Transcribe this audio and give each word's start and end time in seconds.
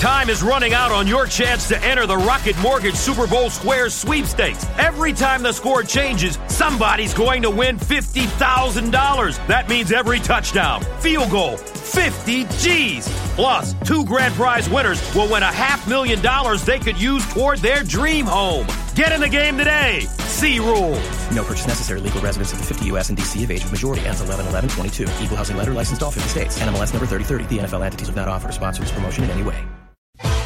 Time 0.00 0.30
is 0.30 0.42
running 0.42 0.72
out 0.72 0.92
on 0.92 1.06
your 1.06 1.26
chance 1.26 1.68
to 1.68 1.78
enter 1.84 2.06
the 2.06 2.16
Rocket 2.16 2.56
Mortgage 2.60 2.94
Super 2.94 3.26
Bowl 3.26 3.50
Square 3.50 3.90
sweepstakes. 3.90 4.64
Every 4.78 5.12
time 5.12 5.42
the 5.42 5.52
score 5.52 5.82
changes, 5.82 6.38
somebody's 6.48 7.12
going 7.12 7.42
to 7.42 7.50
win 7.50 7.76
$50,000. 7.76 9.46
That 9.46 9.68
means 9.68 9.92
every 9.92 10.18
touchdown, 10.18 10.80
field 11.00 11.30
goal, 11.30 11.58
50 11.58 12.44
G's. 12.44 13.06
Plus, 13.34 13.74
two 13.84 14.06
grand 14.06 14.32
prize 14.36 14.70
winners 14.70 15.02
will 15.14 15.30
win 15.30 15.42
a 15.42 15.52
half 15.52 15.86
million 15.86 16.22
dollars 16.22 16.64
they 16.64 16.78
could 16.78 16.98
use 16.98 17.30
toward 17.34 17.58
their 17.58 17.82
dream 17.82 18.24
home. 18.24 18.66
Get 18.94 19.12
in 19.12 19.20
the 19.20 19.28
game 19.28 19.58
today. 19.58 20.06
See 20.20 20.60
rules. 20.60 21.30
No 21.30 21.44
purchase 21.44 21.66
necessary. 21.66 22.00
Legal 22.00 22.22
residents 22.22 22.54
of 22.54 22.58
the 22.58 22.64
50 22.64 22.86
U.S. 22.86 23.10
and 23.10 23.18
D.C. 23.18 23.44
of 23.44 23.50
age 23.50 23.64
of 23.64 23.70
majority 23.70 24.06
ends 24.06 24.22
11 24.22 24.46
11 24.46 24.70
22. 24.70 25.02
Equal 25.20 25.36
housing 25.36 25.58
letter 25.58 25.74
licensed 25.74 26.02
all 26.02 26.10
50 26.10 26.26
states. 26.26 26.58
NMLS 26.58 26.94
number 26.94 27.06
3030. 27.06 27.44
The 27.54 27.62
NFL 27.64 27.84
entities 27.84 28.08
have 28.08 28.16
not 28.16 28.54
sponsored 28.54 28.86
this 28.86 28.92
promotion 28.92 29.24
in 29.24 29.30
any 29.30 29.42
way. 29.42 29.62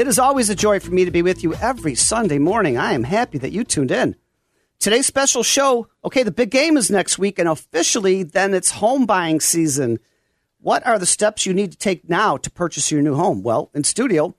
It 0.00 0.08
is 0.08 0.18
always 0.18 0.48
a 0.48 0.54
joy 0.54 0.80
for 0.80 0.92
me 0.92 1.04
to 1.04 1.10
be 1.10 1.20
with 1.20 1.42
you 1.42 1.52
every 1.52 1.94
Sunday 1.94 2.38
morning. 2.38 2.78
I 2.78 2.94
am 2.94 3.02
happy 3.02 3.36
that 3.36 3.52
you 3.52 3.64
tuned 3.64 3.90
in. 3.90 4.16
Today's 4.78 5.04
special 5.04 5.42
show, 5.42 5.88
okay, 6.02 6.22
the 6.22 6.30
big 6.30 6.48
game 6.48 6.78
is 6.78 6.90
next 6.90 7.18
week, 7.18 7.38
and 7.38 7.46
officially 7.46 8.22
then 8.22 8.54
it's 8.54 8.70
home 8.70 9.04
buying 9.04 9.40
season. 9.40 9.98
What 10.58 10.86
are 10.86 10.98
the 10.98 11.04
steps 11.04 11.44
you 11.44 11.52
need 11.52 11.72
to 11.72 11.76
take 11.76 12.08
now 12.08 12.38
to 12.38 12.50
purchase 12.50 12.90
your 12.90 13.02
new 13.02 13.14
home? 13.14 13.42
Well, 13.42 13.70
in 13.74 13.84
studio 13.84 14.34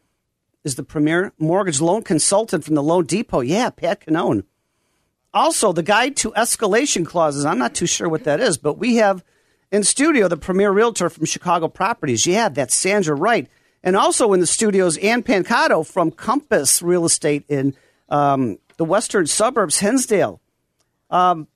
is 0.64 0.78
the 0.78 0.84
premier 0.84 1.32
mortgage 1.38 1.80
loan 1.80 2.02
consultant 2.02 2.64
from 2.64 2.73
the 2.73 2.82
Loan 2.82 3.06
Depot. 3.06 3.42
Yeah, 3.42 3.70
Pat 3.70 4.04
Cannone. 4.04 4.45
Also, 5.32 5.72
the 5.72 5.84
guide 5.84 6.16
to 6.16 6.32
escalation 6.32 7.06
clauses. 7.06 7.45
I'm 7.45 7.59
not 7.59 7.76
too 7.76 7.86
sure 7.86 8.09
what 8.09 8.23
that 8.23 8.39
is, 8.39 8.58
but 8.58 8.80
we 8.80 8.95
have 8.95 9.23
in 9.72 9.84
studio 9.84 10.28
the 10.28 10.38
premier 10.38 10.72
realtor 10.72 11.08
from 11.12 11.26
Chicago 11.26 11.67
Properties. 11.67 12.26
Yeah, 12.26 12.50
that's 12.50 12.73
Sandra 12.73 13.14
Wright. 13.14 13.48
And 13.84 13.96
also 13.96 14.34
in 14.34 14.40
the 14.40 14.48
studios, 14.48 14.98
Ann 14.98 15.24
Pancato 15.24 15.86
from 15.86 16.12
Compass 16.12 16.82
Real 16.82 17.06
Estate 17.06 17.46
in 17.48 17.76
um, 18.10 18.60
the 18.78 18.86
western 18.86 19.26
suburbs, 19.26 19.80
Hinsdale. 19.80 20.40
Um, 21.10 21.48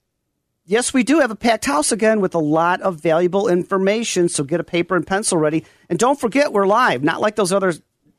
yes, 0.65 0.93
we 0.93 1.03
do 1.03 1.19
have 1.19 1.31
a 1.31 1.35
packed 1.35 1.65
house 1.65 1.91
again 1.91 2.21
with 2.21 2.33
a 2.33 2.39
lot 2.39 2.81
of 2.81 3.01
valuable 3.01 3.47
information. 3.47 4.29
So 4.29 4.43
get 4.43 4.59
a 4.59 4.63
paper 4.63 4.95
and 4.95 5.05
pencil 5.05 5.37
ready. 5.37 5.65
And 5.89 5.99
don't 5.99 6.19
forget, 6.19 6.51
we're 6.51 6.67
live, 6.67 7.03
not 7.03 7.21
like 7.21 7.35
those 7.35 7.53
other 7.53 7.73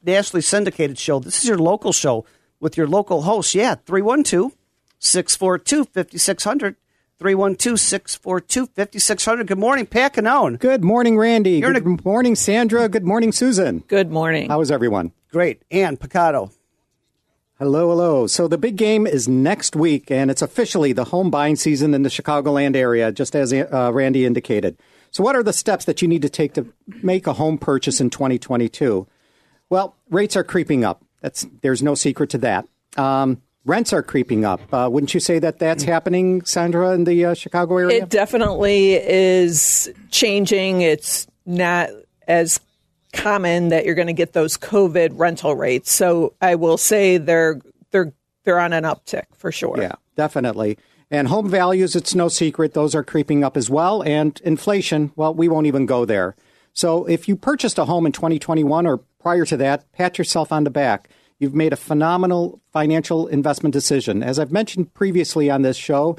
nationally 0.04 0.42
syndicated 0.42 0.98
show. 0.98 1.18
This 1.18 1.42
is 1.42 1.48
your 1.48 1.58
local 1.58 1.92
show 1.92 2.24
with 2.60 2.76
your 2.76 2.86
local 2.86 3.22
host. 3.22 3.54
Yeah, 3.54 3.74
312 3.74 4.56
642 4.98 5.84
5600. 5.92 6.76
312 7.18 7.80
642 7.80 8.66
5600. 8.66 9.46
Good 9.46 9.58
morning, 9.58 9.86
Pat 9.86 10.14
Cannone. 10.14 10.58
Good 10.58 10.84
morning, 10.84 11.16
Randy. 11.16 11.58
You're 11.58 11.72
Good 11.72 11.86
in 11.86 12.00
morning, 12.04 12.34
Sandra. 12.34 12.88
Good 12.88 13.04
morning, 13.04 13.32
Susan. 13.32 13.84
Good 13.88 14.10
morning. 14.10 14.48
How 14.48 14.60
is 14.60 14.70
everyone? 14.70 15.12
Great. 15.30 15.62
Ann 15.70 15.96
Picado. 15.96 16.52
Hello, 17.58 17.88
hello. 17.88 18.26
So 18.26 18.48
the 18.48 18.58
big 18.58 18.76
game 18.76 19.06
is 19.06 19.26
next 19.26 19.74
week, 19.74 20.10
and 20.10 20.30
it's 20.30 20.42
officially 20.42 20.92
the 20.92 21.04
home 21.04 21.30
buying 21.30 21.56
season 21.56 21.94
in 21.94 22.02
the 22.02 22.10
Chicagoland 22.10 22.76
area, 22.76 23.10
just 23.10 23.34
as 23.34 23.50
uh, 23.50 23.90
Randy 23.94 24.26
indicated. 24.26 24.76
So, 25.10 25.24
what 25.24 25.36
are 25.36 25.42
the 25.42 25.54
steps 25.54 25.86
that 25.86 26.02
you 26.02 26.08
need 26.08 26.20
to 26.20 26.28
take 26.28 26.52
to 26.54 26.70
make 27.02 27.26
a 27.26 27.32
home 27.32 27.56
purchase 27.56 27.98
in 27.98 28.10
2022? 28.10 29.06
Well, 29.70 29.96
rates 30.10 30.36
are 30.36 30.44
creeping 30.44 30.84
up. 30.84 31.02
That's 31.22 31.46
there's 31.62 31.82
no 31.82 31.94
secret 31.94 32.28
to 32.30 32.38
that. 32.38 32.68
Um, 32.98 33.40
rents 33.66 33.92
are 33.92 34.02
creeping 34.02 34.44
up. 34.44 34.60
Uh, 34.72 34.88
wouldn't 34.90 35.12
you 35.12 35.20
say 35.20 35.38
that 35.38 35.58
that's 35.58 35.82
happening, 35.82 36.44
Sandra, 36.44 36.92
in 36.92 37.04
the 37.04 37.26
uh, 37.26 37.34
Chicago 37.34 37.76
area? 37.76 38.04
It 38.04 38.08
definitely 38.08 38.94
is 38.94 39.92
changing. 40.10 40.80
It's 40.80 41.26
not 41.44 41.90
as 42.26 42.60
common 43.12 43.68
that 43.70 43.84
you're 43.84 43.94
going 43.94 44.06
to 44.06 44.12
get 44.12 44.32
those 44.32 44.56
COVID 44.56 45.10
rental 45.14 45.54
rates. 45.54 45.92
So 45.92 46.34
I 46.40 46.54
will 46.54 46.78
say 46.78 47.18
they're 47.18 47.60
they're 47.90 48.12
they're 48.44 48.60
on 48.60 48.72
an 48.72 48.84
uptick 48.84 49.24
for 49.36 49.50
sure. 49.52 49.76
Yeah, 49.78 49.94
definitely. 50.16 50.78
And 51.10 51.28
home 51.28 51.48
values, 51.48 51.94
it's 51.94 52.14
no 52.14 52.28
secret, 52.28 52.74
those 52.74 52.94
are 52.94 53.04
creeping 53.04 53.44
up 53.44 53.56
as 53.56 53.70
well. 53.70 54.02
And 54.02 54.40
inflation, 54.44 55.12
well, 55.14 55.32
we 55.32 55.48
won't 55.48 55.68
even 55.68 55.86
go 55.86 56.04
there. 56.04 56.34
So 56.72 57.04
if 57.06 57.28
you 57.28 57.36
purchased 57.36 57.78
a 57.78 57.84
home 57.84 58.06
in 58.06 58.12
2021 58.12 58.86
or 58.86 58.98
prior 59.20 59.44
to 59.46 59.56
that, 59.58 59.90
pat 59.92 60.18
yourself 60.18 60.50
on 60.50 60.64
the 60.64 60.70
back. 60.70 61.08
You've 61.38 61.54
made 61.54 61.72
a 61.72 61.76
phenomenal 61.76 62.60
financial 62.72 63.26
investment 63.26 63.72
decision. 63.72 64.22
As 64.22 64.38
I've 64.38 64.52
mentioned 64.52 64.94
previously 64.94 65.50
on 65.50 65.62
this 65.62 65.76
show, 65.76 66.16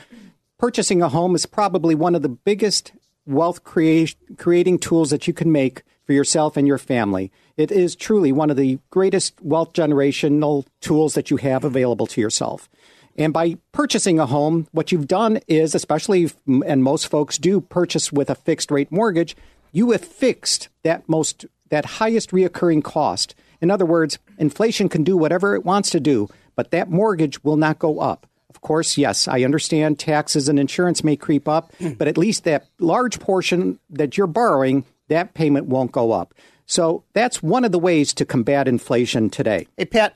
purchasing 0.60 1.02
a 1.02 1.10
home 1.10 1.34
is 1.34 1.46
probably 1.46 1.96
one 1.96 2.14
of 2.14 2.22
the 2.22 2.30
biggest 2.30 2.92
wealth 3.26 3.64
create, 3.64 4.16
creating 4.38 4.80
tools 4.80 5.10
that 5.10 5.28
you 5.28 5.34
can 5.34 5.52
make 5.52 5.84
for 6.06 6.14
yourself 6.14 6.56
and 6.56 6.68
your 6.68 6.78
family. 6.78 7.32
It 7.58 7.72
is 7.72 7.96
truly 7.96 8.32
one 8.32 8.50
of 8.50 8.58
the 8.58 8.80
greatest 8.92 9.42
wealth 9.42 9.74
generational 9.74 10.66
tools 10.82 11.16
that 11.16 11.32
you 11.32 11.38
have 11.38 11.64
available 11.64 12.08
to 12.08 12.22
yourself. 12.22 12.70
And 13.18 13.34
by 13.34 13.58
purchasing 13.72 14.20
a 14.20 14.28
home, 14.28 14.68
what 14.72 14.92
you've 14.92 15.08
done 15.08 15.40
is, 15.48 15.74
especially, 15.74 16.32
and 16.48 16.84
most 16.84 17.08
folks 17.08 17.40
do 17.40 17.60
purchase 17.60 18.12
with 18.12 18.30
a 18.30 18.36
fixed 18.36 18.70
rate 18.70 18.92
mortgage, 18.92 19.36
you 19.72 19.92
have 19.92 20.06
fixed 20.06 20.70
that 20.84 21.10
most, 21.10 21.46
that 21.70 21.86
highest 21.86 22.30
reoccurring 22.30 22.84
cost. 22.84 23.34
In 23.62 23.72
other 23.72 23.86
words, 23.86 24.20
inflation 24.38 24.90
can 24.90 25.04
do 25.04 25.18
whatever 25.18 25.56
it 25.56 25.66
wants 25.66 25.90
to 25.92 26.00
do, 26.00 26.30
but 26.56 26.72
that 26.72 26.90
mortgage 26.90 27.44
will 27.44 27.58
not 27.58 27.80
go 27.80 28.00
up. 28.00 28.28
Of 28.50 28.62
course, 28.62 28.98
yes, 28.98 29.28
I 29.28 29.44
understand 29.44 30.00
taxes 30.00 30.50
and 30.50 30.58
insurance 30.60 31.04
may 31.04 31.16
creep 31.16 31.48
up, 31.48 31.72
but 31.98 32.08
at 32.08 32.18
least 32.18 32.44
that 32.46 32.68
large 32.80 33.20
portion 33.20 33.80
that 33.90 34.18
you're 34.18 34.26
borrowing, 34.28 34.86
that 35.10 35.34
payment 35.34 35.68
won't 35.68 35.92
go 35.92 36.12
up. 36.12 36.34
So 36.66 37.04
that's 37.14 37.44
one 37.44 37.64
of 37.64 37.72
the 37.72 37.80
ways 37.80 38.14
to 38.16 38.26
combat 38.26 38.68
inflation 38.68 39.30
today. 39.30 39.68
Hey, 39.78 39.86
Pat, 39.86 40.14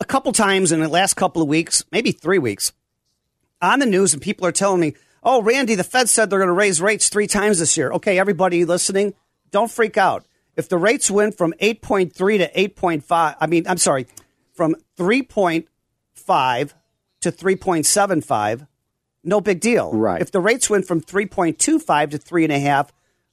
a 0.00 0.04
couple 0.04 0.32
times 0.32 0.72
in 0.72 0.80
the 0.80 0.88
last 0.88 1.14
couple 1.14 1.42
of 1.42 1.48
weeks, 1.48 1.84
maybe 1.90 2.12
three 2.12 2.38
weeks, 2.38 2.72
on 3.60 3.80
the 3.80 3.86
news, 3.86 4.12
and 4.12 4.22
people 4.22 4.46
are 4.46 4.52
telling 4.52 4.80
me, 4.80 4.94
oh, 5.22 5.42
Randy, 5.42 5.74
the 5.74 5.84
Fed 5.84 6.08
said 6.08 6.30
they're 6.30 6.38
going 6.38 6.46
to 6.46 6.52
raise 6.52 6.80
rates 6.80 7.08
three 7.08 7.26
times 7.26 7.58
this 7.58 7.76
year. 7.76 7.90
Okay, 7.92 8.18
everybody 8.18 8.64
listening, 8.64 9.14
don't 9.50 9.70
freak 9.70 9.96
out. 9.96 10.24
If 10.56 10.68
the 10.68 10.78
rates 10.78 11.10
went 11.10 11.36
from 11.36 11.52
8.3 11.60 12.12
to 12.38 12.50
8.5, 12.52 13.36
I 13.40 13.46
mean, 13.46 13.66
I'm 13.68 13.76
sorry, 13.78 14.06
from 14.54 14.74
3.5 14.98 16.72
to 17.20 17.32
3.75, 17.32 18.66
no 19.24 19.40
big 19.40 19.60
deal. 19.60 19.92
Right. 19.92 20.20
If 20.20 20.30
the 20.30 20.40
rates 20.40 20.70
went 20.70 20.86
from 20.86 21.00
3.25 21.00 22.10
to 22.12 22.18
3.5, 22.18 22.88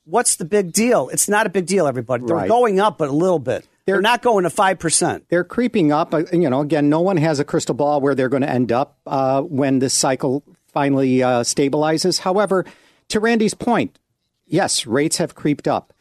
what's 0.05 0.35
the 0.35 0.45
big 0.45 0.73
deal? 0.73 1.09
It's 1.09 1.29
not 1.29 1.45
a 1.45 1.49
big 1.49 1.65
deal, 1.65 1.87
everybody. 1.87 2.25
They're 2.25 2.35
Right. 2.35 2.49
going 2.49 2.79
up 2.79 2.97
but 2.97 3.09
a 3.09 3.13
little 3.13 3.39
bit. 3.39 3.67
They're, 3.85 3.95
They're- 3.95 4.01
not 4.01 4.21
going 4.21 4.43
to 4.43 4.49
5%. 4.49 5.23
They're 5.29 5.43
creeping 5.43 5.91
up. 5.91 6.13
Uh, 6.13 6.23
You 6.31 6.49
know, 6.49 6.61
again, 6.61 6.89
no 6.89 7.01
one 7.01 7.17
has 7.17 7.39
a 7.39 7.45
crystal 7.45 7.75
ball 7.75 8.01
where 8.01 8.15
they're 8.15 8.29
going 8.29 8.41
to 8.43 8.49
end 8.49 8.71
up 8.71 8.97
uh, 9.05 9.41
when 9.41 9.79
this 9.79 9.93
cycle 9.93 10.43
finally 10.67 11.21
uh, 11.21 11.41
stabilizes. 11.43 12.19
However, 12.19 12.65
to 13.09 13.19
Randy's 13.19 13.53
point, 13.53 13.99
yes, 14.47 14.85
rates 14.87 15.17
have 15.17 15.35
creeped 15.35 15.67
up. 15.67 15.92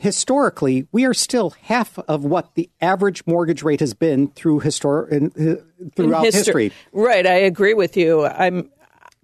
Historically, 0.00 0.86
we 0.92 1.04
are 1.04 1.12
still 1.12 1.50
half 1.64 1.98
of 2.08 2.24
what 2.24 2.54
the 2.54 2.70
average 2.80 3.22
mortgage 3.26 3.62
rate 3.62 3.80
has 3.80 3.92
been 3.92 4.28
through 4.28 4.60
histor- 4.60 5.06
in, 5.12 5.26
uh, 5.36 5.60
throughout 5.94 6.24
Histo- 6.24 6.32
history. 6.32 6.72
Right, 6.90 7.26
I 7.26 7.34
agree 7.34 7.74
with 7.74 7.98
you. 7.98 8.24
I'm 8.24 8.70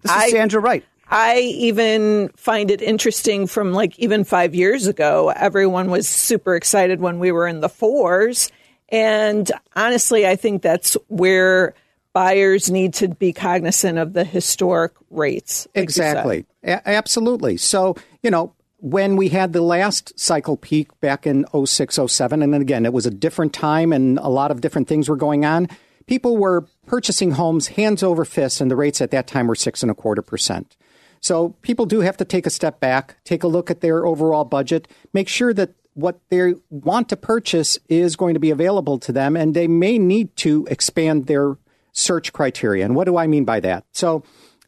This 0.03 0.11
is 0.11 0.17
I- 0.17 0.29
Sandra 0.29 0.61
Wright. 0.61 0.83
I 1.09 1.39
even 1.39 2.29
find 2.37 2.69
it 2.69 2.83
interesting 2.83 3.47
from 3.47 3.73
like 3.73 3.97
even 3.97 4.23
five 4.23 4.53
years 4.53 4.85
ago, 4.85 5.33
everyone 5.35 5.89
was 5.89 6.07
super 6.07 6.55
excited 6.55 7.01
when 7.01 7.17
we 7.17 7.31
were 7.31 7.47
in 7.47 7.61
the 7.61 7.69
fours. 7.69 8.51
And 8.89 9.51
honestly, 9.75 10.27
I 10.27 10.35
think 10.35 10.61
that's 10.61 10.95
where 11.07 11.73
buyers 12.13 12.69
need 12.69 12.93
to 12.95 13.07
be 13.07 13.33
cognizant 13.33 13.97
of 13.97 14.13
the 14.13 14.23
historic 14.23 14.91
rates. 15.09 15.67
like. 15.73 15.83
Exactly. 15.83 16.45
A- 16.63 16.87
absolutely. 16.87 17.57
So, 17.57 17.95
you 18.21 18.29
know, 18.29 18.53
when 18.79 19.15
we 19.15 19.29
had 19.29 19.53
the 19.53 19.61
last 19.61 20.17
cycle 20.19 20.55
peak 20.55 20.99
back 20.99 21.25
in 21.25 21.45
06, 21.65 21.99
07, 22.07 22.41
and 22.41 22.53
then 22.53 22.61
again, 22.61 22.85
it 22.85 22.93
was 22.93 23.05
a 23.05 23.11
different 23.11 23.53
time 23.53 23.91
and 23.91 24.19
a 24.19 24.29
lot 24.29 24.51
of 24.51 24.61
different 24.61 24.87
things 24.87 25.09
were 25.09 25.15
going 25.15 25.45
on, 25.45 25.67
people 26.05 26.37
were 26.37 26.67
purchasing 26.85 27.31
homes 27.31 27.69
hands 27.69 28.03
over 28.03 28.23
fist, 28.23 28.61
and 28.61 28.69
the 28.69 28.75
rates 28.75 29.01
at 29.01 29.11
that 29.11 29.27
time 29.27 29.47
were 29.47 29.55
six 29.55 29.81
and 29.81 29.91
a 29.91 29.95
quarter 29.95 30.21
percent. 30.21 30.75
So 31.19 31.49
people 31.61 31.85
do 31.85 32.01
have 32.01 32.17
to 32.17 32.25
take 32.25 32.45
a 32.45 32.51
step 32.51 32.79
back, 32.79 33.17
take 33.23 33.43
a 33.43 33.47
look 33.47 33.71
at 33.71 33.81
their 33.81 34.05
overall 34.05 34.45
budget, 34.45 34.87
make 35.13 35.27
sure 35.27 35.53
that 35.53 35.71
what 35.95 36.19
they 36.29 36.53
want 36.69 37.09
to 37.09 37.17
purchase 37.17 37.79
is 37.89 38.15
going 38.15 38.35
to 38.35 38.39
be 38.39 38.51
available 38.51 38.99
to 38.99 39.11
them, 39.11 39.35
and 39.35 39.55
they 39.55 39.67
may 39.67 39.97
need 39.97 40.35
to 40.37 40.67
expand 40.69 41.25
their 41.25 41.57
search 41.91 42.31
criteria. 42.31 42.85
And 42.85 42.95
what 42.95 43.05
do 43.05 43.17
I 43.17 43.25
mean 43.25 43.45
by 43.45 43.59
that? 43.61 43.83
So, 43.91 44.23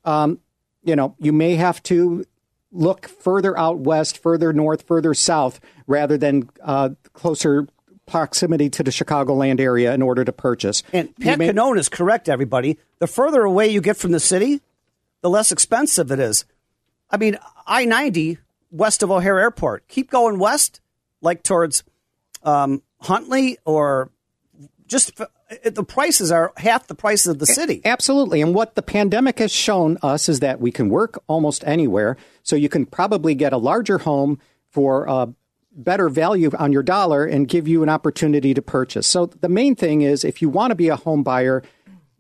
um, 0.06 0.40
you 0.84 0.96
know, 0.96 1.16
you 1.20 1.32
may 1.32 1.54
have 1.56 1.84
to 1.84 2.26
look 2.72 3.08
further 3.08 3.58
out 3.58 3.80
west, 3.80 4.18
further 4.18 4.54
north, 4.54 4.84
further 4.88 5.14
south, 5.14 5.60
rather 5.88 6.18
than 6.18 6.50
uh, 6.62 6.90
closer 7.14 7.68
proximity 8.06 8.70
to 8.70 8.84
the 8.84 8.92
Chicagoland 8.92 9.60
area 9.60 9.94
in 9.94 10.02
order 10.02 10.24
to 10.26 10.32
purchase. 10.32 10.84
And 10.92 11.16
Pat 11.18 11.38
may- 11.38 11.50
Cannone 11.50 11.78
is 11.78 11.90
correct, 11.90 12.28
everybody. 12.28 12.78
The 13.00 13.08
further 13.08 13.44
away 13.44 13.68
you 13.68 13.82
get 13.82 13.98
from 13.98 14.12
the 14.12 14.20
city, 14.20 14.62
the 15.22 15.30
less 15.30 15.52
expensive 15.52 16.12
it 16.12 16.20
is. 16.20 16.46
I 17.10 17.18
mean, 17.18 17.38
I 17.66 17.86
90 17.86 18.38
west 18.72 19.04
of 19.04 19.12
O'Hare 19.12 19.40
Airport. 19.40 19.88
Keep 19.88 20.12
going 20.12 20.40
west, 20.40 20.82
like 21.22 21.44
towards 21.44 21.84
um, 22.44 22.82
Huntley 23.02 23.58
or 23.66 24.10
just 24.88 25.20
the 25.64 25.84
prices 25.84 26.32
are 26.32 26.54
half 26.58 26.88
the 26.88 26.96
prices 26.96 27.28
of 27.28 27.40
the 27.40 27.46
city. 27.46 27.82
Absolutely. 27.84 28.42
And 28.42 28.54
what 28.54 28.76
the 28.76 28.82
pandemic 28.82 29.40
has 29.40 29.52
shown 29.52 29.98
us 30.02 30.30
is 30.30 30.42
that 30.42 30.60
we 30.60 30.72
can 30.72 30.90
work 30.90 31.22
almost 31.28 31.64
anywhere. 31.66 32.18
So 32.44 32.56
you 32.56 32.70
can 32.70 32.86
probably 32.86 33.36
get 33.36 33.54
a 33.54 33.58
larger 33.58 34.00
home 34.00 34.40
for 34.70 35.06
a 35.06 35.34
better 35.72 36.10
value 36.10 36.52
on 36.58 36.72
your 36.72 36.84
dollar 36.84 37.26
and 37.26 37.48
give 37.48 37.68
you 37.68 37.84
an 37.84 37.90
opportunity 37.90 38.54
to 38.54 38.62
purchase. 38.62 39.08
So 39.08 39.28
the 39.28 39.50
main 39.50 39.76
thing 39.76 40.02
is 40.02 40.24
if 40.24 40.42
you 40.42 40.50
want 40.50 40.72
to 40.72 40.76
be 40.76 40.90
a 40.90 40.96
home 40.96 41.24
buyer, 41.24 41.64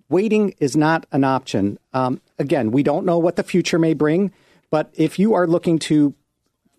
waiting 0.10 0.56
is 0.60 0.76
not 0.76 1.06
an 1.12 1.24
option. 1.24 1.78
Um, 1.94 2.22
again, 2.40 2.72
we 2.72 2.84
don't 2.84 3.06
know 3.06 3.20
what 3.20 3.36
the 3.36 3.44
future 3.44 3.78
may 3.78 3.94
bring, 3.94 4.31
but 4.72 4.92
if 4.96 5.20
you 5.20 5.34
are 5.34 5.46
looking 5.46 5.78
to 5.80 6.16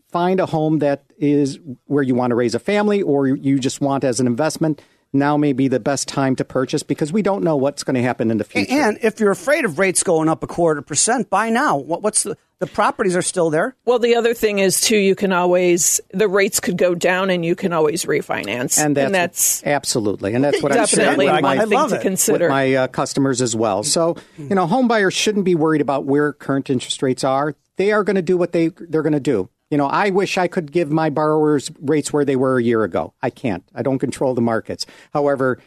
find 0.08 0.40
a 0.40 0.46
home 0.46 0.80
that 0.80 1.04
is 1.16 1.60
where 1.84 2.02
you 2.02 2.14
want 2.14 2.32
to 2.32 2.34
raise 2.34 2.54
a 2.54 2.58
family 2.58 3.02
or 3.02 3.28
you 3.28 3.58
just 3.60 3.80
want 3.80 4.02
as 4.02 4.18
an 4.18 4.26
investment, 4.26 4.82
now 5.12 5.36
may 5.36 5.52
be 5.52 5.68
the 5.68 5.80
best 5.80 6.08
time 6.08 6.36
to 6.36 6.44
purchase 6.44 6.82
because 6.82 7.12
we 7.12 7.22
don't 7.22 7.42
know 7.42 7.56
what's 7.56 7.84
going 7.84 7.94
to 7.94 8.02
happen 8.02 8.30
in 8.30 8.38
the 8.38 8.44
future. 8.44 8.72
And 8.72 8.98
if 9.02 9.20
you're 9.20 9.30
afraid 9.30 9.64
of 9.64 9.78
rates 9.78 10.02
going 10.02 10.28
up 10.28 10.42
a 10.42 10.46
quarter 10.46 10.82
percent, 10.82 11.30
buy 11.30 11.50
now. 11.50 11.76
what's 11.76 12.22
the 12.22 12.36
the 12.60 12.66
properties 12.66 13.16
are 13.16 13.22
still 13.22 13.48
there? 13.48 13.74
Well, 13.86 13.98
the 13.98 14.16
other 14.16 14.34
thing 14.34 14.58
is 14.58 14.82
too, 14.82 14.98
you 14.98 15.14
can 15.14 15.32
always 15.32 15.98
the 16.10 16.28
rates 16.28 16.60
could 16.60 16.76
go 16.76 16.94
down, 16.94 17.30
and 17.30 17.42
you 17.42 17.56
can 17.56 17.72
always 17.72 18.04
refinance, 18.04 18.78
and 18.78 18.94
that's, 18.94 19.06
and 19.06 19.14
that's 19.14 19.66
absolutely, 19.66 20.34
and 20.34 20.44
that's 20.44 20.62
what 20.62 20.72
definitely 20.72 21.28
I'm 21.28 21.42
saying 21.42 21.58
with 21.58 21.70
my, 21.70 21.86
thing 21.86 21.96
to 21.96 22.02
consider 22.02 22.44
with 22.44 22.50
my 22.50 22.74
uh, 22.74 22.86
customers 22.88 23.40
as 23.40 23.56
well. 23.56 23.82
So 23.82 24.16
you 24.36 24.54
know, 24.54 24.66
home 24.66 24.88
buyers 24.88 25.14
shouldn't 25.14 25.46
be 25.46 25.54
worried 25.54 25.80
about 25.80 26.04
where 26.04 26.34
current 26.34 26.68
interest 26.68 27.02
rates 27.02 27.24
are. 27.24 27.56
They 27.76 27.92
are 27.92 28.04
going 28.04 28.16
to 28.16 28.22
do 28.22 28.36
what 28.36 28.52
they 28.52 28.68
they're 28.68 29.02
going 29.02 29.14
to 29.14 29.20
do. 29.20 29.48
You 29.70 29.78
know, 29.78 29.86
I 29.86 30.10
wish 30.10 30.36
I 30.36 30.48
could 30.48 30.72
give 30.72 30.90
my 30.90 31.10
borrowers 31.10 31.70
rates 31.80 32.12
where 32.12 32.24
they 32.24 32.36
were 32.36 32.58
a 32.58 32.62
year 32.62 32.82
ago. 32.82 33.14
I 33.22 33.30
can't. 33.30 33.62
I 33.74 33.82
don't 33.82 33.98
control 34.00 34.34
the 34.34 34.40
markets. 34.40 34.84
However, 35.12 35.58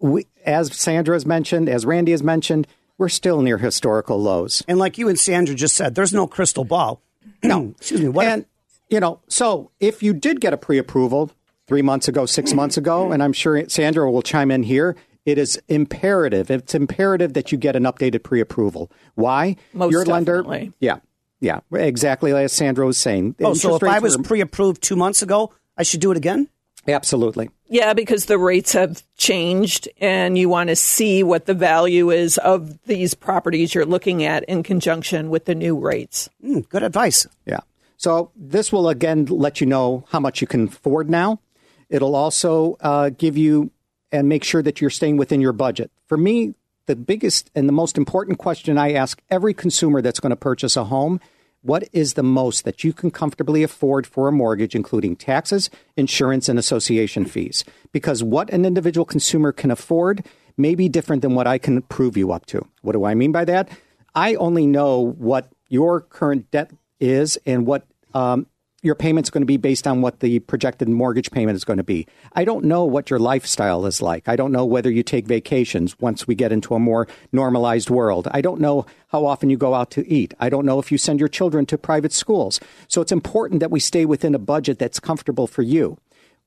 we, 0.00 0.26
as 0.44 0.76
Sandra 0.76 1.14
has 1.14 1.24
mentioned, 1.24 1.68
as 1.68 1.86
Randy 1.86 2.10
has 2.12 2.22
mentioned, 2.22 2.66
we're 2.98 3.08
still 3.08 3.42
near 3.42 3.58
historical 3.58 4.20
lows. 4.20 4.62
And 4.66 4.78
like 4.78 4.98
you 4.98 5.08
and 5.08 5.18
Sandra 5.18 5.54
just 5.54 5.76
said, 5.76 5.94
there's 5.94 6.12
no 6.12 6.26
crystal 6.26 6.64
ball. 6.64 7.00
No, 7.42 7.74
excuse 7.78 8.00
me. 8.00 8.08
What 8.08 8.26
and 8.26 8.42
if- 8.42 8.48
you 8.88 8.98
know, 9.00 9.20
so 9.28 9.70
if 9.80 10.02
you 10.02 10.12
did 10.14 10.40
get 10.40 10.52
a 10.52 10.56
pre-approval 10.56 11.30
three 11.68 11.82
months 11.82 12.08
ago, 12.08 12.24
six 12.26 12.52
months 12.54 12.76
ago, 12.76 13.10
and 13.12 13.22
I'm 13.22 13.32
sure 13.32 13.68
Sandra 13.68 14.10
will 14.10 14.22
chime 14.22 14.50
in 14.50 14.62
here. 14.62 14.96
It 15.24 15.38
is 15.38 15.60
imperative. 15.68 16.50
It's 16.52 16.74
imperative 16.74 17.34
that 17.34 17.50
you 17.52 17.58
get 17.58 17.74
an 17.76 17.82
updated 17.82 18.22
pre-approval. 18.22 18.90
Why? 19.16 19.56
Most 19.72 19.90
Your 19.92 20.04
definitely. 20.04 20.58
lender, 20.58 20.72
yeah, 20.78 20.96
yeah, 21.40 21.60
exactly 21.72 22.32
as 22.32 22.52
Sandra 22.52 22.86
was 22.86 22.98
saying. 22.98 23.36
Oh, 23.40 23.54
so 23.54 23.76
if 23.76 23.82
I 23.82 23.98
was 23.98 24.16
were, 24.16 24.24
pre-approved 24.24 24.82
two 24.82 24.96
months 24.96 25.22
ago, 25.22 25.52
I 25.76 25.82
should 25.82 26.00
do 26.00 26.10
it 26.10 26.16
again? 26.16 26.48
Absolutely. 26.88 27.50
Yeah, 27.68 27.94
because 27.94 28.26
the 28.26 28.38
rates 28.38 28.72
have 28.72 29.02
changed 29.16 29.88
and 30.00 30.38
you 30.38 30.48
want 30.48 30.68
to 30.68 30.76
see 30.76 31.22
what 31.22 31.46
the 31.46 31.54
value 31.54 32.10
is 32.10 32.38
of 32.38 32.80
these 32.84 33.14
properties 33.14 33.74
you're 33.74 33.84
looking 33.84 34.22
at 34.22 34.44
in 34.44 34.62
conjunction 34.62 35.28
with 35.28 35.46
the 35.46 35.54
new 35.54 35.76
rates. 35.76 36.28
Mm, 36.44 36.68
good 36.68 36.84
advice. 36.84 37.26
Yeah. 37.44 37.60
So 37.96 38.30
this 38.36 38.72
will 38.72 38.88
again 38.88 39.24
let 39.26 39.60
you 39.60 39.66
know 39.66 40.04
how 40.10 40.20
much 40.20 40.40
you 40.40 40.46
can 40.46 40.68
afford 40.68 41.10
now. 41.10 41.40
It'll 41.88 42.14
also 42.14 42.76
uh, 42.80 43.10
give 43.10 43.36
you 43.36 43.70
and 44.12 44.28
make 44.28 44.44
sure 44.44 44.62
that 44.62 44.80
you're 44.80 44.90
staying 44.90 45.16
within 45.16 45.40
your 45.40 45.52
budget. 45.52 45.90
For 46.06 46.16
me, 46.16 46.54
the 46.86 46.96
biggest 46.96 47.50
and 47.54 47.68
the 47.68 47.72
most 47.72 47.98
important 47.98 48.38
question 48.38 48.78
I 48.78 48.92
ask 48.92 49.20
every 49.30 49.54
consumer 49.54 50.00
that's 50.00 50.20
going 50.20 50.30
to 50.30 50.36
purchase 50.36 50.76
a 50.76 50.84
home 50.84 51.20
what 51.66 51.88
is 51.92 52.14
the 52.14 52.22
most 52.22 52.64
that 52.64 52.84
you 52.84 52.92
can 52.92 53.10
comfortably 53.10 53.64
afford 53.64 54.06
for 54.06 54.28
a 54.28 54.32
mortgage, 54.32 54.76
including 54.76 55.16
taxes, 55.16 55.68
insurance, 55.96 56.48
and 56.48 56.60
association 56.60 57.24
fees? 57.24 57.64
Because 57.90 58.22
what 58.22 58.48
an 58.50 58.64
individual 58.64 59.04
consumer 59.04 59.50
can 59.50 59.72
afford 59.72 60.24
may 60.56 60.76
be 60.76 60.88
different 60.88 61.22
than 61.22 61.34
what 61.34 61.48
I 61.48 61.58
can 61.58 61.82
prove 61.82 62.16
you 62.16 62.30
up 62.30 62.46
to. 62.46 62.64
What 62.82 62.92
do 62.92 63.04
I 63.04 63.16
mean 63.16 63.32
by 63.32 63.44
that? 63.46 63.68
I 64.14 64.36
only 64.36 64.64
know 64.64 65.00
what 65.00 65.50
your 65.68 66.00
current 66.00 66.52
debt 66.52 66.70
is 67.00 67.36
and 67.44 67.66
what 67.66 67.84
um, 68.14 68.46
your 68.86 68.94
payment's 68.94 69.28
going 69.28 69.42
to 69.42 69.46
be 69.46 69.56
based 69.56 69.86
on 69.86 70.00
what 70.00 70.20
the 70.20 70.38
projected 70.38 70.88
mortgage 70.88 71.30
payment 71.32 71.56
is 71.56 71.64
going 71.64 71.76
to 71.76 71.82
be. 71.82 72.06
I 72.32 72.44
don't 72.44 72.64
know 72.64 72.84
what 72.84 73.10
your 73.10 73.18
lifestyle 73.18 73.84
is 73.84 74.00
like. 74.00 74.28
I 74.28 74.36
don't 74.36 74.52
know 74.52 74.64
whether 74.64 74.90
you 74.90 75.02
take 75.02 75.26
vacations 75.26 75.98
once 75.98 76.26
we 76.26 76.36
get 76.36 76.52
into 76.52 76.74
a 76.74 76.78
more 76.78 77.08
normalized 77.32 77.90
world. 77.90 78.28
I 78.30 78.40
don't 78.40 78.60
know 78.60 78.86
how 79.08 79.26
often 79.26 79.50
you 79.50 79.56
go 79.56 79.74
out 79.74 79.90
to 79.90 80.08
eat. 80.08 80.32
I 80.38 80.48
don't 80.48 80.64
know 80.64 80.78
if 80.78 80.92
you 80.92 80.98
send 80.98 81.18
your 81.18 81.28
children 81.28 81.66
to 81.66 81.76
private 81.76 82.12
schools. 82.12 82.60
So 82.86 83.00
it's 83.02 83.12
important 83.12 83.60
that 83.60 83.72
we 83.72 83.80
stay 83.80 84.06
within 84.06 84.34
a 84.34 84.38
budget 84.38 84.78
that's 84.78 85.00
comfortable 85.00 85.48
for 85.48 85.62
you. 85.62 85.98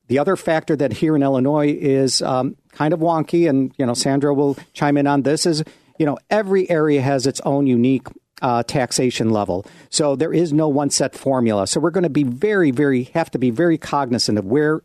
The 0.07 0.17
other 0.17 0.35
factor 0.35 0.75
that 0.77 0.93
here 0.93 1.15
in 1.15 1.21
Illinois 1.21 1.71
is 1.71 2.21
um, 2.23 2.55
kind 2.71 2.95
of 2.95 2.99
wonky, 2.99 3.47
and 3.47 3.71
you 3.77 3.85
know 3.85 3.93
Sandra 3.93 4.33
will 4.33 4.57
chime 4.73 4.97
in 4.97 5.05
on 5.05 5.21
this, 5.21 5.45
is 5.45 5.63
you 5.99 6.05
know 6.07 6.17
every 6.31 6.67
area 6.67 7.01
has 7.01 7.27
its 7.27 7.39
own 7.41 7.67
unique 7.67 8.07
uh, 8.41 8.63
taxation 8.63 9.29
level. 9.29 9.65
So 9.89 10.15
there 10.15 10.33
is 10.33 10.53
no 10.53 10.67
one 10.67 10.89
set 10.89 11.15
formula. 11.15 11.67
So 11.67 11.79
we're 11.79 11.91
going 11.91 12.03
to 12.03 12.09
be 12.09 12.23
very, 12.23 12.71
very, 12.71 13.03
have 13.13 13.31
to 13.31 13.39
be 13.39 13.49
very 13.49 13.77
cognizant 13.77 14.37
of 14.37 14.45
where 14.45 14.81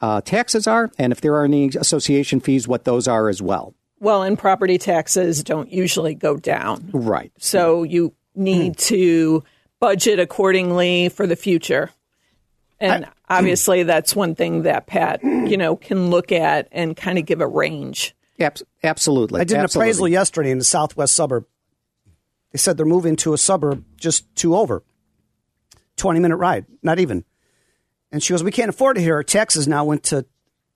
uh, 0.00 0.20
taxes 0.20 0.66
are 0.66 0.90
and 0.98 1.12
if 1.12 1.20
there 1.20 1.34
are 1.34 1.44
any 1.44 1.68
association 1.68 2.40
fees, 2.40 2.68
what 2.68 2.84
those 2.84 3.08
are 3.08 3.28
as 3.28 3.42
well. 3.42 3.74
Well, 4.00 4.22
and 4.22 4.38
property 4.38 4.78
taxes 4.78 5.42
don't 5.42 5.72
usually 5.72 6.14
go 6.14 6.36
down. 6.36 6.90
Right. 6.92 7.32
So 7.38 7.82
you 7.82 8.14
need 8.34 8.78
to 8.78 9.42
budget 9.80 10.20
accordingly 10.20 11.08
for 11.08 11.26
the 11.26 11.36
future. 11.36 11.90
And 12.78 13.06
I, 13.06 13.10
obviously 13.28 13.82
that's 13.82 14.14
one 14.14 14.34
thing 14.34 14.62
that 14.62 14.86
Pat, 14.86 15.22
you 15.24 15.56
know, 15.56 15.74
can 15.74 16.10
look 16.10 16.30
at 16.30 16.68
and 16.70 16.96
kind 16.96 17.18
of 17.18 17.26
give 17.26 17.40
a 17.40 17.46
range. 17.46 18.14
absolutely. 18.84 19.40
I 19.40 19.44
did 19.44 19.56
an 19.56 19.64
absolutely. 19.64 19.88
appraisal 19.88 20.08
yesterday 20.08 20.50
in 20.52 20.58
the 20.58 20.64
southwest 20.64 21.14
suburb 21.14 21.44
they 22.52 22.58
said 22.58 22.76
they're 22.76 22.86
moving 22.86 23.16
to 23.16 23.32
a 23.32 23.38
suburb 23.38 23.84
just 23.96 24.34
two 24.34 24.56
over, 24.56 24.82
20 25.96 26.20
minute 26.20 26.36
ride, 26.36 26.66
not 26.82 26.98
even. 26.98 27.24
And 28.10 28.22
she 28.22 28.32
goes, 28.32 28.42
We 28.42 28.52
can't 28.52 28.70
afford 28.70 28.96
it 28.96 29.02
here. 29.02 29.16
Our 29.16 29.22
taxes 29.22 29.68
now 29.68 29.84
went 29.84 30.04
to 30.04 30.24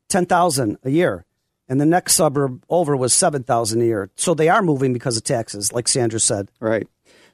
10000 0.09 0.79
a 0.83 0.91
year. 0.91 1.25
And 1.69 1.81
the 1.81 1.87
next 1.87 2.15
suburb 2.15 2.65
over 2.69 2.97
was 2.97 3.15
7000 3.15 3.81
a 3.81 3.85
year. 3.85 4.11
So 4.17 4.35
they 4.35 4.49
are 4.49 4.61
moving 4.61 4.93
because 4.93 5.17
of 5.17 5.25
taxes, 5.25 5.73
like 5.73 5.89
Sandra 5.89 6.21
said. 6.21 6.51
Right. 6.61 6.87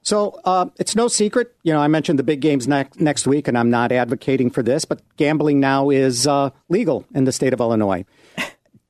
So 0.03 0.41
uh, 0.45 0.67
it's 0.77 0.95
no 0.95 1.09
secret. 1.09 1.55
You 1.65 1.73
know, 1.73 1.81
I 1.81 1.89
mentioned 1.89 2.19
the 2.19 2.23
big 2.23 2.41
games 2.41 2.69
next 2.69 3.01
next 3.01 3.27
week, 3.27 3.49
and 3.49 3.59
I'm 3.59 3.71
not 3.71 3.91
advocating 3.91 4.51
for 4.51 4.63
this, 4.63 4.85
but 4.85 5.03
gambling 5.17 5.61
now 5.61 5.91
is 5.91 6.27
uh, 6.27 6.51
legal 6.69 7.05
in 7.15 7.25
the 7.25 7.33
state 7.33 7.53
of 7.53 7.61
Illinois. 7.61 8.05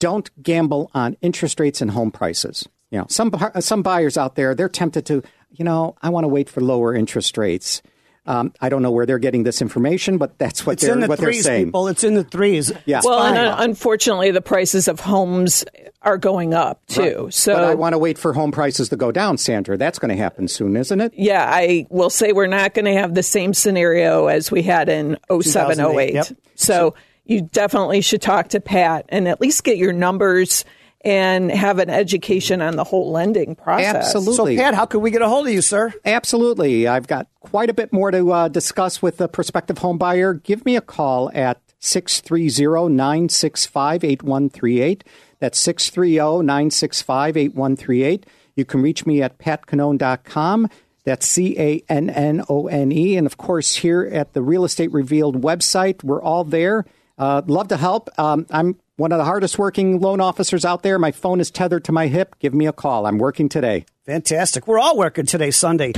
Don't 0.00 0.30
gamble 0.42 0.90
on 0.94 1.16
interest 1.22 1.58
rates 1.58 1.80
and 1.80 1.90
home 1.90 2.10
prices. 2.10 2.68
You 2.90 2.98
know, 2.98 3.06
some 3.08 3.32
some 3.60 3.82
buyers 3.82 4.16
out 4.16 4.34
there 4.34 4.54
they're 4.54 4.68
tempted 4.68 5.06
to 5.06 5.22
you 5.50 5.64
know, 5.64 5.96
I 6.02 6.10
want 6.10 6.24
to 6.24 6.28
wait 6.28 6.48
for 6.48 6.60
lower 6.60 6.94
interest 6.94 7.36
rates. 7.38 7.82
Um, 8.26 8.52
I 8.60 8.68
don't 8.68 8.82
know 8.82 8.90
where 8.90 9.06
they're 9.06 9.18
getting 9.18 9.42
this 9.42 9.62
information, 9.62 10.18
but 10.18 10.38
that's 10.38 10.66
what 10.66 10.74
it's 10.74 10.82
they're 10.82 10.92
in 10.92 11.00
the 11.00 11.06
what 11.06 11.18
they're 11.18 11.32
saying. 11.32 11.68
People, 11.68 11.88
it's 11.88 12.04
in 12.04 12.12
the 12.12 12.24
threes. 12.24 12.70
Yeah. 12.84 13.00
Well, 13.02 13.22
and, 13.22 13.38
uh, 13.38 13.56
unfortunately, 13.58 14.32
the 14.32 14.42
prices 14.42 14.86
of 14.86 15.00
homes 15.00 15.64
are 16.02 16.18
going 16.18 16.52
up 16.52 16.84
too. 16.88 17.24
Right. 17.24 17.34
So 17.34 17.54
but 17.54 17.64
I 17.64 17.74
want 17.74 17.94
to 17.94 17.98
wait 17.98 18.18
for 18.18 18.34
home 18.34 18.52
prices 18.52 18.90
to 18.90 18.96
go 18.96 19.10
down, 19.10 19.38
Sandra. 19.38 19.78
That's 19.78 19.98
going 19.98 20.14
to 20.14 20.22
happen 20.22 20.46
soon, 20.46 20.76
isn't 20.76 21.00
it? 21.00 21.14
Yeah, 21.16 21.48
I 21.50 21.86
will 21.88 22.10
say 22.10 22.32
we're 22.32 22.46
not 22.46 22.74
going 22.74 22.84
to 22.84 22.92
have 22.92 23.14
the 23.14 23.22
same 23.22 23.54
scenario 23.54 24.26
as 24.26 24.50
we 24.50 24.62
had 24.62 24.90
in 24.90 25.16
07, 25.30 25.80
08. 25.80 26.14
Yep. 26.14 26.26
So 26.54 26.94
you 27.24 27.40
definitely 27.40 28.02
should 28.02 28.20
talk 28.20 28.48
to 28.48 28.60
Pat 28.60 29.06
and 29.08 29.26
at 29.26 29.40
least 29.40 29.64
get 29.64 29.78
your 29.78 29.94
numbers 29.94 30.66
and 31.02 31.50
have 31.50 31.78
an 31.78 31.90
education 31.90 32.60
on 32.60 32.76
the 32.76 32.84
whole 32.84 33.10
lending 33.12 33.54
process. 33.54 34.14
Absolutely. 34.14 34.56
So, 34.56 34.62
Pat, 34.62 34.74
how 34.74 34.84
can 34.84 35.00
we 35.00 35.10
get 35.10 35.22
a 35.22 35.28
hold 35.28 35.46
of 35.46 35.52
you, 35.52 35.62
sir? 35.62 35.92
Absolutely. 36.04 36.88
I've 36.88 37.06
got 37.06 37.28
quite 37.40 37.70
a 37.70 37.74
bit 37.74 37.92
more 37.92 38.10
to 38.10 38.32
uh, 38.32 38.48
discuss 38.48 39.00
with 39.00 39.18
the 39.18 39.28
prospective 39.28 39.78
home 39.78 39.98
buyer. 39.98 40.34
Give 40.34 40.64
me 40.64 40.76
a 40.76 40.80
call 40.80 41.30
at 41.34 41.60
630 41.80 42.92
965 42.92 44.04
8138. 44.04 45.04
That's 45.38 45.58
630 45.60 46.44
965 46.44 47.36
8138. 47.36 48.26
You 48.56 48.64
can 48.64 48.82
reach 48.82 49.06
me 49.06 49.22
at 49.22 49.38
patcannone.com. 49.38 50.68
That's 51.04 51.26
C 51.26 51.58
A 51.58 51.82
N 51.88 52.10
N 52.10 52.42
O 52.48 52.66
N 52.66 52.90
E. 52.90 53.16
And 53.16 53.26
of 53.26 53.36
course, 53.36 53.76
here 53.76 54.02
at 54.12 54.32
the 54.32 54.42
Real 54.42 54.64
Estate 54.64 54.92
Revealed 54.92 55.42
website, 55.42 56.02
we're 56.02 56.20
all 56.20 56.44
there. 56.44 56.84
Uh, 57.16 57.42
love 57.46 57.68
to 57.68 57.76
help. 57.76 58.10
Um, 58.18 58.46
I'm 58.50 58.76
one 58.98 59.12
of 59.12 59.18
the 59.18 59.24
hardest 59.24 59.58
working 59.58 60.00
loan 60.00 60.20
officers 60.20 60.64
out 60.64 60.82
there. 60.82 60.98
My 60.98 61.12
phone 61.12 61.38
is 61.38 61.52
tethered 61.52 61.84
to 61.84 61.92
my 61.92 62.08
hip. 62.08 62.34
Give 62.40 62.52
me 62.52 62.66
a 62.66 62.72
call. 62.72 63.06
I'm 63.06 63.16
working 63.16 63.48
today. 63.48 63.86
Fantastic. 64.04 64.66
We're 64.66 64.80
all 64.80 64.96
working 64.98 65.24
today, 65.24 65.52
Sunday. 65.52 65.92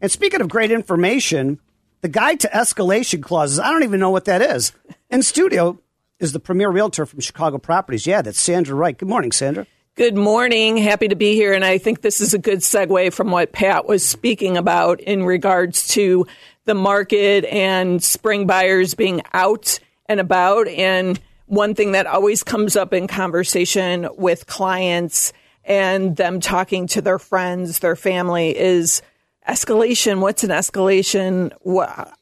And 0.00 0.10
speaking 0.10 0.40
of 0.40 0.48
great 0.48 0.70
information, 0.70 1.60
the 2.00 2.08
guide 2.08 2.40
to 2.40 2.48
escalation 2.48 3.22
clauses, 3.22 3.58
I 3.58 3.70
don't 3.70 3.82
even 3.82 4.00
know 4.00 4.10
what 4.10 4.24
that 4.24 4.40
is. 4.40 4.72
In 5.10 5.22
studio 5.22 5.78
is 6.18 6.32
the 6.32 6.40
premier 6.40 6.70
realtor 6.70 7.04
from 7.04 7.20
Chicago 7.20 7.58
Properties. 7.58 8.06
Yeah, 8.06 8.22
that's 8.22 8.40
Sandra 8.40 8.74
Wright. 8.74 8.96
Good 8.96 9.08
morning, 9.08 9.32
Sandra. 9.32 9.66
Good 9.94 10.16
morning. 10.16 10.78
Happy 10.78 11.08
to 11.08 11.16
be 11.16 11.34
here. 11.34 11.52
And 11.52 11.64
I 11.64 11.76
think 11.76 12.00
this 12.00 12.22
is 12.22 12.32
a 12.32 12.38
good 12.38 12.60
segue 12.60 13.12
from 13.12 13.30
what 13.30 13.52
Pat 13.52 13.86
was 13.86 14.02
speaking 14.02 14.56
about 14.56 15.00
in 15.00 15.24
regards 15.24 15.88
to 15.88 16.26
the 16.64 16.74
market 16.74 17.44
and 17.44 18.02
spring 18.02 18.46
buyers 18.46 18.94
being 18.94 19.20
out 19.34 19.78
and 20.06 20.20
about. 20.20 20.68
And 20.68 21.20
one 21.46 21.74
thing 21.74 21.92
that 21.92 22.06
always 22.06 22.42
comes 22.42 22.76
up 22.76 22.92
in 22.92 23.06
conversation 23.06 24.08
with 24.16 24.46
clients 24.46 25.32
and 25.64 26.16
them 26.16 26.40
talking 26.40 26.86
to 26.88 27.00
their 27.00 27.18
friends, 27.18 27.80
their 27.80 27.96
family 27.96 28.56
is 28.56 29.02
escalation. 29.48 30.20
What's 30.20 30.44
an 30.44 30.50
escalation? 30.50 31.52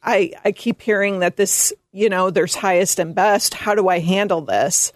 I, 0.02 0.32
I 0.44 0.52
keep 0.52 0.80
hearing 0.80 1.20
that 1.20 1.36
this, 1.36 1.72
you 1.92 2.08
know, 2.08 2.30
there's 2.30 2.54
highest 2.54 2.98
and 2.98 3.14
best. 3.14 3.54
How 3.54 3.74
do 3.74 3.88
I 3.88 3.98
handle 3.98 4.40
this? 4.40 4.92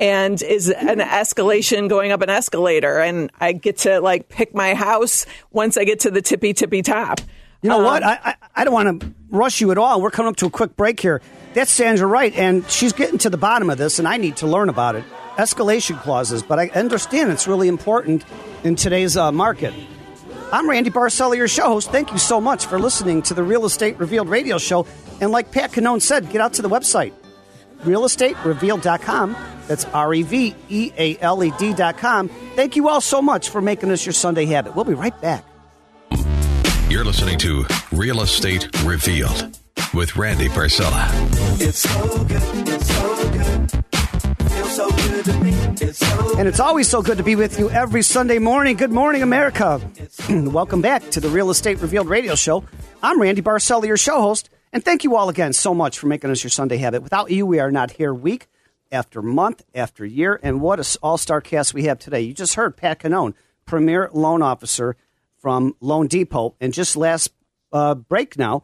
and 0.00 0.42
is 0.42 0.68
an 0.68 0.98
escalation 0.98 1.88
going 1.88 2.10
up 2.10 2.22
an 2.22 2.28
escalator 2.28 2.98
and 2.98 3.30
I 3.40 3.52
get 3.52 3.78
to 3.78 4.00
like 4.00 4.28
pick 4.28 4.52
my 4.52 4.74
house 4.74 5.26
once 5.52 5.76
I 5.76 5.84
get 5.84 6.00
to 6.00 6.10
the 6.10 6.20
tippy 6.20 6.54
tippy 6.54 6.82
top. 6.82 7.20
You 7.62 7.70
know 7.70 7.78
um, 7.78 7.84
what? 7.84 8.02
I, 8.02 8.18
I, 8.24 8.34
I 8.56 8.64
don't 8.64 8.74
want 8.74 9.00
to 9.00 9.14
rush 9.30 9.60
you 9.60 9.70
at 9.70 9.78
all. 9.78 10.02
We're 10.02 10.10
coming 10.10 10.30
up 10.30 10.36
to 10.36 10.46
a 10.46 10.50
quick 10.50 10.76
break 10.76 11.00
here. 11.00 11.22
That's 11.54 11.70
Sandra 11.70 12.06
Wright, 12.06 12.34
and 12.34 12.68
she's 12.68 12.92
getting 12.92 13.18
to 13.18 13.30
the 13.30 13.36
bottom 13.36 13.70
of 13.70 13.78
this, 13.78 13.98
and 13.98 14.08
I 14.08 14.16
need 14.16 14.38
to 14.38 14.46
learn 14.46 14.68
about 14.68 14.96
it. 14.96 15.04
Escalation 15.36 16.00
clauses, 16.00 16.42
but 16.42 16.58
I 16.58 16.68
understand 16.68 17.30
it's 17.30 17.46
really 17.46 17.68
important 17.68 18.24
in 18.64 18.74
today's 18.74 19.16
uh, 19.16 19.32
market. 19.32 19.72
I'm 20.52 20.68
Randy 20.68 20.90
Barcella, 20.90 21.36
your 21.36 21.48
show 21.48 21.68
host. 21.68 21.90
Thank 21.90 22.12
you 22.12 22.18
so 22.18 22.40
much 22.40 22.66
for 22.66 22.78
listening 22.78 23.22
to 23.22 23.34
the 23.34 23.42
Real 23.42 23.64
Estate 23.64 23.98
Revealed 23.98 24.28
radio 24.28 24.58
show. 24.58 24.86
And 25.20 25.30
like 25.30 25.50
Pat 25.52 25.72
Cannone 25.72 26.02
said, 26.02 26.30
get 26.30 26.40
out 26.40 26.54
to 26.54 26.62
the 26.62 26.68
website, 26.68 27.12
realestaterevealed.com. 27.82 29.36
That's 29.68 29.84
R 29.86 30.12
E 30.12 30.22
V 30.22 30.54
E 30.68 30.92
A 30.98 31.18
L 31.20 31.42
E 31.42 31.52
D.com. 31.58 32.28
Thank 32.56 32.76
you 32.76 32.88
all 32.88 33.00
so 33.00 33.22
much 33.22 33.48
for 33.48 33.62
making 33.62 33.88
this 33.88 34.04
your 34.04 34.12
Sunday 34.12 34.44
habit. 34.44 34.74
We'll 34.74 34.84
be 34.84 34.94
right 34.94 35.18
back. 35.22 35.44
You're 36.92 37.06
listening 37.06 37.38
to 37.38 37.64
Real 37.90 38.20
Estate 38.20 38.68
Revealed 38.84 39.58
with 39.94 40.14
Randy 40.14 40.48
Barcella. 40.48 41.08
It's 41.58 41.78
so 41.78 42.24
good. 42.24 42.42
It's 42.68 42.86
so 42.86 43.30
good. 43.30 43.70
So 44.66 44.90
good 44.90 45.80
it's 45.80 45.98
so 45.98 46.38
and 46.38 46.46
it's 46.46 46.60
always 46.60 46.90
so 46.90 47.00
good 47.00 47.16
to 47.16 47.22
be 47.22 47.34
with 47.34 47.58
you 47.58 47.70
every 47.70 48.02
Sunday 48.02 48.38
morning. 48.38 48.76
Good 48.76 48.90
morning, 48.92 49.22
America. 49.22 49.80
Welcome 50.28 50.82
back 50.82 51.08
to 51.12 51.20
the 51.20 51.30
Real 51.30 51.48
Estate 51.48 51.80
Revealed 51.80 52.10
radio 52.10 52.34
show. 52.34 52.62
I'm 53.02 53.18
Randy 53.18 53.40
Barcella, 53.40 53.86
your 53.86 53.96
show 53.96 54.20
host. 54.20 54.50
And 54.70 54.84
thank 54.84 55.02
you 55.02 55.16
all 55.16 55.30
again 55.30 55.54
so 55.54 55.72
much 55.72 55.98
for 55.98 56.08
making 56.08 56.30
us 56.30 56.44
your 56.44 56.50
Sunday 56.50 56.76
habit. 56.76 57.02
Without 57.02 57.30
you, 57.30 57.46
we 57.46 57.58
are 57.58 57.72
not 57.72 57.92
here 57.92 58.12
week 58.12 58.48
after 58.90 59.22
month 59.22 59.64
after 59.74 60.04
year. 60.04 60.38
And 60.42 60.60
what 60.60 60.78
an 60.78 60.84
all 61.02 61.16
star 61.16 61.40
cast 61.40 61.72
we 61.72 61.84
have 61.84 61.98
today. 61.98 62.20
You 62.20 62.34
just 62.34 62.56
heard 62.56 62.76
Pat 62.76 62.98
Cannone, 62.98 63.32
Premier 63.64 64.10
Loan 64.12 64.42
Officer 64.42 64.94
from 65.42 65.74
Loan 65.80 66.06
Depot. 66.06 66.54
And 66.60 66.72
just 66.72 66.96
last 66.96 67.32
uh, 67.72 67.96
break 67.96 68.38
now, 68.38 68.62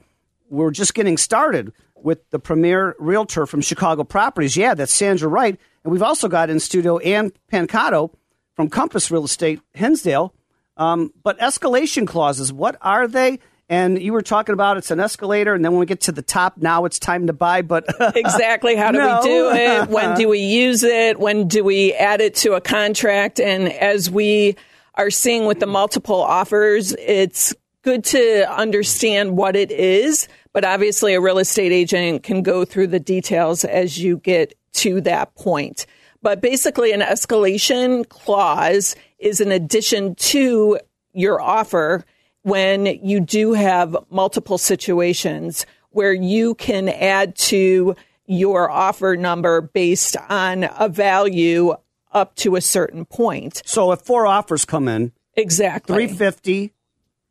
we're 0.48 0.70
just 0.70 0.94
getting 0.94 1.18
started 1.18 1.72
with 1.96 2.30
the 2.30 2.38
Premier 2.38 2.94
Realtor 2.98 3.46
from 3.46 3.60
Chicago 3.60 4.04
Properties. 4.04 4.56
Yeah, 4.56 4.74
that's 4.74 4.94
Sandra 4.94 5.28
Wright. 5.28 5.58
And 5.84 5.92
we've 5.92 6.02
also 6.02 6.28
got 6.28 6.48
in 6.48 6.60
studio 6.60 6.98
Ann 6.98 7.32
Pancato 7.52 8.12
from 8.54 8.70
Compass 8.70 9.10
Real 9.10 9.24
Estate, 9.24 9.60
Hinsdale. 9.74 10.32
Um, 10.76 11.12
but 11.22 11.38
escalation 11.40 12.06
clauses, 12.06 12.52
what 12.52 12.76
are 12.80 13.08
they? 13.08 13.40
And 13.68 14.00
you 14.00 14.14
were 14.14 14.22
talking 14.22 14.54
about 14.54 14.78
it's 14.78 14.90
an 14.90 15.00
escalator, 15.00 15.52
and 15.52 15.62
then 15.62 15.72
when 15.72 15.80
we 15.80 15.86
get 15.86 16.00
to 16.02 16.12
the 16.12 16.22
top, 16.22 16.56
now 16.56 16.86
it's 16.86 16.98
time 16.98 17.26
to 17.26 17.34
buy. 17.34 17.60
But 17.60 17.84
exactly, 18.16 18.76
how 18.76 18.92
do 18.92 18.98
no. 18.98 19.18
we 19.18 19.28
do 19.28 19.50
it? 19.50 19.90
When 19.90 20.16
do 20.16 20.28
we 20.28 20.38
use 20.38 20.82
it? 20.84 21.20
When 21.20 21.48
do 21.48 21.62
we 21.64 21.92
add 21.92 22.22
it 22.22 22.36
to 22.36 22.54
a 22.54 22.62
contract? 22.62 23.40
And 23.40 23.70
as 23.70 24.10
we 24.10 24.56
are 24.98 25.10
seeing 25.10 25.46
with 25.46 25.60
the 25.60 25.66
multiple 25.66 26.20
offers, 26.20 26.92
it's 26.98 27.54
good 27.82 28.04
to 28.04 28.52
understand 28.52 29.36
what 29.36 29.56
it 29.56 29.70
is. 29.70 30.28
But 30.52 30.64
obviously, 30.64 31.14
a 31.14 31.20
real 31.20 31.38
estate 31.38 31.72
agent 31.72 32.24
can 32.24 32.42
go 32.42 32.64
through 32.64 32.88
the 32.88 33.00
details 33.00 33.64
as 33.64 33.96
you 33.96 34.18
get 34.18 34.54
to 34.72 35.00
that 35.02 35.34
point. 35.36 35.86
But 36.20 36.40
basically, 36.40 36.92
an 36.92 37.00
escalation 37.00 38.06
clause 38.08 38.96
is 39.18 39.40
an 39.40 39.52
addition 39.52 40.16
to 40.16 40.78
your 41.12 41.40
offer 41.40 42.04
when 42.42 42.86
you 42.86 43.20
do 43.20 43.52
have 43.52 43.96
multiple 44.10 44.58
situations 44.58 45.64
where 45.90 46.12
you 46.12 46.54
can 46.56 46.88
add 46.88 47.36
to 47.36 47.94
your 48.26 48.70
offer 48.70 49.16
number 49.16 49.60
based 49.60 50.16
on 50.28 50.68
a 50.78 50.88
value 50.88 51.74
up 52.12 52.34
to 52.36 52.56
a 52.56 52.60
certain 52.60 53.04
point. 53.04 53.62
So 53.64 53.92
if 53.92 54.00
four 54.00 54.26
offers 54.26 54.64
come 54.64 54.88
in, 54.88 55.12
exactly 55.34 55.94
350, 55.94 56.74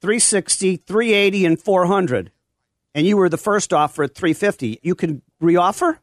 360, 0.02 0.78
380 0.78 1.46
and 1.46 1.60
400 1.60 2.32
and 2.98 3.06
you 3.06 3.16
were 3.16 3.30
the 3.30 3.38
first 3.38 3.74
offer 3.74 4.04
at 4.04 4.16
350, 4.16 4.80
you 4.82 4.96
can 4.96 5.22
reoffer? 5.40 6.00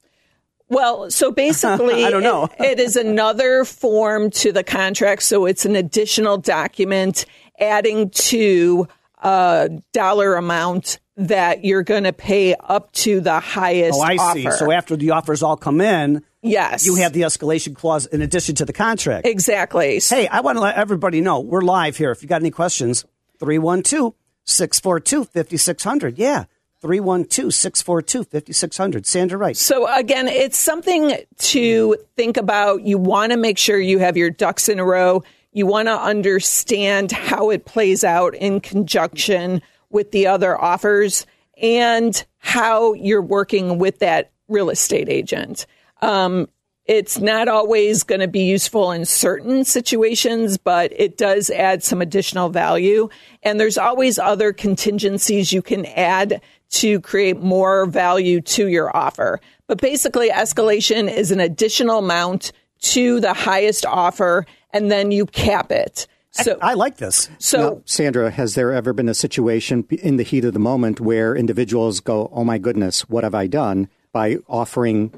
Well, 0.68 1.10
so 1.10 1.32
basically, 1.32 2.04
I 2.06 2.10
don't 2.10 2.22
know. 2.22 2.44
it, 2.60 2.78
it 2.78 2.80
is 2.80 2.94
another 2.94 3.64
form 3.64 4.30
to 4.30 4.52
the 4.52 4.62
contract. 4.62 5.24
So 5.24 5.44
it's 5.46 5.64
an 5.64 5.74
additional 5.74 6.38
document 6.38 7.26
adding 7.58 8.10
to 8.10 8.86
a 9.22 9.70
dollar 9.92 10.36
amount 10.36 11.00
that 11.16 11.64
you're 11.64 11.82
going 11.82 12.04
to 12.04 12.12
pay 12.12 12.54
up 12.54 12.92
to 12.92 13.20
the 13.20 13.40
highest. 13.40 13.98
Oh, 13.98 14.02
I 14.02 14.14
offer. 14.14 14.38
see. 14.38 14.50
So 14.52 14.70
after 14.70 14.96
the 14.96 15.10
offers 15.10 15.42
all 15.42 15.56
come 15.56 15.80
in, 15.80 16.22
yes, 16.44 16.86
you 16.86 16.96
have 16.96 17.12
the 17.12 17.22
escalation 17.22 17.74
clause 17.74 18.06
in 18.06 18.22
addition 18.22 18.54
to 18.56 18.64
the 18.64 18.72
contract. 18.72 19.26
Exactly. 19.26 20.00
Hey, 20.00 20.28
I 20.28 20.40
want 20.40 20.56
to 20.56 20.62
let 20.62 20.76
everybody 20.76 21.20
know 21.20 21.40
we're 21.40 21.62
live 21.62 21.96
here. 21.96 22.10
If 22.10 22.22
you 22.22 22.28
got 22.28 22.42
any 22.42 22.50
questions, 22.50 23.04
312 23.40 24.14
642 24.44 25.24
5600. 25.24 26.18
Yeah. 26.18 26.44
312 26.80 27.54
642 27.54 28.24
5600. 28.24 29.06
Sandra 29.06 29.38
Wright. 29.38 29.56
So, 29.56 29.90
again, 29.90 30.28
it's 30.28 30.58
something 30.58 31.16
to 31.38 31.96
think 32.14 32.36
about. 32.36 32.82
You 32.82 32.98
want 32.98 33.32
to 33.32 33.38
make 33.38 33.56
sure 33.56 33.78
you 33.80 33.98
have 34.00 34.18
your 34.18 34.28
ducks 34.28 34.68
in 34.68 34.78
a 34.78 34.84
row. 34.84 35.24
You 35.52 35.66
want 35.66 35.88
to 35.88 35.98
understand 35.98 37.10
how 37.10 37.48
it 37.50 37.64
plays 37.64 38.04
out 38.04 38.34
in 38.34 38.60
conjunction 38.60 39.62
with 39.88 40.10
the 40.10 40.26
other 40.26 40.60
offers 40.60 41.26
and 41.56 42.22
how 42.38 42.92
you're 42.92 43.22
working 43.22 43.78
with 43.78 44.00
that 44.00 44.32
real 44.48 44.68
estate 44.68 45.08
agent. 45.08 45.66
Um, 46.04 46.48
it's 46.86 47.18
not 47.18 47.48
always 47.48 48.02
going 48.02 48.20
to 48.20 48.28
be 48.28 48.44
useful 48.44 48.92
in 48.92 49.06
certain 49.06 49.64
situations, 49.64 50.58
but 50.58 50.92
it 50.94 51.16
does 51.16 51.48
add 51.48 51.82
some 51.82 52.02
additional 52.02 52.50
value. 52.50 53.08
And 53.42 53.58
there's 53.58 53.78
always 53.78 54.18
other 54.18 54.52
contingencies 54.52 55.50
you 55.50 55.62
can 55.62 55.86
add 55.86 56.42
to 56.70 57.00
create 57.00 57.40
more 57.40 57.86
value 57.86 58.42
to 58.42 58.68
your 58.68 58.94
offer. 58.94 59.40
But 59.66 59.80
basically, 59.80 60.28
escalation 60.28 61.10
is 61.10 61.30
an 61.30 61.40
additional 61.40 62.00
amount 62.00 62.52
to 62.80 63.18
the 63.18 63.32
highest 63.32 63.86
offer 63.86 64.44
and 64.70 64.90
then 64.90 65.10
you 65.10 65.24
cap 65.24 65.72
it. 65.72 66.06
So 66.32 66.58
I, 66.60 66.72
I 66.72 66.74
like 66.74 66.96
this. 66.96 67.30
So, 67.38 67.58
now, 67.58 67.82
Sandra, 67.86 68.30
has 68.30 68.56
there 68.56 68.72
ever 68.72 68.92
been 68.92 69.08
a 69.08 69.14
situation 69.14 69.86
in 69.90 70.16
the 70.16 70.24
heat 70.24 70.44
of 70.44 70.52
the 70.52 70.58
moment 70.58 71.00
where 71.00 71.34
individuals 71.34 72.00
go, 72.00 72.28
"Oh 72.32 72.42
my 72.42 72.58
goodness, 72.58 73.08
what 73.08 73.22
have 73.24 73.36
I 73.36 73.46
done?" 73.46 73.88
by 74.12 74.38
offering 74.48 75.12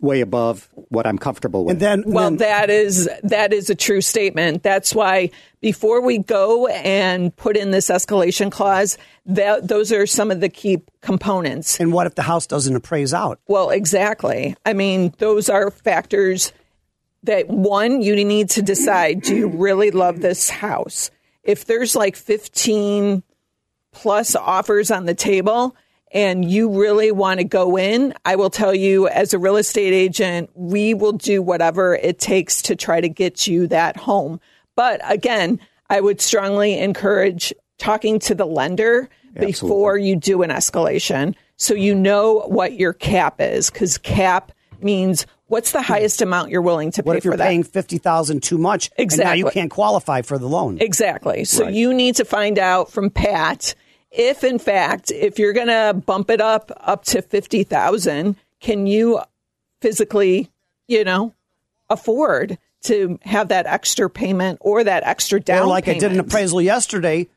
way 0.00 0.20
above 0.20 0.68
what 0.88 1.06
I'm 1.06 1.18
comfortable 1.18 1.64
with. 1.64 1.74
And 1.74 1.80
then, 1.80 2.04
well, 2.06 2.30
then, 2.30 2.36
that 2.38 2.70
is 2.70 3.08
that 3.22 3.52
is 3.52 3.70
a 3.70 3.74
true 3.74 4.00
statement. 4.00 4.62
That's 4.62 4.94
why 4.94 5.30
before 5.60 6.02
we 6.02 6.18
go 6.18 6.66
and 6.66 7.34
put 7.36 7.56
in 7.56 7.70
this 7.70 7.88
escalation 7.88 8.50
clause, 8.50 8.98
that, 9.26 9.68
those 9.68 9.92
are 9.92 10.06
some 10.06 10.30
of 10.30 10.40
the 10.40 10.48
key 10.48 10.82
components. 11.00 11.80
And 11.80 11.92
what 11.92 12.06
if 12.06 12.14
the 12.14 12.22
house 12.22 12.46
doesn't 12.46 12.74
appraise 12.74 13.14
out? 13.14 13.40
Well, 13.46 13.70
exactly. 13.70 14.56
I 14.66 14.72
mean, 14.72 15.14
those 15.18 15.48
are 15.48 15.70
factors 15.70 16.52
that 17.22 17.48
one, 17.48 18.02
you 18.02 18.24
need 18.24 18.50
to 18.50 18.62
decide 18.62 19.22
do 19.22 19.34
you 19.34 19.48
really 19.48 19.90
love 19.90 20.20
this 20.20 20.50
house? 20.50 21.10
If 21.44 21.64
there's 21.64 21.94
like 21.94 22.16
15 22.16 23.22
plus 23.92 24.34
offers 24.34 24.90
on 24.90 25.06
the 25.06 25.14
table 25.14 25.76
and 26.12 26.50
you 26.50 26.68
really 26.80 27.10
want 27.10 27.38
to 27.38 27.44
go 27.44 27.76
in, 27.78 28.14
I 28.24 28.36
will 28.36 28.50
tell 28.50 28.74
you 28.74 29.08
as 29.08 29.32
a 29.32 29.38
real 29.38 29.56
estate 29.56 29.92
agent, 29.92 30.50
we 30.54 30.94
will 30.94 31.12
do 31.12 31.42
whatever 31.42 31.94
it 31.96 32.18
takes 32.18 32.62
to 32.62 32.76
try 32.76 33.00
to 33.00 33.08
get 33.08 33.46
you 33.46 33.66
that 33.68 33.96
home. 33.96 34.40
But 34.76 35.00
again, 35.04 35.60
I 35.90 36.00
would 36.00 36.20
strongly 36.20 36.78
encourage 36.78 37.52
talking 37.78 38.18
to 38.20 38.34
the 38.34 38.46
lender 38.46 39.08
Absolutely. 39.36 39.52
before 39.52 39.98
you 39.98 40.16
do 40.16 40.42
an 40.42 40.50
escalation 40.50 41.34
so 41.56 41.74
you 41.74 41.94
know 41.94 42.40
what 42.48 42.74
your 42.74 42.92
cap 42.92 43.40
is 43.40 43.70
because 43.70 43.96
cap 43.98 44.52
means 44.80 45.26
what's 45.46 45.72
the 45.72 45.82
highest 45.82 46.20
amount 46.20 46.50
you're 46.50 46.60
willing 46.62 46.90
to 46.92 47.02
pay 47.02 47.06
What 47.06 47.16
if 47.16 47.24
you're 47.24 47.36
paying 47.36 47.62
fifty 47.62 47.98
thousand 47.98 48.42
too 48.42 48.58
much? 48.58 48.90
And 48.98 49.16
now 49.18 49.32
you 49.32 49.48
can't 49.50 49.70
qualify 49.70 50.22
for 50.22 50.38
the 50.38 50.48
loan. 50.48 50.78
Exactly. 50.80 51.44
So 51.44 51.64
Right. 51.64 51.74
you 51.74 51.94
need 51.94 52.16
to 52.16 52.24
find 52.24 52.58
out 52.58 52.90
from 52.90 53.10
Pat 53.10 53.74
if, 54.12 54.44
in 54.44 54.58
fact, 54.58 55.10
if 55.10 55.38
you're 55.38 55.52
going 55.52 55.68
to 55.68 55.94
bump 55.94 56.30
it 56.30 56.40
up 56.40 56.70
up 56.80 57.04
to 57.06 57.22
fifty 57.22 57.62
thousand, 57.64 58.36
can 58.60 58.86
you 58.86 59.20
physically, 59.80 60.50
you 60.88 61.04
know, 61.04 61.32
afford 61.90 62.58
to 62.82 63.18
have 63.22 63.48
that 63.48 63.66
extra 63.66 64.10
payment 64.10 64.58
or 64.60 64.84
that 64.84 65.02
extra 65.04 65.40
down 65.40 65.62
or 65.62 65.66
like 65.66 65.88
I 65.88 65.94
did 65.98 66.12
an 66.12 66.20
appraisal 66.20 66.60
yesterday, 66.60 67.28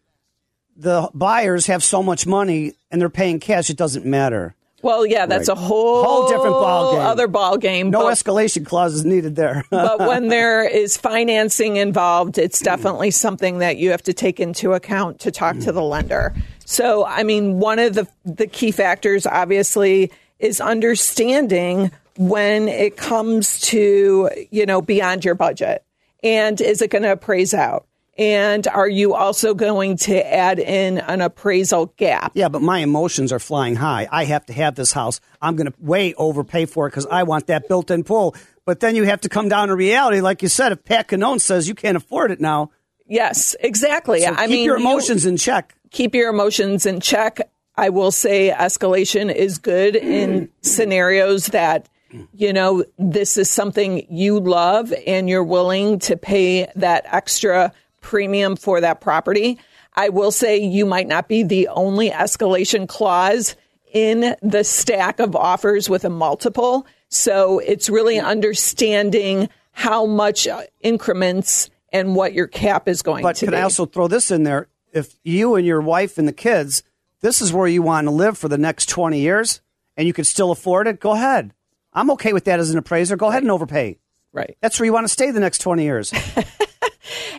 the 0.75 1.09
buyers 1.13 1.67
have 1.67 1.83
so 1.83 2.01
much 2.03 2.25
money 2.27 2.73
and 2.91 2.99
they're 2.99 3.09
paying 3.09 3.39
cash. 3.39 3.69
It 3.69 3.77
doesn't 3.77 4.05
matter. 4.05 4.55
Well, 4.81 5.05
yeah, 5.05 5.25
that's 5.25 5.49
Right. 5.49 5.57
a 5.57 5.59
whole 5.59 6.03
Whole 6.03 6.27
different 6.27 6.55
ballgame. 6.55 7.05
other 7.05 7.27
ball 7.27 7.57
game. 7.57 7.89
No 7.89 8.01
but- 8.03 8.13
escalation 8.13 8.65
clauses 8.65 9.03
needed 9.05 9.35
there. 9.35 9.63
but 9.71 9.99
when 9.99 10.27
there 10.27 10.63
is 10.67 10.95
financing 10.97 11.77
involved, 11.77 12.37
it's 12.37 12.59
definitely 12.59 13.09
something 13.11 13.59
that 13.59 13.77
you 13.77 13.91
have 13.91 14.03
to 14.03 14.13
take 14.13 14.39
into 14.39 14.73
account 14.73 15.19
to 15.21 15.31
talk 15.31 15.57
to 15.59 15.71
the 15.71 15.81
lender. 15.81 16.33
So, 16.65 17.05
I 17.05 17.23
mean, 17.23 17.59
one 17.59 17.79
of 17.79 17.93
the 17.93 18.07
the 18.25 18.47
key 18.47 18.71
factors, 18.71 19.25
obviously, 19.25 20.11
is 20.39 20.59
understanding 20.59 21.91
when 22.17 22.67
it 22.67 22.97
comes 22.97 23.59
to 23.61 24.29
you 24.51 24.65
know 24.65 24.81
beyond 24.81 25.23
your 25.23 25.35
budget, 25.35 25.83
and 26.23 26.59
is 26.59 26.81
it 26.81 26.89
going 26.89 27.03
to 27.03 27.11
appraise 27.11 27.53
out? 27.53 27.85
And 28.17 28.65
are 28.67 28.87
you 28.87 29.13
also 29.13 29.53
going 29.53 29.97
to 29.97 30.33
add 30.33 30.57
in 30.57 30.99
an 30.99 31.19
appraisal 31.19 31.87
gap? 31.97 32.31
yeah, 32.33 32.47
but 32.47 32.61
my 32.61 32.79
emotions 32.79 33.33
are 33.33 33.39
flying 33.39 33.75
high. 33.75 34.07
I 34.09 34.23
have 34.23 34.45
to 34.45 34.53
have 34.53 34.75
this 34.75 34.93
house. 34.93 35.19
I'm 35.41 35.57
going 35.57 35.69
to 35.69 35.73
way 35.79 36.13
overpay 36.13 36.65
for 36.65 36.87
it 36.87 36.91
because 36.91 37.07
I 37.07 37.23
want 37.23 37.47
that 37.47 37.67
built-in 37.67 38.05
pool. 38.05 38.33
But 38.63 38.79
then 38.79 38.95
you 38.95 39.03
have 39.03 39.21
to 39.21 39.29
come 39.29 39.49
down 39.49 39.67
to 39.67 39.75
reality, 39.75 40.21
like 40.21 40.41
you 40.41 40.47
said. 40.47 40.71
If 40.71 40.85
Pat 40.85 41.09
Cannone 41.09 41.41
says 41.41 41.67
you 41.67 41.75
can't 41.75 41.97
afford 41.97 42.31
it 42.31 42.39
now, 42.39 42.71
Yes, 43.07 43.55
exactly. 43.59 44.21
so 44.21 44.33
I 44.33 44.47
keep 44.47 44.49
mean, 44.49 44.65
your 44.65 44.77
you- 44.79 44.85
emotions 44.85 45.25
in 45.25 45.37
check. 45.37 45.75
keep 45.91 46.15
your 46.15 46.29
emotions 46.29 46.85
in 46.85 46.99
check. 46.99 47.39
I 47.77 47.89
will 47.89 48.11
say 48.11 48.51
escalation 48.57 49.33
is 49.33 49.57
good 49.57 49.95
in 49.95 50.49
scenarios 50.61 51.47
that, 51.47 51.89
you 52.33 52.53
know, 52.53 52.85
this 52.97 53.37
is 53.37 53.49
something 53.49 54.05
you 54.09 54.39
love 54.39 54.93
and 55.05 55.27
you're 55.29 55.43
willing 55.43 55.99
to 55.99 56.15
pay 56.15 56.67
that 56.77 57.05
extra 57.11 57.73
premium 58.01 58.55
for 58.55 58.79
that 58.81 59.01
property. 59.01 59.59
I 59.95 60.09
will 60.09 60.31
say 60.31 60.57
you 60.57 60.85
might 60.85 61.07
not 61.07 61.27
be 61.27 61.43
the 61.43 61.67
only 61.69 62.09
escalation 62.11 62.87
clause 62.87 63.55
in 63.93 64.35
the 64.41 64.63
stack 64.63 65.19
of 65.19 65.35
offers 65.35 65.89
with 65.89 66.05
a 66.05 66.09
multiple. 66.09 66.85
So 67.09 67.59
it's 67.59 67.89
really 67.89 68.19
understanding 68.19 69.49
how 69.71 70.05
much 70.05 70.47
uh, 70.47 70.63
increments 70.81 71.69
and 71.95 72.15
what 72.15 72.33
your 72.33 72.47
cap 72.47 72.87
is 72.87 73.01
going 73.01 73.23
But 73.23 73.37
to 73.37 73.45
be. 73.45 73.47
But 73.47 73.53
can. 73.53 73.59
I 73.59 73.63
also 73.63 73.85
throw 73.85 74.07
this 74.07 74.31
in 74.31 74.43
there? 74.43 74.67
If 74.91 75.15
you 75.23 75.55
and 75.55 75.65
your 75.65 75.81
wife 75.81 76.17
and 76.17 76.27
the 76.27 76.33
kids, 76.33 76.83
this 77.21 77.41
is 77.41 77.51
where 77.51 77.67
you 77.67 77.81
want 77.81 78.05
to 78.05 78.11
live 78.11 78.37
for 78.37 78.47
the 78.47 78.57
next 78.57 78.89
20 78.89 79.19
years 79.19 79.61
and 79.97 80.07
you 80.07 80.13
can 80.13 80.25
still 80.25 80.51
afford 80.51 80.87
it, 80.87 80.99
go 80.99 81.11
ahead. 81.11 81.53
I'm 81.93 82.11
okay 82.11 82.33
with 82.33 82.45
that 82.45 82.59
as 82.59 82.71
an 82.71 82.77
appraiser. 82.77 83.15
Go 83.15 83.27
ahead 83.27 83.43
and 83.43 83.51
overpay. 83.51 83.97
right. 84.33 84.57
That's 84.61 84.79
where 84.79 84.85
you 84.85 84.93
want 84.93 85.05
to 85.05 85.13
stay 85.13 85.31
the 85.31 85.39
next 85.39 85.59
20 85.59 85.83
years. 85.83 86.13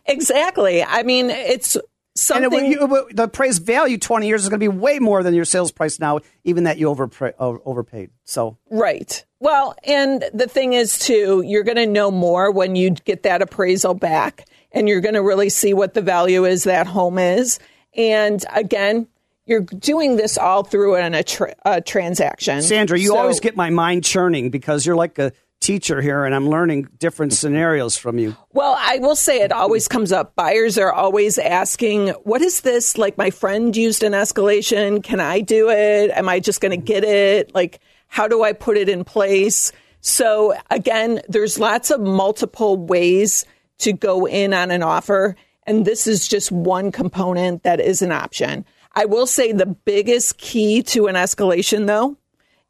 Exactly. 0.06 0.82
I 0.82 1.02
mean, 1.02 1.30
it's 1.30 1.76
something. 2.18 2.44
it, 2.72 2.80
will- 2.80 2.88
you, 2.90 3.06
it 3.08 3.16
the 3.16 3.24
appraised 3.24 3.64
value 3.64 3.98
20 3.98 4.26
years 4.26 4.42
is 4.42 4.48
going 4.48 4.60
to 4.60 4.64
be 4.64 4.68
way 4.76 4.98
more 4.98 5.22
than 5.22 5.34
your 5.34 5.44
sales 5.44 5.72
price 5.72 5.98
now, 6.00 6.20
even 6.44 6.64
that 6.64 6.78
you 6.78 6.86
overpra- 6.88 7.34
uh, 7.38 7.58
overpaid. 7.64 8.10
So, 8.24 8.56
right. 8.70 9.24
Well, 9.40 9.74
and 9.84 10.24
the 10.32 10.46
thing 10.48 10.72
is, 10.72 10.98
too, 10.98 11.42
you're 11.46 11.62
going 11.64 11.76
to 11.76 11.86
know 11.86 12.10
more 12.10 12.50
when 12.50 12.74
you 12.76 12.90
get 12.90 13.22
that 13.24 13.42
appraisal 13.42 13.94
back, 13.94 14.46
and 14.72 14.88
you're 14.88 15.00
going 15.02 15.14
to 15.14 15.22
really 15.22 15.48
see 15.50 15.74
what 15.74 15.94
the 15.94 16.02
value 16.02 16.44
is 16.44 16.64
that 16.64 16.86
home 16.86 17.18
is. 17.18 17.58
And 17.94 18.44
again, 18.54 19.06
you're 19.44 19.60
doing 19.60 20.16
this 20.16 20.36
all 20.38 20.64
through 20.64 20.96
an, 20.96 21.14
a, 21.14 21.22
tra- 21.22 21.54
a 21.64 21.80
transaction. 21.80 22.62
Sandra, 22.62 22.98
you 22.98 23.08
So- 23.08 23.16
always 23.18 23.40
get 23.40 23.56
my 23.56 23.70
mind 23.70 24.04
churning 24.04 24.50
because 24.50 24.84
you're 24.84 24.96
like 24.96 25.18
a 25.18 25.32
teacher 25.66 26.00
here 26.00 26.24
and 26.24 26.32
I'm 26.32 26.48
learning 26.48 26.86
different 26.98 27.32
scenarios 27.32 27.96
from 27.96 28.18
you. 28.18 28.36
Well, 28.52 28.76
I 28.78 28.98
will 28.98 29.16
say 29.16 29.40
it 29.40 29.50
always 29.50 29.88
comes 29.88 30.12
up. 30.12 30.36
Buyers 30.36 30.78
are 30.78 30.92
always 30.92 31.38
asking, 31.38 32.10
what 32.22 32.40
is 32.40 32.60
this? 32.60 32.96
Like, 32.96 33.18
my 33.18 33.30
friend 33.30 33.76
used 33.76 34.04
an 34.04 34.12
escalation. 34.12 35.02
Can 35.02 35.18
I 35.18 35.40
do 35.40 35.68
it? 35.68 36.12
Am 36.12 36.28
I 36.28 36.38
just 36.38 36.60
going 36.60 36.70
to 36.70 36.84
get 36.84 37.02
it? 37.02 37.52
Like, 37.52 37.80
how 38.06 38.28
do 38.28 38.44
I 38.44 38.52
put 38.52 38.76
it 38.76 38.88
in 38.88 39.02
place? 39.02 39.72
So, 40.00 40.54
again, 40.70 41.20
there's 41.28 41.58
lots 41.58 41.90
of 41.90 42.00
multiple 42.00 42.76
ways 42.76 43.44
to 43.78 43.92
go 43.92 44.24
in 44.24 44.54
on 44.54 44.70
an 44.70 44.84
offer. 44.84 45.34
And 45.64 45.84
this 45.84 46.06
is 46.06 46.28
just 46.28 46.52
one 46.52 46.92
component 46.92 47.64
that 47.64 47.80
is 47.80 48.02
an 48.02 48.12
option. 48.12 48.64
I 48.94 49.06
will 49.06 49.26
say 49.26 49.50
the 49.50 49.66
biggest 49.66 50.38
key 50.38 50.84
to 50.84 51.08
an 51.08 51.16
escalation, 51.16 51.88
though, 51.88 52.16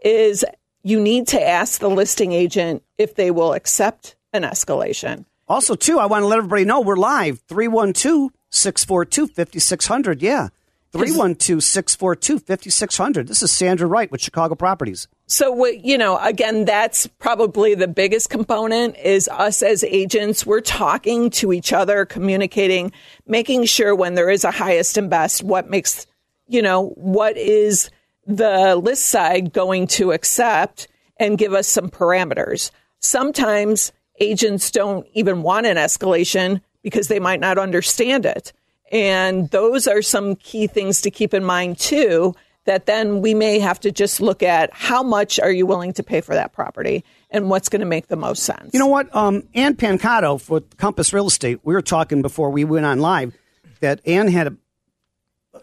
is 0.00 0.46
you 0.86 1.00
need 1.00 1.26
to 1.26 1.42
ask 1.42 1.80
the 1.80 1.90
listing 1.90 2.30
agent 2.30 2.80
if 2.96 3.16
they 3.16 3.32
will 3.32 3.54
accept 3.54 4.14
an 4.32 4.42
escalation. 4.42 5.24
Also, 5.48 5.74
too, 5.74 5.98
I 5.98 6.06
want 6.06 6.22
to 6.22 6.26
let 6.26 6.38
everybody 6.38 6.64
know 6.64 6.80
we're 6.80 6.94
live 6.94 7.40
312 7.48 8.30
642 8.50 9.26
5600. 9.26 10.22
Yeah. 10.22 10.50
312 10.92 11.60
642 11.60 12.38
5600. 12.38 13.26
This 13.26 13.42
is 13.42 13.50
Sandra 13.50 13.88
Wright 13.88 14.12
with 14.12 14.20
Chicago 14.20 14.54
Properties. 14.54 15.08
So, 15.26 15.66
you 15.66 15.98
know, 15.98 16.18
again, 16.18 16.64
that's 16.64 17.08
probably 17.18 17.74
the 17.74 17.88
biggest 17.88 18.30
component 18.30 18.96
is 18.96 19.26
us 19.26 19.62
as 19.62 19.82
agents. 19.82 20.46
We're 20.46 20.60
talking 20.60 21.30
to 21.30 21.52
each 21.52 21.72
other, 21.72 22.04
communicating, 22.04 22.92
making 23.26 23.64
sure 23.64 23.92
when 23.92 24.14
there 24.14 24.30
is 24.30 24.44
a 24.44 24.52
highest 24.52 24.96
and 24.96 25.10
best, 25.10 25.42
what 25.42 25.68
makes, 25.68 26.06
you 26.46 26.62
know, 26.62 26.90
what 26.90 27.36
is 27.36 27.90
the 28.26 28.76
list 28.76 29.06
side 29.06 29.52
going 29.52 29.86
to 29.86 30.12
accept 30.12 30.88
and 31.18 31.38
give 31.38 31.52
us 31.52 31.68
some 31.68 31.88
parameters. 31.88 32.70
Sometimes 32.98 33.92
agents 34.20 34.70
don't 34.70 35.06
even 35.14 35.42
want 35.42 35.66
an 35.66 35.76
escalation 35.76 36.60
because 36.82 37.08
they 37.08 37.20
might 37.20 37.40
not 37.40 37.58
understand 37.58 38.26
it. 38.26 38.52
And 38.92 39.50
those 39.50 39.86
are 39.86 40.02
some 40.02 40.36
key 40.36 40.66
things 40.66 41.00
to 41.02 41.10
keep 41.10 41.34
in 41.34 41.44
mind 41.44 41.78
too, 41.78 42.34
that 42.64 42.86
then 42.86 43.20
we 43.20 43.34
may 43.34 43.58
have 43.58 43.80
to 43.80 43.90
just 43.90 44.20
look 44.20 44.42
at 44.42 44.72
how 44.72 45.02
much 45.02 45.40
are 45.40 45.50
you 45.50 45.66
willing 45.66 45.92
to 45.94 46.02
pay 46.02 46.20
for 46.20 46.34
that 46.34 46.52
property 46.52 47.04
and 47.30 47.50
what's 47.50 47.68
going 47.68 47.80
to 47.80 47.86
make 47.86 48.08
the 48.08 48.16
most 48.16 48.42
sense. 48.42 48.70
You 48.72 48.80
know 48.80 48.86
what? 48.86 49.14
Um, 49.14 49.44
Ann 49.54 49.74
Pancato 49.74 50.40
for 50.40 50.60
Compass 50.76 51.12
Real 51.12 51.26
Estate, 51.26 51.60
we 51.64 51.74
were 51.74 51.82
talking 51.82 52.22
before 52.22 52.50
we 52.50 52.64
went 52.64 52.86
on 52.86 53.00
live 53.00 53.36
that 53.80 54.00
Ann 54.06 54.28
had 54.28 54.46
a, 54.48 54.56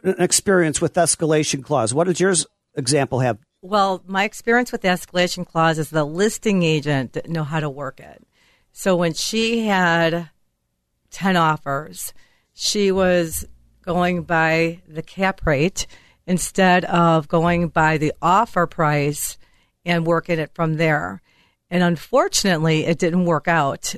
an 0.03 0.15
experience 0.19 0.81
with 0.81 0.93
escalation 0.93 1.63
clause. 1.63 1.93
What 1.93 2.05
does 2.05 2.19
yours 2.19 2.45
example 2.75 3.19
have? 3.19 3.37
Well, 3.61 4.03
my 4.05 4.23
experience 4.23 4.71
with 4.71 4.81
the 4.81 4.89
escalation 4.89 5.47
clause 5.47 5.79
is 5.79 5.89
the 5.89 6.03
listing 6.03 6.63
agent 6.63 7.13
didn't 7.13 7.31
know 7.31 7.43
how 7.43 7.59
to 7.59 7.69
work 7.69 7.99
it. 7.99 8.25
So 8.71 8.95
when 8.95 9.13
she 9.13 9.67
had 9.67 10.29
10 11.11 11.37
offers, 11.37 12.13
she 12.53 12.91
was 12.91 13.47
going 13.83 14.23
by 14.23 14.81
the 14.87 15.01
cap 15.01 15.45
rate 15.45 15.87
instead 16.25 16.85
of 16.85 17.27
going 17.27 17.67
by 17.69 17.97
the 17.97 18.13
offer 18.21 18.65
price 18.65 19.37
and 19.85 20.05
working 20.05 20.39
it 20.39 20.51
from 20.53 20.75
there. 20.75 21.21
And 21.69 21.83
unfortunately, 21.83 22.85
it 22.85 22.99
didn't 22.99 23.25
work 23.25 23.47
out 23.47 23.95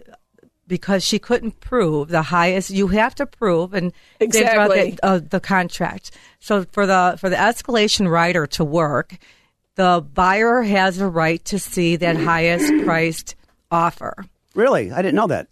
because 0.68 1.04
she 1.04 1.20
couldn't 1.20 1.60
prove 1.60 2.10
the 2.10 2.24
highest. 2.24 2.70
You 2.70 2.88
have 2.88 3.16
to 3.16 3.26
prove 3.26 3.74
and 3.74 3.94
Exactly. 4.20 4.92
the, 4.92 5.06
uh, 5.06 5.20
the 5.30 5.40
contract. 5.40 6.12
So 6.40 6.66
for 6.72 6.86
the 6.86 7.18
for 7.20 7.30
the 7.30 7.36
escalation 7.36 8.10
rider 8.10 8.48
to 8.48 8.64
work, 8.64 9.18
the 9.76 10.06
buyer 10.14 10.62
has 10.64 11.00
a 11.00 11.08
right 11.08 11.44
to 11.46 11.60
see 11.60 11.96
that 11.98 12.18
highest 12.18 12.72
priced 12.84 13.36
offer. 13.72 14.26
Really? 14.54 14.92
I 14.92 15.02
didn't 15.02 15.16
know 15.16 15.28
that. 15.28 15.48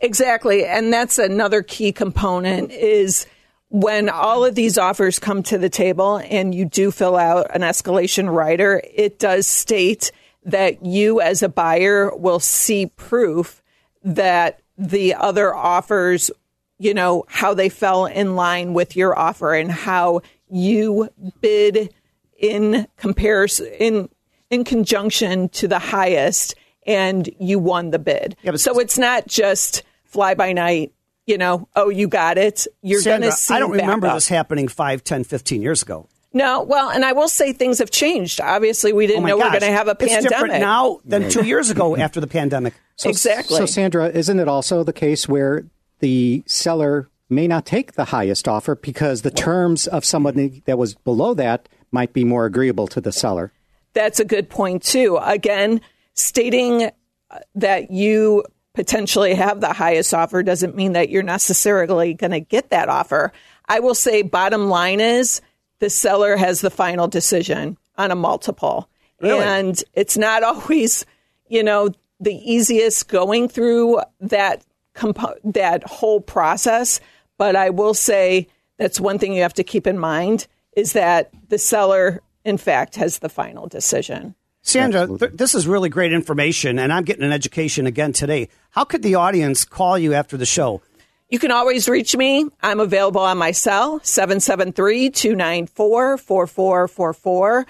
Exactly. 0.00 0.64
And 0.64 0.92
that's 0.92 1.18
another 1.18 1.62
key 1.62 1.92
component 1.92 2.70
is 2.70 3.26
when 3.70 4.08
all 4.08 4.44
of 4.44 4.54
these 4.54 4.78
offers 4.78 5.18
come 5.18 5.42
to 5.42 5.58
the 5.58 5.68
table 5.68 6.18
and 6.18 6.54
you 6.54 6.64
do 6.64 6.90
fill 6.90 7.16
out 7.16 7.54
an 7.54 7.62
escalation 7.62 8.32
rider, 8.32 8.80
it 8.94 9.18
does 9.18 9.46
state 9.46 10.12
that 10.44 10.86
you 10.86 11.20
as 11.20 11.42
a 11.42 11.48
buyer 11.48 12.14
will 12.16 12.40
see 12.40 12.86
proof 12.86 13.60
that 14.02 14.60
the 14.76 15.14
other 15.14 15.54
offers, 15.54 16.30
you 16.78 16.94
know, 16.94 17.24
how 17.28 17.54
they 17.54 17.68
fell 17.68 18.06
in 18.06 18.36
line 18.36 18.74
with 18.74 18.96
your 18.96 19.18
offer 19.18 19.54
and 19.54 19.70
how 19.70 20.22
you 20.48 21.08
bid 21.40 21.92
in 22.38 22.86
comparison 22.96 23.66
in 23.78 24.08
in 24.50 24.64
conjunction 24.64 25.48
to 25.50 25.68
the 25.68 25.78
highest 25.78 26.54
and 26.86 27.28
you 27.38 27.58
won 27.58 27.90
the 27.90 27.98
bid. 27.98 28.36
Yeah, 28.42 28.56
so 28.56 28.78
it's 28.78 28.96
not 28.96 29.26
just 29.26 29.82
fly 30.04 30.34
by 30.34 30.52
night, 30.52 30.92
you 31.26 31.36
know, 31.36 31.68
oh 31.76 31.90
you 31.90 32.08
got 32.08 32.38
it. 32.38 32.66
You're 32.82 33.02
going 33.02 33.20
to 33.22 33.32
see 33.32 33.54
I 33.54 33.58
don't 33.58 33.72
remember 33.72 34.06
backup. 34.06 34.16
this 34.16 34.28
happening 34.28 34.68
5, 34.68 35.04
10, 35.04 35.24
15 35.24 35.60
years 35.60 35.82
ago. 35.82 36.08
No, 36.32 36.62
well, 36.62 36.90
and 36.90 37.04
I 37.04 37.12
will 37.12 37.28
say 37.28 37.52
things 37.52 37.78
have 37.78 37.90
changed. 37.90 38.40
Obviously, 38.40 38.92
we 38.92 39.06
didn't 39.06 39.20
Oh 39.20 39.22
my 39.22 39.28
know 39.30 39.36
we 39.36 39.42
were 39.44 39.50
gosh. 39.50 39.60
going 39.60 39.72
to 39.72 39.76
have 39.76 39.88
a 39.88 39.92
It's 39.92 40.00
different 40.22 40.30
pandemic. 40.52 40.60
now 40.60 41.00
than 41.04 41.30
two 41.30 41.44
years 41.44 41.70
ago 41.70 41.96
after 41.96 42.20
the 42.20 42.26
pandemic. 42.26 42.74
So, 42.96 43.08
exactly. 43.08 43.56
So, 43.56 43.64
Sandra, 43.66 44.08
isn't 44.08 44.38
it 44.38 44.46
also 44.48 44.84
the 44.84 44.92
case 44.92 45.26
where 45.28 45.64
the 46.00 46.42
seller 46.46 47.08
may 47.30 47.46
not 47.46 47.64
take 47.64 47.92
the 47.92 48.06
highest 48.06 48.46
offer 48.46 48.74
because 48.74 49.22
the 49.22 49.30
terms 49.30 49.86
of 49.86 50.04
somebody 50.04 50.62
that 50.66 50.76
was 50.78 50.94
below 50.94 51.32
that 51.34 51.68
might 51.92 52.12
be 52.12 52.24
more 52.24 52.44
agreeable 52.44 52.86
to 52.88 53.00
the 53.00 53.12
seller? 53.12 53.52
That's 53.94 54.20
a 54.20 54.24
good 54.24 54.50
point, 54.50 54.82
too. 54.82 55.18
Again, 55.22 55.80
stating 56.14 56.84
uh, 57.30 57.38
that 57.54 57.90
you 57.90 58.44
potentially 58.74 59.34
have 59.34 59.60
the 59.60 59.72
highest 59.72 60.12
offer 60.12 60.42
doesn't 60.42 60.76
mean 60.76 60.92
that 60.92 61.08
you're 61.08 61.22
necessarily 61.22 62.14
going 62.14 62.30
to 62.32 62.40
get 62.40 62.70
that 62.70 62.88
offer. 62.88 63.32
I 63.66 63.80
will 63.80 63.94
say, 63.94 64.22
bottom 64.22 64.68
line 64.68 65.00
is 65.00 65.40
the 65.80 65.90
seller 65.90 66.36
has 66.36 66.60
the 66.60 66.70
final 66.70 67.08
decision 67.08 67.76
on 67.96 68.10
a 68.10 68.16
multiple. 68.16 68.88
Really? 69.20 69.44
And 69.44 69.82
it's 69.94 70.16
not 70.16 70.42
always, 70.42 71.04
you 71.48 71.62
know, 71.62 71.90
the 72.20 72.34
easiest 72.34 73.08
going 73.08 73.48
through 73.48 74.00
that 74.20 74.64
compo- 74.94 75.36
that 75.44 75.84
whole 75.84 76.20
process. 76.20 77.00
But 77.36 77.56
I 77.56 77.70
will 77.70 77.94
say 77.94 78.48
that's 78.78 79.00
one 79.00 79.18
thing 79.18 79.32
you 79.32 79.42
have 79.42 79.54
to 79.54 79.64
keep 79.64 79.86
in 79.86 79.98
mind 79.98 80.46
is 80.76 80.92
that 80.92 81.30
the 81.48 81.58
seller, 81.58 82.22
in 82.44 82.58
fact, 82.58 82.96
has 82.96 83.18
the 83.18 83.28
final 83.28 83.66
decision. 83.66 84.34
Sandra, 84.62 85.06
th- 85.06 85.32
this 85.32 85.54
is 85.54 85.66
really 85.66 85.88
great 85.88 86.12
information, 86.12 86.78
and 86.78 86.92
I'm 86.92 87.04
getting 87.04 87.24
an 87.24 87.32
education 87.32 87.86
again 87.86 88.12
today. 88.12 88.48
How 88.70 88.84
could 88.84 89.02
the 89.02 89.14
audience 89.14 89.64
call 89.64 89.98
you 89.98 90.14
after 90.14 90.36
the 90.36 90.44
show? 90.44 90.82
You 91.30 91.38
can 91.38 91.50
always 91.50 91.88
reach 91.88 92.16
me. 92.16 92.46
I'm 92.62 92.80
available 92.80 93.20
on 93.20 93.36
my 93.38 93.50
cell, 93.50 94.00
773 94.02 95.10
294 95.10 96.16
4444. 96.18 97.66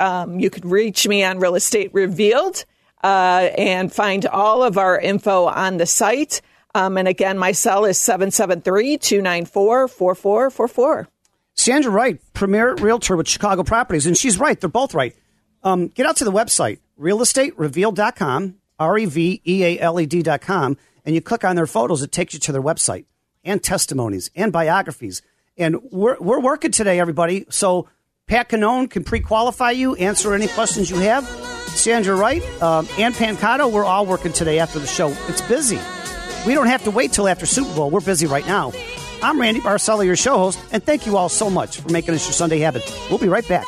Um, 0.00 0.40
You 0.40 0.50
can 0.50 0.68
reach 0.68 1.06
me 1.06 1.22
on 1.24 1.38
Real 1.38 1.54
Estate 1.54 1.90
Revealed 1.92 2.64
uh, 3.04 3.48
and 3.56 3.92
find 3.92 4.26
all 4.26 4.62
of 4.62 4.76
our 4.76 4.98
info 4.98 5.46
on 5.46 5.76
the 5.76 5.86
site. 5.86 6.40
Um, 6.74 6.96
and 6.98 7.06
again, 7.08 7.38
my 7.38 7.52
cell 7.52 7.84
is 7.84 7.98
773 7.98 8.98
294 8.98 9.88
4444. 9.88 11.08
Sandra 11.54 11.90
Wright, 11.90 12.20
premier 12.34 12.74
realtor 12.74 13.16
with 13.16 13.26
Chicago 13.26 13.64
Properties, 13.64 14.06
and 14.06 14.16
she's 14.16 14.38
right. 14.38 14.60
They're 14.60 14.68
both 14.68 14.94
right. 14.94 15.14
Um, 15.64 15.88
get 15.88 16.06
out 16.06 16.16
to 16.16 16.24
the 16.24 16.30
website, 16.30 16.78
realestaterevealed.com, 17.00 18.54
R 18.78 18.98
E 18.98 19.04
V 19.06 19.42
E 19.44 19.64
A 19.64 19.80
L 19.80 19.98
E 20.00 20.06
D.com, 20.06 20.76
and 21.08 21.14
you 21.14 21.22
click 21.22 21.42
on 21.42 21.56
their 21.56 21.66
photos. 21.66 22.02
It 22.02 22.12
takes 22.12 22.34
you 22.34 22.40
to 22.40 22.52
their 22.52 22.60
website 22.60 23.06
and 23.42 23.62
testimonies 23.62 24.30
and 24.36 24.52
biographies. 24.52 25.22
And 25.56 25.82
we're, 25.90 26.18
we're 26.20 26.38
working 26.38 26.70
today, 26.70 27.00
everybody. 27.00 27.46
So 27.48 27.88
Pat 28.26 28.50
Cannone 28.50 28.90
can 28.90 29.04
pre 29.04 29.20
qualify 29.20 29.70
you, 29.70 29.94
answer 29.94 30.34
any 30.34 30.48
questions 30.48 30.90
you 30.90 30.98
have. 30.98 31.26
Sandra 31.70 32.14
Wright, 32.14 32.42
um, 32.62 32.86
Ann 32.98 33.14
Pancato, 33.14 33.72
we're 33.72 33.86
all 33.86 34.04
working 34.04 34.34
today 34.34 34.58
after 34.58 34.78
the 34.78 34.86
show. 34.86 35.08
It's 35.28 35.40
busy. 35.40 35.80
We 36.46 36.52
don't 36.52 36.66
have 36.66 36.84
to 36.84 36.90
wait 36.90 37.12
till 37.12 37.26
after 37.26 37.46
Super 37.46 37.74
Bowl. 37.74 37.90
We're 37.90 38.00
busy 38.00 38.26
right 38.26 38.46
now. 38.46 38.72
I'm 39.22 39.40
Randy 39.40 39.60
Barcella, 39.60 40.04
your 40.04 40.14
show 40.14 40.36
host, 40.36 40.60
and 40.72 40.84
thank 40.84 41.06
you 41.06 41.16
all 41.16 41.30
so 41.30 41.48
much 41.48 41.80
for 41.80 41.90
making 41.90 42.16
us 42.16 42.26
your 42.26 42.34
Sunday 42.34 42.58
habit. 42.58 42.82
We'll 43.08 43.18
be 43.18 43.28
right 43.28 43.48
back. 43.48 43.64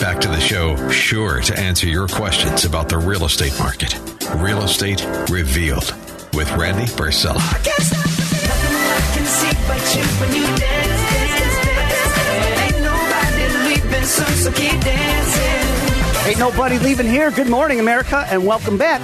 Back 0.00 0.20
to 0.20 0.28
the 0.28 0.40
show, 0.40 0.76
sure 0.90 1.40
to 1.40 1.58
answer 1.58 1.86
your 1.86 2.08
questions 2.08 2.64
about 2.64 2.88
the 2.88 2.98
real 2.98 3.24
estate 3.24 3.58
market. 3.58 3.98
Real 4.36 4.62
Estate 4.62 5.06
Revealed 5.30 5.94
with 6.34 6.50
Randy 6.56 6.84
Barcella. 6.92 7.40
Ain't 16.26 16.38
nobody 16.38 16.78
leaving 16.78 17.06
here. 17.06 17.30
Good 17.30 17.48
morning, 17.48 17.80
America, 17.80 18.26
and 18.28 18.46
welcome 18.46 18.76
back 18.76 19.00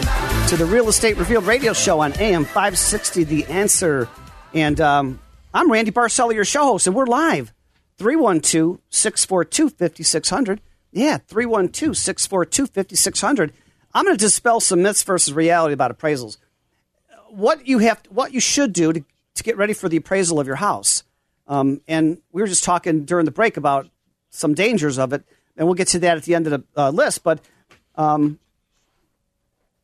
to 0.49 0.57
the 0.57 0.67
Real 0.67 0.89
Estate 0.89 1.17
Revealed 1.17 1.47
radio 1.47 1.73
show 1.73 2.01
on 2.01 2.13
AM 2.19 2.45
560 2.45 3.25
The 3.25 3.45
Answer. 3.47 4.09
And 4.53 4.81
um, 4.81 5.21
I'm 5.55 5.71
Randy 5.71 5.93
Barcella, 5.93 6.35
your 6.35 6.45
show 6.45 6.65
host, 6.65 6.87
and 6.87 6.97
we're 6.97 7.07
live 7.07 7.53
312 7.99 8.81
642 8.91 9.69
5600. 9.71 10.61
Yeah, 10.93 11.19
312 11.19 11.97
642 11.97 12.67
5600. 12.67 13.53
I'm 13.95 14.05
going 14.05 14.17
to 14.17 14.25
dispel 14.25 14.61
some 14.61 14.83
myths 14.83 15.03
versus 15.03 15.33
reality 15.33 15.73
about 15.73 15.97
appraisals. 15.97 16.37
What 17.29 17.67
you 17.67 17.79
have, 17.79 18.03
what 18.09 18.33
you 18.33 18.41
should 18.41 18.73
do 18.73 18.93
to, 18.93 19.05
to 19.35 19.43
get 19.43 19.57
ready 19.57 19.73
for 19.73 19.89
the 19.89 19.97
appraisal 19.97 20.41
of 20.41 20.47
your 20.47 20.57
house. 20.57 21.05
Um, 21.47 21.81
and 21.89 22.19
we 22.33 22.43
were 22.43 22.49
just 22.49 22.65
talking 22.65 23.05
during 23.05 23.25
the 23.25 23.31
break 23.33 23.57
about 23.57 23.89
some 24.31 24.55
dangers 24.55 24.99
of 24.99 25.13
it, 25.13 25.25
and 25.57 25.67
we'll 25.67 25.75
get 25.75 25.89
to 25.89 25.99
that 26.01 26.17
at 26.17 26.23
the 26.25 26.35
end 26.35 26.47
of 26.47 26.53
the 26.53 26.81
uh, 26.81 26.91
list. 26.91 27.25
But 27.25 27.41
um, 27.97 28.39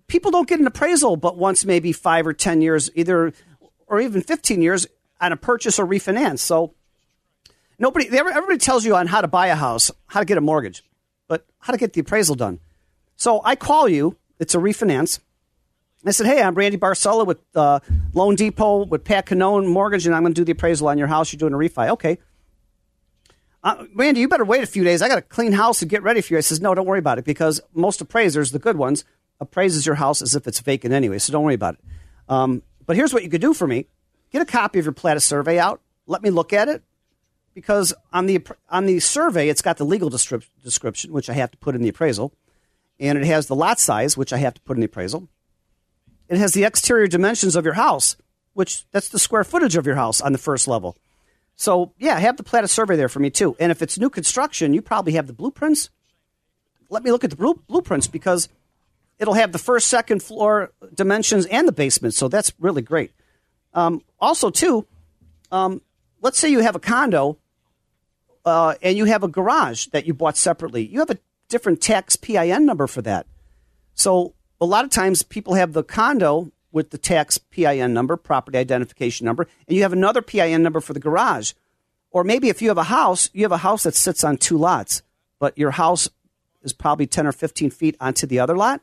people 0.07 0.31
don't 0.31 0.49
get 0.49 0.61
an 0.61 0.67
appraisal, 0.67 1.17
but 1.17 1.37
once 1.37 1.65
maybe 1.65 1.93
five 1.93 2.27
or 2.27 2.33
ten 2.33 2.63
years, 2.63 2.91
either 2.95 3.33
or 3.89 4.01
even 4.01 4.23
fifteen 4.23 4.63
years 4.63 4.87
on 5.21 5.33
a 5.33 5.37
purchase 5.37 5.79
or 5.79 5.87
refinance. 5.87 6.41
So 6.41 6.75
nobody, 7.79 8.07
everybody 8.09 8.59
tells 8.59 8.85
you 8.85 8.95
on 8.95 9.09
how 9.09 9.21
to 9.21 9.29
buy 9.29 9.49
a 9.49 9.57
house, 9.57 9.91
how 10.07 10.21
to 10.21 10.27
get 10.27 10.39
a 10.39 10.43
mortgage, 10.43 10.85
but 11.29 11.47
how 11.61 11.73
to 11.73 11.79
get 11.79 11.93
the 11.93 12.01
appraisal 12.01 12.35
done. 12.35 12.61
So 13.17 13.41
I 13.45 13.57
call 13.57 13.89
you. 13.89 14.17
It's 14.39 14.55
a 14.55 14.59
refinance. 14.59 15.21
I 16.05 16.11
said, 16.11 16.27
"Hey, 16.27 16.43
I'm 16.43 16.55
Randy 16.55 16.79
Barcella 16.79 17.27
with 17.27 17.39
uh, 17.55 17.81
Loan 18.13 18.37
Depot 18.37 18.85
with 18.85 19.05
Pat 19.05 19.27
Cannone 19.27 19.67
Mortgage, 19.67 20.07
and 20.07 20.15
I'm 20.15 20.23
going 20.23 20.35
to 20.35 20.41
do 20.41 20.45
the 20.45 20.53
appraisal 20.53 20.89
on 20.89 20.99
your 20.99 21.09
house. 21.09 21.33
You're 21.33 21.39
doing 21.39 21.55
a 21.55 21.57
refi, 21.57 21.89
okay?" 21.91 22.19
Uh, 23.65 23.85
Randy, 23.97 24.21
you 24.21 24.29
better 24.29 24.45
wait 24.45 24.63
a 24.63 24.67
few 24.67 24.85
days. 24.85 25.03
I 25.03 25.09
got 25.09 25.19
a 25.19 25.23
clean 25.23 25.53
house 25.53 25.83
and 25.83 25.91
get 25.91 26.03
ready 26.03 26.21
for 26.21 26.35
you. 26.35 26.39
I 26.39 26.43
says, 26.43 26.61
"No, 26.61 26.75
don't 26.75 26.87
worry 26.87 27.01
about 27.01 27.19
it 27.19 27.25
because 27.25 27.61
most 27.75 28.01
appraisers, 28.01 28.53
the 28.53 28.59
good 28.59 28.77
ones, 28.77 29.05
appraises 29.41 29.87
your 29.87 29.97
house 29.97 30.23
as 30.23 30.37
if 30.37 30.47
it's 30.47 30.61
vacant 30.61 30.95
anyway. 30.95 31.19
So 31.19 31.33
don't 31.33 31.43
worry 31.43 31.55
about 31.55 31.75
it." 31.75 31.81
Um, 32.29 32.63
but 32.85 32.95
here's 32.95 33.13
what 33.13 33.25
you 33.25 33.31
could 33.31 33.41
do 33.41 33.55
for 33.55 33.67
me: 33.67 33.87
get 34.31 34.43
a 34.43 34.47
copy 34.47 34.79
of 34.79 34.85
your 34.85 34.93
plat 34.93 35.17
of 35.17 35.23
survey 35.23 35.59
out. 35.59 35.81
Let 36.07 36.23
me 36.23 36.31
look 36.31 36.53
at 36.53 36.69
it 36.69 36.85
because 37.57 37.95
on 38.13 38.27
the 38.27 38.47
on 38.69 38.85
the 38.85 39.01
survey, 39.01 39.49
it's 39.49 39.63
got 39.63 39.79
the 39.79 39.85
legal 39.85 40.11
descrip- 40.11 40.47
description, 40.63 41.11
which 41.11 41.31
I 41.31 41.33
have 41.33 41.51
to 41.53 41.57
put 41.57 41.75
in 41.75 41.81
the 41.81 41.89
appraisal, 41.89 42.35
and 43.01 43.17
it 43.17 43.25
has 43.25 43.47
the 43.47 43.55
lot 43.57 43.81
size, 43.81 44.15
which 44.15 44.31
I 44.31 44.37
have 44.37 44.53
to 44.55 44.61
put 44.61 44.77
in 44.77 44.83
the 44.83 44.87
appraisal. 44.87 45.27
It 46.29 46.37
has 46.37 46.53
the 46.53 46.65
exterior 46.65 47.07
dimensions 47.07 47.57
of 47.57 47.65
your 47.65 47.73
house, 47.73 48.17
which 48.53 48.85
that's 48.91 49.09
the 49.09 49.19
square 49.19 49.43
footage 49.43 49.75
of 49.75 49.87
your 49.87 49.95
house 49.95 50.21
on 50.21 50.33
the 50.33 50.39
first 50.39 50.69
level. 50.69 50.99
So 51.57 51.95
yeah, 51.99 52.17
I 52.17 52.21
have 52.21 52.37
the 52.37 52.43
plat 52.43 52.63
of 52.63 52.71
survey 52.71 52.95
there 52.95 53.09
for 53.09 53.21
me 53.21 53.31
too. 53.31 53.57
And 53.59 53.73
if 53.73 53.81
it's 53.81 53.99
new 53.99 54.11
construction, 54.11 54.75
you 54.75 54.83
probably 54.83 55.15
have 55.15 55.27
the 55.27 55.33
blueprints. 55.33 55.89
Let 56.91 57.05
me 57.05 57.11
look 57.11 57.25
at 57.25 57.31
the 57.31 57.37
blue- 57.37 57.63
blueprints 57.67 58.07
because 58.07 58.51
it'll 59.19 59.33
have 59.33 59.53
the 59.53 59.59
first, 59.59 59.87
second 59.89 60.23
floor 60.23 60.73
dimensions 60.95 61.47
and 61.47 61.67
the 61.67 61.73
basement. 61.73 62.13
So 62.13 62.29
that's 62.29 62.53
really 62.61 62.83
great. 62.83 63.13
Um, 63.73 64.03
also, 64.21 64.51
too, 64.51 64.87
um, 65.51 65.81
let's 66.21 66.39
say 66.39 66.51
you 66.51 66.61
have 66.61 66.77
a 66.77 66.81
condo 66.81 67.39
uh, 68.47 68.77
and 68.81 68.97
you 68.97 69.05
have 69.07 69.25
a 69.25 69.29
garage 69.29 69.87
that 69.87 70.07
you 70.07 70.15
bought 70.15 70.37
separately. 70.37 70.87
You 70.87 71.01
have 71.01 71.11
a 71.11 71.19
different 71.49 71.83
tax 71.83 72.15
PIN 72.15 72.65
number 72.65 72.87
for 72.87 73.03
that. 73.03 73.27
So 73.95 74.35
a 74.61 74.65
lot 74.65 74.85
of 74.85 74.91
times 74.91 75.25
people 75.25 75.55
have 75.55 75.73
the 75.73 75.83
condo 75.83 76.53
with 76.71 76.91
the 76.91 76.99
tax 76.99 77.39
PIN 77.39 77.93
number, 77.93 78.17
property 78.17 78.57
identification 78.57 79.25
number, 79.25 79.49
and 79.67 79.77
you 79.77 79.83
have 79.83 79.93
another 79.93 80.23
PIN 80.23 80.63
number 80.63 80.81
for 80.81 80.93
the 80.93 81.01
garage. 81.01 81.53
Or 82.13 82.23
maybe 82.23 82.49
if 82.49 82.63
you 82.63 82.69
have 82.69 82.79
a 82.79 82.85
house, 82.85 83.29
you 83.33 83.43
have 83.43 83.53
a 83.53 83.59
house 83.59 83.83
that 83.83 83.97
sits 83.97 84.23
on 84.23 84.37
two 84.37 84.57
lots, 84.57 85.03
but 85.41 85.59
your 85.59 85.73
house 85.73 86.09
is 86.63 86.73
probably 86.73 87.07
10 87.07 87.27
or 87.27 87.33
15 87.33 87.71
feet 87.71 87.97
onto 88.01 88.27
the 88.27 88.39
other 88.39 88.57
lot. 88.57 88.81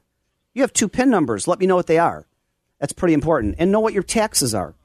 You 0.54 0.62
have 0.62 0.74
two 0.74 0.90
PIN 0.90 1.10
numbers. 1.10 1.48
Let 1.48 1.60
me 1.60 1.66
know 1.68 1.76
what 1.76 1.88
they 1.88 1.98
are. 1.98 2.28
That's 2.80 2.94
pretty 2.94 3.14
important. 3.14 3.56
And 3.60 3.72
know 3.72 3.80
what 3.80 3.94
your 3.94 4.04
taxes 4.04 4.54
are. 4.54 4.76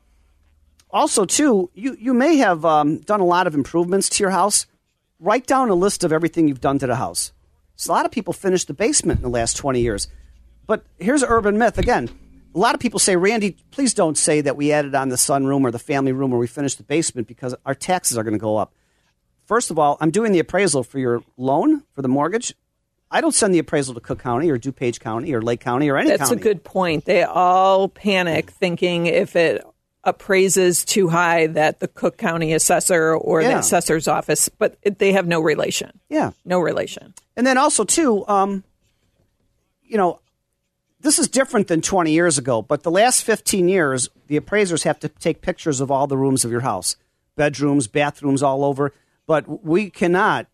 Also, 0.90 1.24
too, 1.24 1.70
you, 1.74 1.96
you 2.00 2.14
may 2.14 2.36
have 2.36 2.64
um, 2.64 2.98
done 2.98 3.20
a 3.20 3.24
lot 3.24 3.46
of 3.46 3.54
improvements 3.54 4.08
to 4.08 4.22
your 4.22 4.30
house. 4.30 4.66
Write 5.20 5.46
down 5.46 5.68
a 5.68 5.74
list 5.74 6.04
of 6.04 6.12
everything 6.12 6.48
you've 6.48 6.60
done 6.60 6.78
to 6.78 6.86
the 6.86 6.96
house. 6.96 7.32
So 7.76 7.92
a 7.92 7.94
lot 7.94 8.06
of 8.06 8.10
people 8.12 8.32
finished 8.32 8.68
the 8.68 8.74
basement 8.74 9.18
in 9.18 9.22
the 9.22 9.28
last 9.28 9.56
20 9.56 9.80
years. 9.80 10.08
But 10.66 10.84
here's 10.98 11.22
an 11.22 11.28
urban 11.30 11.58
myth 11.58 11.78
again. 11.78 12.08
A 12.54 12.58
lot 12.58 12.74
of 12.74 12.80
people 12.80 12.98
say, 12.98 13.16
Randy, 13.16 13.56
please 13.70 13.94
don't 13.94 14.16
say 14.16 14.40
that 14.40 14.56
we 14.56 14.72
added 14.72 14.94
on 14.94 15.10
the 15.10 15.16
sunroom 15.16 15.62
or 15.64 15.70
the 15.70 15.78
family 15.78 16.12
room 16.12 16.32
or 16.32 16.38
we 16.38 16.46
finished 16.46 16.78
the 16.78 16.84
basement 16.84 17.28
because 17.28 17.54
our 17.66 17.74
taxes 17.74 18.16
are 18.16 18.24
going 18.24 18.32
to 18.32 18.38
go 18.38 18.56
up. 18.56 18.72
First 19.44 19.70
of 19.70 19.78
all, 19.78 19.96
I'm 20.00 20.10
doing 20.10 20.32
the 20.32 20.40
appraisal 20.40 20.82
for 20.82 20.98
your 20.98 21.22
loan 21.36 21.82
for 21.92 22.02
the 22.02 22.08
mortgage. 22.08 22.54
I 23.10 23.20
don't 23.20 23.34
send 23.34 23.54
the 23.54 23.58
appraisal 23.58 23.94
to 23.94 24.00
Cook 24.00 24.18
County 24.18 24.50
or 24.50 24.58
DuPage 24.58 25.00
County 25.00 25.32
or 25.32 25.40
Lake 25.40 25.60
County 25.60 25.88
or 25.88 25.96
any 25.96 26.10
That's 26.10 26.28
county. 26.28 26.40
a 26.40 26.42
good 26.42 26.64
point. 26.64 27.04
They 27.06 27.22
all 27.22 27.88
panic 27.88 28.50
thinking 28.50 29.06
if 29.06 29.36
it 29.36 29.64
appraises 30.08 30.84
too 30.84 31.08
high 31.08 31.46
that 31.48 31.80
the 31.80 31.88
Cook 31.88 32.16
County 32.16 32.52
assessor 32.52 33.14
or 33.14 33.42
Yeah. 33.42 33.54
the 33.54 33.58
assessor's 33.58 34.08
office, 34.08 34.48
but 34.48 34.76
they 34.98 35.12
have 35.12 35.26
no 35.26 35.40
relation. 35.40 35.98
Yeah. 36.08 36.30
No 36.44 36.58
relation. 36.60 37.14
And 37.36 37.46
then 37.46 37.58
also 37.58 37.84
too, 37.84 38.26
um, 38.26 38.64
you 39.84 39.96
know, 39.96 40.20
this 41.00 41.18
is 41.18 41.28
different 41.28 41.68
than 41.68 41.80
20 41.80 42.10
years 42.12 42.38
ago, 42.38 42.60
but 42.62 42.82
the 42.82 42.90
last 42.90 43.22
15 43.22 43.68
years, 43.68 44.08
the 44.26 44.36
appraisers 44.36 44.82
have 44.82 44.98
to 45.00 45.08
take 45.08 45.40
pictures 45.42 45.80
of 45.80 45.90
all 45.90 46.06
the 46.06 46.16
rooms 46.16 46.44
of 46.44 46.50
your 46.50 46.60
house, 46.62 46.96
bedrooms, 47.36 47.86
bathrooms, 47.86 48.42
all 48.42 48.64
over. 48.64 48.92
But 49.26 49.64
we 49.64 49.90
cannot 49.90 50.46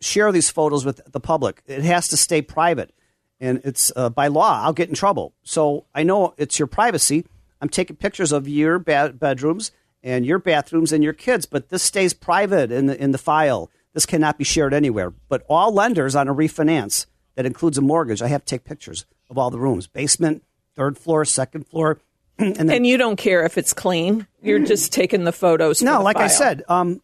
share 0.00 0.32
these 0.32 0.50
photos 0.50 0.84
with 0.84 1.00
the 1.12 1.20
public. 1.20 1.62
It 1.66 1.82
has 1.82 2.08
to 2.08 2.16
stay 2.16 2.40
private, 2.42 2.94
and 3.40 3.60
it's 3.64 3.92
uh, 3.94 4.08
by 4.08 4.28
law. 4.28 4.62
I'll 4.64 4.72
get 4.72 4.88
in 4.88 4.94
trouble. 4.94 5.34
So 5.42 5.84
I 5.94 6.02
know 6.02 6.32
it's 6.38 6.58
your 6.58 6.68
privacy. 6.68 7.26
I'm 7.64 7.70
taking 7.70 7.96
pictures 7.96 8.30
of 8.30 8.46
your 8.46 8.78
ba- 8.78 9.14
bedrooms 9.18 9.72
and 10.02 10.26
your 10.26 10.38
bathrooms 10.38 10.92
and 10.92 11.02
your 11.02 11.14
kids, 11.14 11.46
but 11.46 11.70
this 11.70 11.82
stays 11.82 12.12
private 12.12 12.70
in 12.70 12.84
the 12.84 13.02
in 13.02 13.12
the 13.12 13.16
file. 13.18 13.70
This 13.94 14.04
cannot 14.04 14.36
be 14.36 14.44
shared 14.44 14.74
anywhere. 14.74 15.14
But 15.30 15.46
all 15.48 15.72
lenders 15.72 16.14
on 16.14 16.28
a 16.28 16.34
refinance 16.34 17.06
that 17.36 17.46
includes 17.46 17.78
a 17.78 17.80
mortgage, 17.80 18.20
I 18.20 18.26
have 18.28 18.44
to 18.44 18.50
take 18.54 18.64
pictures 18.64 19.06
of 19.30 19.38
all 19.38 19.48
the 19.50 19.58
rooms, 19.58 19.86
basement, 19.86 20.44
third 20.76 20.98
floor, 20.98 21.24
second 21.24 21.66
floor, 21.66 22.00
and 22.38 22.54
then 22.54 22.68
And 22.68 22.86
you 22.86 22.98
don't 22.98 23.16
care 23.16 23.46
if 23.46 23.56
it's 23.56 23.72
clean. 23.72 24.26
You're 24.42 24.58
just 24.58 24.92
taking 24.92 25.24
the 25.24 25.32
photos. 25.32 25.80
no, 25.80 25.94
the 25.96 26.04
like 26.04 26.18
I 26.18 26.26
said, 26.26 26.64
um, 26.68 27.00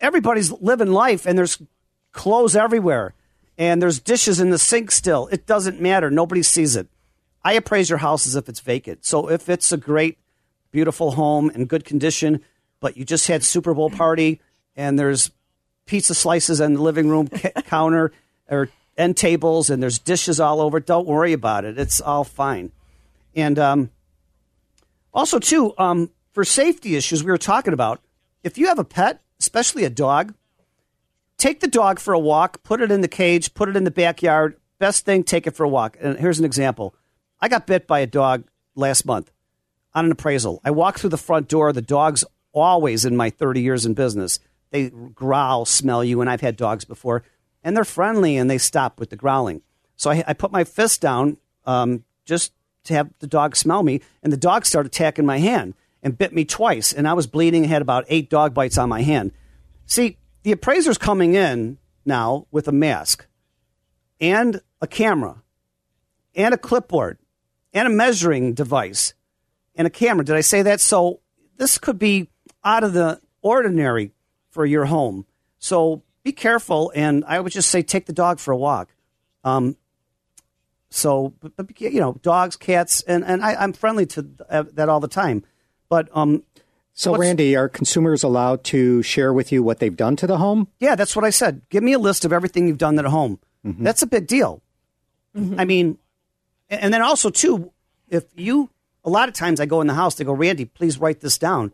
everybody's 0.00 0.52
living 0.52 0.92
life, 0.92 1.26
and 1.26 1.36
there's 1.36 1.60
clothes 2.12 2.54
everywhere, 2.54 3.14
and 3.58 3.82
there's 3.82 3.98
dishes 3.98 4.38
in 4.38 4.50
the 4.50 4.58
sink 4.58 4.92
still. 4.92 5.28
It 5.32 5.44
doesn't 5.44 5.80
matter. 5.80 6.08
Nobody 6.08 6.44
sees 6.44 6.76
it. 6.76 6.86
I 7.44 7.54
appraise 7.54 7.90
your 7.90 7.98
house 7.98 8.26
as 8.26 8.36
if 8.36 8.48
it's 8.48 8.60
vacant. 8.60 9.04
So 9.04 9.28
if 9.28 9.48
it's 9.48 9.72
a 9.72 9.76
great, 9.76 10.18
beautiful 10.70 11.12
home 11.12 11.50
in 11.50 11.66
good 11.66 11.84
condition, 11.84 12.40
but 12.80 12.96
you 12.96 13.04
just 13.04 13.28
had 13.28 13.42
Super 13.42 13.74
Bowl 13.74 13.90
party, 13.90 14.40
and 14.76 14.98
there's 14.98 15.30
pizza 15.86 16.14
slices 16.14 16.60
on 16.60 16.74
the 16.74 16.82
living 16.82 17.08
room 17.08 17.28
counter 17.66 18.12
or 18.48 18.68
end 18.96 19.16
tables, 19.16 19.70
and 19.70 19.82
there's 19.82 19.98
dishes 19.98 20.40
all 20.40 20.60
over. 20.60 20.80
Don't 20.80 21.06
worry 21.06 21.32
about 21.32 21.64
it. 21.64 21.78
It's 21.78 22.00
all 22.00 22.24
fine. 22.24 22.72
And 23.34 23.58
um, 23.58 23.90
also, 25.12 25.38
too, 25.38 25.74
um, 25.78 26.10
for 26.32 26.44
safety 26.44 26.96
issues, 26.96 27.24
we 27.24 27.30
were 27.30 27.38
talking 27.38 27.72
about 27.72 28.00
if 28.42 28.58
you 28.58 28.68
have 28.68 28.78
a 28.78 28.84
pet, 28.84 29.20
especially 29.40 29.84
a 29.84 29.90
dog, 29.90 30.34
take 31.38 31.60
the 31.60 31.68
dog 31.68 31.98
for 31.98 32.14
a 32.14 32.18
walk, 32.18 32.62
put 32.62 32.80
it 32.80 32.90
in 32.90 33.00
the 33.00 33.08
cage, 33.08 33.54
put 33.54 33.68
it 33.68 33.76
in 33.76 33.84
the 33.84 33.90
backyard. 33.90 34.56
Best 34.78 35.04
thing, 35.04 35.22
take 35.22 35.46
it 35.46 35.54
for 35.54 35.64
a 35.64 35.68
walk. 35.68 35.96
And 36.00 36.18
here's 36.18 36.38
an 36.38 36.44
example 36.44 36.94
I 37.42 37.48
got 37.48 37.66
bit 37.66 37.88
by 37.88 37.98
a 37.98 38.06
dog 38.06 38.44
last 38.76 39.04
month 39.04 39.32
on 39.94 40.04
an 40.04 40.12
appraisal. 40.12 40.60
I 40.64 40.70
walk 40.70 40.98
through 40.98 41.10
the 41.10 41.18
front 41.18 41.48
door. 41.48 41.72
The 41.72 41.82
dog's 41.82 42.24
always 42.52 43.04
in 43.04 43.16
my 43.16 43.30
30 43.30 43.60
years 43.60 43.84
in 43.84 43.94
business. 43.94 44.38
They 44.70 44.90
growl, 44.90 45.64
smell 45.64 46.04
you, 46.04 46.20
and 46.20 46.30
I've 46.30 46.40
had 46.40 46.56
dogs 46.56 46.84
before, 46.84 47.24
and 47.64 47.76
they're 47.76 47.84
friendly 47.84 48.36
and 48.36 48.48
they 48.48 48.58
stop 48.58 49.00
with 49.00 49.10
the 49.10 49.16
growling. 49.16 49.60
So 49.96 50.10
I, 50.10 50.22
I 50.28 50.32
put 50.34 50.52
my 50.52 50.62
fist 50.62 51.00
down 51.00 51.36
um, 51.66 52.04
just 52.24 52.52
to 52.84 52.94
have 52.94 53.10
the 53.18 53.26
dog 53.26 53.56
smell 53.56 53.82
me, 53.82 54.00
and 54.22 54.32
the 54.32 54.36
dog 54.36 54.64
started 54.64 54.92
attacking 54.92 55.26
my 55.26 55.38
hand 55.38 55.74
and 56.00 56.16
bit 56.16 56.32
me 56.32 56.44
twice, 56.44 56.92
and 56.92 57.08
I 57.08 57.12
was 57.12 57.26
bleeding. 57.26 57.64
Had 57.64 57.82
about 57.82 58.04
eight 58.08 58.30
dog 58.30 58.54
bites 58.54 58.78
on 58.78 58.88
my 58.88 59.02
hand. 59.02 59.32
See, 59.86 60.16
the 60.44 60.52
appraiser's 60.52 60.98
coming 60.98 61.34
in 61.34 61.78
now 62.04 62.46
with 62.50 62.68
a 62.68 62.72
mask 62.72 63.26
and 64.20 64.60
a 64.80 64.86
camera 64.86 65.42
and 66.34 66.54
a 66.54 66.58
clipboard 66.58 67.18
and 67.72 67.86
a 67.86 67.90
measuring 67.90 68.54
device 68.54 69.14
and 69.74 69.86
a 69.86 69.90
camera. 69.90 70.24
Did 70.24 70.36
I 70.36 70.40
say 70.42 70.62
that? 70.62 70.80
So 70.80 71.20
this 71.56 71.78
could 71.78 71.98
be 71.98 72.28
out 72.64 72.84
of 72.84 72.92
the 72.92 73.20
ordinary 73.40 74.12
for 74.50 74.66
your 74.66 74.84
home. 74.86 75.26
So 75.58 76.02
be 76.22 76.32
careful, 76.32 76.92
and 76.94 77.24
I 77.26 77.40
would 77.40 77.52
just 77.52 77.70
say 77.70 77.82
take 77.82 78.06
the 78.06 78.12
dog 78.12 78.38
for 78.38 78.52
a 78.52 78.56
walk. 78.56 78.94
Um, 79.44 79.76
so, 80.90 81.32
but, 81.40 81.56
but, 81.56 81.80
you 81.80 82.00
know, 82.00 82.18
dogs, 82.22 82.56
cats, 82.56 83.02
and, 83.02 83.24
and 83.24 83.42
I, 83.42 83.54
I'm 83.54 83.72
friendly 83.72 84.06
to 84.06 84.22
that 84.74 84.88
all 84.88 85.00
the 85.00 85.08
time. 85.08 85.44
But 85.88 86.08
um, 86.12 86.42
So, 86.92 87.16
Randy, 87.16 87.56
are 87.56 87.68
consumers 87.68 88.22
allowed 88.22 88.62
to 88.64 89.02
share 89.02 89.32
with 89.32 89.50
you 89.52 89.62
what 89.62 89.78
they've 89.78 89.96
done 89.96 90.16
to 90.16 90.26
the 90.26 90.36
home? 90.36 90.68
Yeah, 90.80 90.94
that's 90.94 91.16
what 91.16 91.24
I 91.24 91.30
said. 91.30 91.62
Give 91.70 91.82
me 91.82 91.94
a 91.94 91.98
list 91.98 92.24
of 92.26 92.32
everything 92.32 92.68
you've 92.68 92.78
done 92.78 92.98
at 92.98 93.06
home. 93.06 93.40
Mm-hmm. 93.66 93.82
That's 93.82 94.02
a 94.02 94.06
big 94.06 94.26
deal. 94.26 94.62
I 95.34 95.64
mean, 95.64 95.96
a- 95.96 96.01
and 96.80 96.94
then 96.94 97.02
also 97.02 97.30
too, 97.30 97.72
if 98.08 98.24
you 98.34 98.70
a 99.04 99.10
lot 99.10 99.28
of 99.28 99.34
times 99.34 99.60
I 99.60 99.66
go 99.66 99.80
in 99.80 99.86
the 99.86 99.94
house, 99.94 100.14
they 100.14 100.24
go, 100.24 100.32
Randy, 100.32 100.64
please 100.64 100.98
write 100.98 101.20
this 101.20 101.38
down. 101.38 101.72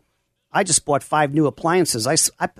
I 0.51 0.63
just 0.63 0.85
bought 0.85 1.03
five 1.03 1.33
new 1.33 1.45
appliances. 1.45 2.07
I 2.07 2.15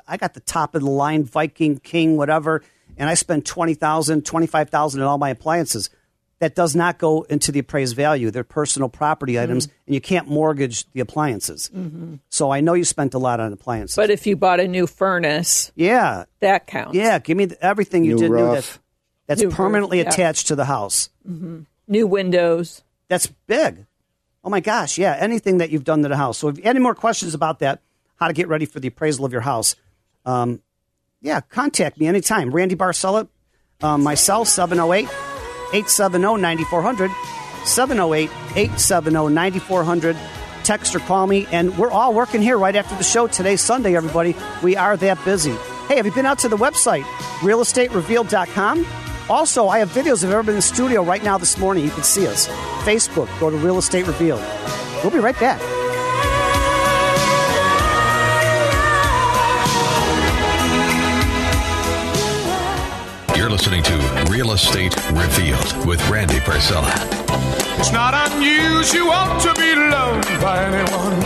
I 0.08 0.18
got 0.18 0.34
the 0.34 0.40
top 0.42 0.76
of 0.76 0.82
the 0.82 0.90
line 0.90 1.24
Viking 1.24 1.78
King 1.80 2.18
whatever, 2.18 2.64
and 2.98 3.10
I 3.10 3.16
spent 3.16 3.46
20000 3.46 4.26
25000 4.26 5.02
on 5.02 5.08
all 5.08 5.18
my 5.18 5.30
appliances. 5.30 5.90
That 6.38 6.56
does 6.56 6.74
not 6.74 7.00
go 7.00 7.24
into 7.24 7.52
the 7.52 7.60
appraised 7.60 7.98
value. 7.98 8.32
They're 8.32 8.46
personal 8.46 8.88
property 8.88 9.34
mm-hmm. 9.34 9.44
items, 9.44 9.68
and 9.86 9.94
you 9.94 10.00
can't 10.00 10.30
mortgage 10.30 10.90
the 10.94 11.02
appliances. 11.02 11.70
Mm-hmm. 11.76 12.16
So 12.30 12.50
I 12.50 12.62
know 12.62 12.76
you 12.76 12.86
spent 12.86 13.14
a 13.14 13.18
lot 13.18 13.42
on 13.42 13.52
appliances. 13.52 13.98
But 13.98 14.10
if 14.10 14.26
you 14.26 14.38
bought 14.38 14.62
a 14.62 14.68
new 14.68 14.88
furnace, 14.88 15.74
yeah, 15.76 16.24
that 16.40 16.66
counts. 16.66 16.96
yeah, 16.96 17.20
give 17.20 17.36
me 17.36 17.46
the, 17.46 17.62
everything 17.62 18.06
you 18.06 18.14
New 18.14 18.22
did 18.22 18.32
new 18.32 18.38
roof. 18.38 18.54
that's, 18.54 18.80
that's 19.28 19.42
New 19.42 19.48
roof, 19.48 19.58
permanently 19.58 19.98
yeah. 19.98 20.08
attached 20.08 20.48
to 20.48 20.56
the 20.56 20.64
house. 20.64 21.10
Mm-hmm. 21.30 21.64
New 21.90 22.08
windows. 22.08 22.84
That's 23.10 23.28
big. 23.48 23.86
Oh 24.44 24.50
my 24.50 24.62
gosh, 24.62 24.98
yeah, 24.98 25.18
anything 25.20 25.58
that 25.58 25.70
you've 25.72 25.84
done 25.84 26.04
to 26.04 26.10
the 26.10 26.16
house. 26.16 26.38
So 26.38 26.48
if 26.48 26.58
you 26.58 26.64
have 26.64 26.76
any 26.76 26.80
more 26.80 26.96
questions 26.96 27.34
about 27.34 27.60
that, 27.60 27.82
how 28.16 28.28
to 28.28 28.34
get 28.34 28.48
ready 28.48 28.66
for 28.66 28.80
the 28.80 28.88
appraisal 28.88 29.26
of 29.26 29.34
your 29.34 29.42
house, 29.42 29.76
um, 30.26 30.62
yeah, 31.22 31.42
contact 31.42 32.00
me 32.00 32.08
anytime. 32.08 32.52
Randy 32.52 32.76
Barcella, 32.76 33.28
um, 33.82 34.04
my 34.04 34.14
cell 34.16 34.46
708 34.46 35.10
870 35.74 36.42
9400. 36.42 37.12
708 37.66 38.30
870 38.56 39.34
9400. 39.34 40.18
Text 40.64 40.96
or 40.96 41.00
call 41.00 41.28
me. 41.28 41.48
And 41.52 41.78
we're 41.78 41.92
all 41.92 42.14
working 42.14 42.42
here 42.42 42.58
right 42.58 42.76
after 42.76 42.96
the 42.96 43.04
show. 43.04 43.28
today, 43.28 43.56
Sunday, 43.56 43.96
everybody. 43.96 44.36
We 44.64 44.76
are 44.76 44.96
that 44.98 45.24
busy. 45.26 45.56
Hey, 45.88 45.98
have 45.98 46.06
you 46.06 46.12
been 46.12 46.26
out 46.26 46.40
to 46.40 46.50
the 46.50 46.58
website, 46.58 47.04
realestaterevealed.com? 47.42 49.09
Also, 49.30 49.68
I 49.68 49.78
have 49.78 49.90
videos 49.92 50.24
of 50.24 50.32
everybody 50.32 50.54
in 50.54 50.56
the 50.56 50.62
studio 50.64 51.04
right 51.04 51.24
now 51.24 51.38
this 51.38 51.58
morning. 51.60 51.84
You 51.84 51.92
can 51.92 52.04
see 52.04 52.26
us. 52.26 52.48
Facebook, 52.84 53.28
go 53.40 53.52
to 53.52 53.58
Real 53.58 53.78
Estate 53.78 54.08
Revealed. 54.08 54.42
We'll 55.04 55.12
be 55.12 55.20
right 55.20 55.40
back. 55.40 55.62
You're 63.38 63.52
listening 63.52 63.84
to 63.84 64.26
Real 64.30 64.52
Estate 64.54 64.96
Revealed 65.12 65.86
with 65.86 66.10
Randy 66.10 66.40
Barcella. 66.40 66.92
It's 67.80 67.92
not 67.92 68.14
unusual 68.32 69.26
to 69.42 69.54
be 69.62 69.76
loved 69.76 70.28
by 70.42 70.66
anyone. 70.66 71.20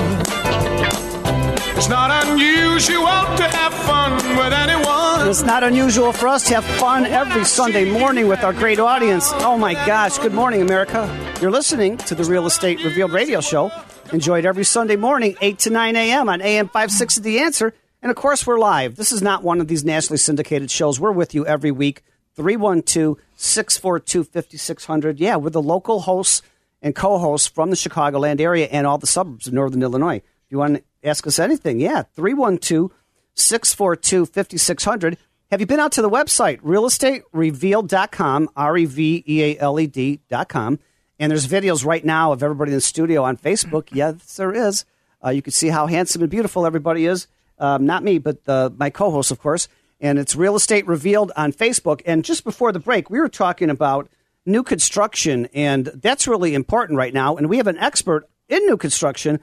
It's 1.78 1.88
not 1.88 2.12
unusual 2.28 3.38
to 3.38 3.44
have 3.44 3.74
fun 3.74 4.14
with 4.38 4.54
anyone. 4.54 5.03
It's 5.26 5.42
not 5.42 5.64
unusual 5.64 6.12
for 6.12 6.28
us 6.28 6.48
to 6.50 6.56
have 6.56 6.66
fun 6.80 7.06
every 7.06 7.46
Sunday 7.46 7.90
morning 7.90 8.28
with 8.28 8.44
our 8.44 8.54
great 8.54 8.78
audience. 8.78 9.32
Oh 9.36 9.58
my 9.58 9.74
gosh, 9.74 10.20
good 10.20 10.34
morning, 10.34 10.62
America. 10.62 11.10
You're 11.42 11.50
listening 11.50 11.98
to 11.98 12.14
the 12.14 12.26
Real 12.26 12.46
Estate 12.46 12.84
Revealed 12.84 13.14
radio 13.14 13.40
show. 13.42 13.72
Enjoyed 14.12 14.46
every 14.46 14.66
Sunday 14.66 14.98
morning, 14.98 15.36
8 15.42 15.58
to 15.60 15.70
9 15.72 15.96
a.m. 15.96 16.30
on 16.30 16.42
AM 16.42 16.68
56 16.68 17.16
The 17.16 17.40
Answer. 17.40 17.74
And 18.02 18.12
of 18.12 18.16
course, 18.16 18.46
we're 18.46 18.60
live. 18.60 18.96
This 18.96 19.12
is 19.12 19.22
not 19.22 19.44
one 19.44 19.60
of 19.60 19.68
these 19.68 19.84
nationally 19.84 20.18
syndicated 20.18 20.70
shows. 20.70 21.00
We're 21.00 21.12
with 21.12 21.34
you 21.34 21.48
every 21.48 21.72
week, 21.72 22.04
312 22.36 23.18
642 23.36 24.26
5600. 24.26 25.20
Yeah, 25.20 25.38
we're 25.38 25.50
the 25.50 25.62
local 25.62 26.02
hosts 26.02 26.42
and 26.82 26.94
co 26.94 27.18
hosts 27.18 27.48
from 27.48 27.70
the 27.70 27.76
Chicagoland 27.76 28.40
area 28.42 28.68
and 28.68 28.86
all 28.86 28.98
the 28.98 29.08
suburbs 29.08 29.48
of 29.48 29.54
Northern 29.54 29.82
Illinois. 29.82 30.18
If 30.18 30.52
you 30.52 30.60
want 30.60 30.76
to 30.76 30.84
ask 31.04 31.26
us 31.26 31.40
anything, 31.40 31.80
yeah, 31.80 32.04
312 32.14 32.92
642 33.36 34.26
5600. 34.26 35.18
Have 35.52 35.60
you 35.60 35.68
been 35.68 35.80
out 35.80 35.92
to 35.94 36.02
the 36.02 36.10
website, 36.10 36.62
realestaterevealed.com, 36.62 38.50
R 38.56 38.78
E 38.78 38.86
V 38.86 39.24
E 39.28 39.44
A 39.44 39.60
L 39.60 39.80
E 39.80 39.88
D.com? 39.88 40.80
And 41.20 41.32
there's 41.32 41.48
videos 41.48 41.86
right 41.86 42.04
now 42.04 42.32
of 42.32 42.42
everybody 42.42 42.72
in 42.72 42.78
the 42.78 42.82
studio 42.82 43.24
on 43.24 43.38
Facebook. 43.38 43.90
Yes, 43.94 44.36
there 44.36 44.54
is. 44.54 44.86
Uh, 45.24 45.30
you 45.30 45.42
can 45.42 45.54
see 45.54 45.70
how 45.70 45.88
handsome 45.88 46.22
and 46.22 46.32
beautiful 46.32 46.66
everybody 46.66 47.06
is. 47.06 47.28
Um, 47.60 47.86
not 47.86 48.04
me, 48.04 48.18
but 48.18 48.40
uh, 48.48 48.72
my 48.76 48.90
co 48.90 49.12
host, 49.12 49.32
of 49.32 49.40
course. 49.40 49.68
And 50.02 50.20
it's 50.20 50.36
Real 50.36 50.56
Estate 50.56 50.88
Revealed 50.88 51.32
on 51.38 51.54
Facebook. 51.54 52.02
And 52.06 52.26
just 52.26 52.44
before 52.44 52.72
the 52.72 52.80
break, 52.80 53.10
we 53.10 53.20
were 53.20 53.30
talking 53.30 53.70
about 53.70 54.10
new 54.46 54.64
construction, 54.64 55.48
and 55.54 55.86
that's 55.86 56.28
really 56.28 56.54
important 56.56 56.98
right 56.98 57.14
now. 57.14 57.38
And 57.38 57.48
we 57.48 57.58
have 57.58 57.68
an 57.68 57.78
expert 57.78 58.28
in 58.50 58.66
new 58.66 58.76
construction, 58.76 59.40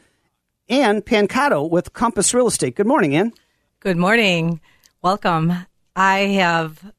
Ann 0.69 1.01
Pancato 1.03 1.69
with 1.69 1.93
Compass 1.93 2.35
Real 2.35 2.47
Estate. 2.47 2.77
Good 2.77 2.87
morning, 2.87 3.15
Ann. 3.17 3.33
Good 3.83 3.97
morning. 3.97 4.61
Welcome. 5.01 5.55
I 5.97 6.19
have 6.19 6.93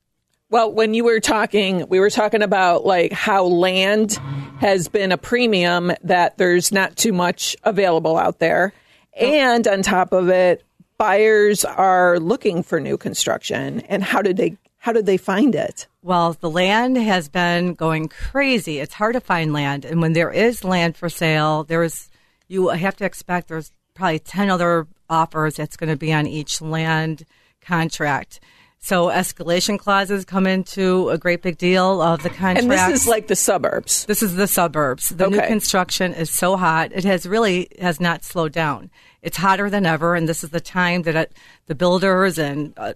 Well, 0.49 0.73
when 0.73 0.95
you 0.95 1.03
were 1.03 1.19
talking, 1.19 1.87
we 1.89 1.99
were 1.99 2.09
talking 2.09 2.41
about 2.41 2.87
like 2.87 3.11
how 3.11 3.43
land 3.43 4.13
has 4.57 4.87
been 4.87 5.11
a 5.11 5.17
premium 5.17 5.91
that 6.01 6.39
there's 6.39 6.71
not 6.71 6.95
too 6.95 7.13
much 7.13 7.55
available 7.61 8.17
out 8.17 8.39
there. 8.39 8.73
And 9.13 9.67
on 9.67 9.83
top 9.83 10.11
of 10.11 10.29
it, 10.29 10.63
buyers 10.97 11.63
are 11.63 12.19
looking 12.19 12.63
for 12.63 12.79
new 12.79 12.97
construction. 12.97 13.81
And 13.81 14.03
how 14.03 14.23
did 14.23 14.37
they 14.37 14.57
how 14.79 14.91
did 14.91 15.05
they 15.05 15.17
find 15.17 15.53
it? 15.53 15.85
Well, 16.01 16.33
the 16.33 16.49
land 16.49 16.97
has 16.97 17.29
been 17.29 17.75
going 17.75 18.07
crazy. 18.07 18.79
It's 18.79 18.95
hard 18.95 19.13
to 19.13 19.21
find 19.21 19.53
land, 19.53 19.85
and 19.85 20.01
when 20.01 20.13
there 20.13 20.31
is 20.31 20.63
land 20.63 20.97
for 20.97 21.09
sale, 21.09 21.63
there's 21.63 22.09
you 22.47 22.69
have 22.69 22.95
to 22.95 23.05
expect 23.05 23.49
there's 23.49 23.71
probably 23.93 24.17
ten 24.17 24.49
other 24.49 24.87
offers 25.11 25.57
that's 25.57 25.77
going 25.77 25.91
to 25.91 25.97
be 25.97 26.11
on 26.11 26.25
each 26.25 26.61
land 26.61 27.25
contract. 27.61 28.39
So 28.79 29.09
escalation 29.09 29.77
clauses 29.77 30.25
come 30.25 30.47
into 30.47 31.09
a 31.09 31.17
great 31.19 31.43
big 31.43 31.59
deal 31.59 32.01
of 32.01 32.23
the 32.23 32.29
contract. 32.29 32.61
And 32.61 32.71
this 32.71 33.03
is 33.03 33.07
like 33.07 33.27
the 33.27 33.35
suburbs. 33.35 34.05
This 34.05 34.23
is 34.23 34.35
the 34.35 34.47
suburbs. 34.47 35.09
The 35.09 35.29
new 35.29 35.41
construction 35.41 36.15
is 36.15 36.31
so 36.31 36.57
hot; 36.57 36.91
it 36.91 37.03
has 37.03 37.27
really 37.27 37.67
has 37.79 37.99
not 37.99 38.23
slowed 38.23 38.53
down. 38.53 38.89
It's 39.21 39.37
hotter 39.37 39.69
than 39.69 39.85
ever, 39.85 40.15
and 40.15 40.27
this 40.27 40.43
is 40.43 40.49
the 40.49 40.59
time 40.59 41.03
that 41.03 41.15
it, 41.15 41.33
the 41.67 41.75
builders 41.75 42.39
and 42.39 42.73
uh, 42.75 42.93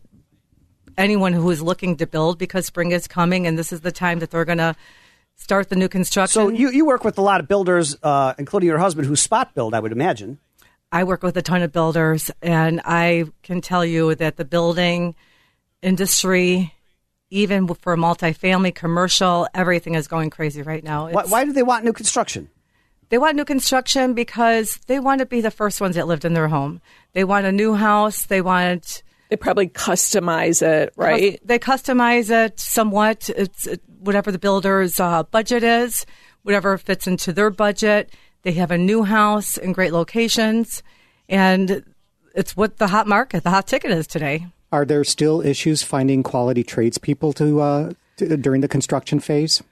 anyone 0.98 1.34
who 1.34 1.52
is 1.52 1.62
looking 1.62 1.98
to 1.98 2.08
build 2.08 2.40
because 2.40 2.66
spring 2.66 2.92
is 2.92 3.08
coming, 3.08 3.46
and 3.46 3.56
this 3.56 3.72
is 3.72 3.82
the 3.82 3.92
time 3.92 4.18
that 4.20 4.32
they're 4.32 4.46
going 4.46 4.58
to 4.58 4.76
start 5.36 5.70
the 5.70 5.76
new 5.76 5.88
construction. 5.88 6.42
So 6.42 6.50
you, 6.50 6.72
you 6.72 6.86
work 6.86 7.04
with 7.04 7.20
a 7.20 7.22
lot 7.22 7.40
of 7.40 7.48
builders, 7.48 7.96
uh, 8.02 8.34
including 8.40 8.68
your 8.68 8.80
husband, 8.80 9.08
who 9.08 9.16
spot 9.16 9.54
build, 9.54 9.76
I 9.76 9.80
would 9.80 9.92
imagine. 9.92 10.40
I 10.96 11.04
work 11.04 11.24
with 11.24 11.36
a 11.36 11.42
ton 11.42 11.62
of 11.62 11.74
builders, 11.74 12.32
and 12.42 12.80
I 12.86 13.26
can 13.44 13.60
tell 13.60 13.84
you 13.84 14.16
that 14.16 14.38
the 14.38 14.46
building 14.46 15.14
industry, 15.82 16.74
even 17.30 17.68
for 17.68 17.98
multifamily, 17.98 18.74
commercial, 18.74 19.46
everything 19.54 19.96
is 19.96 20.08
going 20.08 20.30
crazy 20.30 20.62
right 20.62 20.82
now. 20.82 21.10
Why, 21.10 21.24
why 21.26 21.44
do 21.44 21.52
they 21.52 21.64
want 21.64 21.84
new 21.84 21.92
construction? 21.92 22.50
They 23.10 23.18
want 23.18 23.36
new 23.36 23.44
construction 23.44 24.14
because 24.14 24.80
they 24.88 25.02
want 25.02 25.20
to 25.20 25.26
be 25.26 25.42
the 25.42 25.52
first 25.52 25.82
ones 25.82 25.98
that 25.98 26.08
lived 26.08 26.24
in 26.24 26.34
their 26.34 26.48
home. 26.48 26.80
They 27.12 27.26
want 27.26 27.46
a 27.46 27.52
new 27.52 27.74
house. 27.76 28.28
They 28.28 28.42
want 28.42 29.04
They 29.28 29.36
probably 29.36 29.68
customize 29.68 30.62
it, 30.62 30.94
right? 30.96 31.42
They 31.44 31.60
customize 31.60 32.30
it 32.30 32.58
somewhat. 32.58 33.30
It's 33.36 33.68
whatever 34.00 34.32
the 34.32 34.40
builder's 34.40 34.98
uh, 34.98 35.24
budget 35.24 35.62
is, 35.62 36.06
whatever 36.44 36.78
fits 36.78 37.06
into 37.06 37.34
their 37.34 37.50
budget. 37.50 38.14
They 38.46 38.54
have 38.54 38.70
a 38.70 38.78
new 38.78 39.02
house 39.02 39.58
in 39.58 39.74
great 39.74 39.92
locations, 39.92 40.84
and 41.28 41.84
it's 42.36 42.56
what 42.56 42.78
the 42.78 42.86
hot 42.86 43.08
market, 43.08 43.44
the 43.44 43.50
hot 43.50 43.66
ticket 43.66 43.90
is 43.90 44.06
today. 44.06 44.46
Are 44.72 44.86
there 44.86 45.04
still 45.04 45.42
issues 45.42 45.82
finding 45.82 46.22
quality 46.22 46.64
tradespeople 46.64 47.34
to, 47.34 47.60
uh, 47.60 47.94
to 48.18 48.38
during 48.38 48.62
the 48.62 48.68
construction 48.68 49.20
phase? 49.20 49.64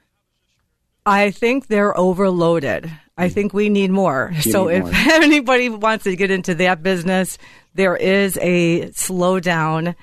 I 1.06 1.30
think 1.30 1.68
they're 1.68 1.96
overloaded. 1.96 2.90
I 3.16 3.28
think 3.28 3.54
we 3.54 3.68
need 3.68 3.92
more. 3.92 4.32
so 4.40 4.66
need 4.66 4.78
if 4.78 4.82
more. 4.82 4.92
anybody 5.22 5.68
wants 5.68 6.02
to 6.02 6.16
get 6.16 6.32
into 6.32 6.56
that 6.56 6.82
business, 6.82 7.38
there 7.74 7.96
is 7.96 8.36
a 8.42 8.88
slowdown 8.88 9.94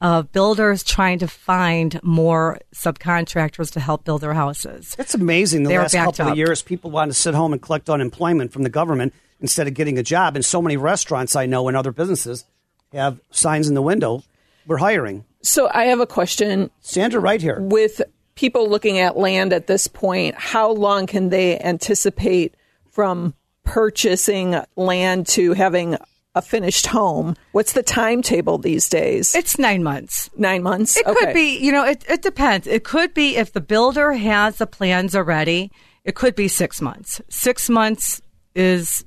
of 0.00 0.30
builders 0.32 0.84
trying 0.84 1.18
to 1.18 1.28
find 1.28 2.00
more 2.02 2.58
subcontractors 2.74 3.72
to 3.72 3.80
help 3.80 4.04
build 4.04 4.20
their 4.20 4.34
houses. 4.34 4.94
It's 4.98 5.14
amazing 5.14 5.64
the 5.64 5.70
They're 5.70 5.82
last 5.82 5.92
backed 5.92 6.16
couple 6.16 6.32
of 6.32 6.38
years 6.38 6.62
people 6.62 6.90
want 6.90 7.10
to 7.10 7.14
sit 7.14 7.34
home 7.34 7.52
and 7.52 7.60
collect 7.60 7.90
unemployment 7.90 8.52
from 8.52 8.62
the 8.62 8.70
government 8.70 9.12
instead 9.40 9.66
of 9.66 9.74
getting 9.74 9.98
a 9.98 10.02
job. 10.02 10.36
And 10.36 10.44
so 10.44 10.62
many 10.62 10.76
restaurants 10.76 11.34
I 11.36 11.46
know 11.46 11.68
and 11.68 11.76
other 11.76 11.92
businesses 11.92 12.44
have 12.92 13.20
signs 13.30 13.68
in 13.68 13.74
the 13.74 13.82
window. 13.82 14.22
We're 14.66 14.78
hiring. 14.78 15.24
So 15.42 15.68
I 15.72 15.84
have 15.84 16.00
a 16.00 16.06
question 16.06 16.70
Sandra, 16.80 17.20
right 17.20 17.40
here. 17.40 17.60
with 17.60 18.02
people 18.34 18.68
looking 18.68 18.98
at 18.98 19.16
land 19.16 19.52
at 19.52 19.66
this 19.66 19.86
point, 19.86 20.34
how 20.36 20.70
long 20.70 21.06
can 21.06 21.28
they 21.30 21.58
anticipate 21.58 22.54
from 22.90 23.34
purchasing 23.64 24.56
land 24.76 25.26
to 25.26 25.52
having 25.52 25.96
a 26.38 26.42
finished 26.42 26.86
home? 26.86 27.34
What's 27.52 27.72
the 27.74 27.82
timetable 27.82 28.58
these 28.58 28.88
days? 28.88 29.34
It's 29.34 29.58
nine 29.58 29.82
months. 29.82 30.30
Nine 30.36 30.62
months. 30.62 30.96
It 30.96 31.06
Okay. 31.06 31.18
could 31.26 31.34
be, 31.34 31.58
you 31.58 31.72
know, 31.72 31.84
it, 31.84 32.04
it 32.08 32.22
depends. 32.22 32.66
It 32.66 32.84
could 32.84 33.12
be 33.14 33.36
if 33.36 33.52
the 33.52 33.60
builder 33.60 34.12
has 34.12 34.56
the 34.56 34.66
plans 34.66 35.14
already, 35.14 35.70
it 36.04 36.14
could 36.14 36.34
be 36.34 36.48
six 36.48 36.80
months. 36.80 37.20
Six 37.28 37.68
months 37.68 38.22
is 38.54 39.04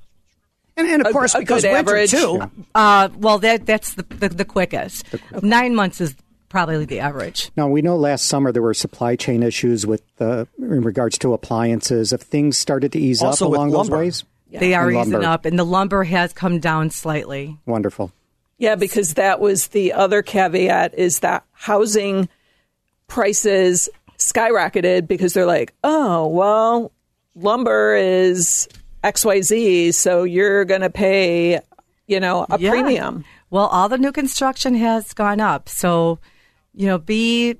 And, 0.78 0.88
and 0.88 1.02
of 1.02 1.08
A- 1.08 1.12
course, 1.12 1.34
a 1.36 1.39
because 1.39 1.63
good 1.63 1.74
winter 1.74 1.91
average. 1.98 2.12
too. 2.12 2.41
Uh, 2.76 3.10
well, 3.17 3.39
that 3.39 3.65
that's 3.65 3.94
the 3.96 4.04
the, 4.04 4.30
the 4.30 4.46
quickest. 4.46 5.06
Nine 5.41 5.76
months 5.76 6.00
is 6.00 6.15
probably 6.50 6.86
the 6.86 7.00
average. 7.00 7.50
Now, 7.56 7.67
we 7.70 7.82
know 7.82 7.96
last 7.96 8.26
summer 8.26 8.52
there 8.52 8.62
were 8.62 8.74
supply 8.74 9.15
chain 9.15 9.41
issues 9.44 9.88
with 9.88 10.04
uh, 10.20 10.46
in 10.60 10.82
regards 10.82 11.17
to 11.20 11.34
appliances. 11.34 12.12
If 12.13 12.22
things 12.22 12.58
started 12.58 12.91
to 12.94 13.00
ease 13.00 13.22
Also 13.24 13.46
up 13.48 13.52
along 13.54 13.72
those 13.72 13.89
lumber. 13.89 14.04
Ways? 14.60 14.60
They 14.60 14.74
are 14.76 14.92
easing 14.92 15.14
lumber. 15.14 15.28
up, 15.28 15.46
and 15.46 15.58
the 15.58 15.64
lumber 15.66 16.04
has 16.04 16.34
come 16.34 16.60
down 16.60 16.90
slightly. 16.90 17.58
Wonderful. 17.66 18.12
Yeah, 18.58 18.76
because 18.76 19.16
that 19.16 19.40
was 19.40 19.68
the 19.70 19.94
other 19.94 20.22
caveat 20.22 20.94
is 20.96 21.20
that 21.20 21.44
housing 21.54 22.30
prices 23.08 23.90
skyrocketed 24.18 25.08
because 25.08 25.34
they're 25.34 25.46
like, 25.46 25.74
oh, 25.84 26.28
well, 26.28 26.92
lumber 27.36 27.96
is 27.96 28.68
XYZ, 29.04 29.94
so 29.94 30.24
you're 30.24 30.64
going 30.66 30.82
to 30.82 30.90
pay, 30.90 31.60
you 32.08 32.20
know, 32.20 32.46
a 32.50 32.60
Yeah. 32.60 32.70
premium. 32.70 33.26
Well, 33.50 33.66
all 33.68 33.90
the 33.90 33.98
new 33.98 34.12
construction 34.12 34.76
has 34.76 35.14
gone 35.14 35.42
up, 35.42 35.68
so 35.68 36.20
you 36.74 36.88
know, 36.88 36.98
be 36.98 37.58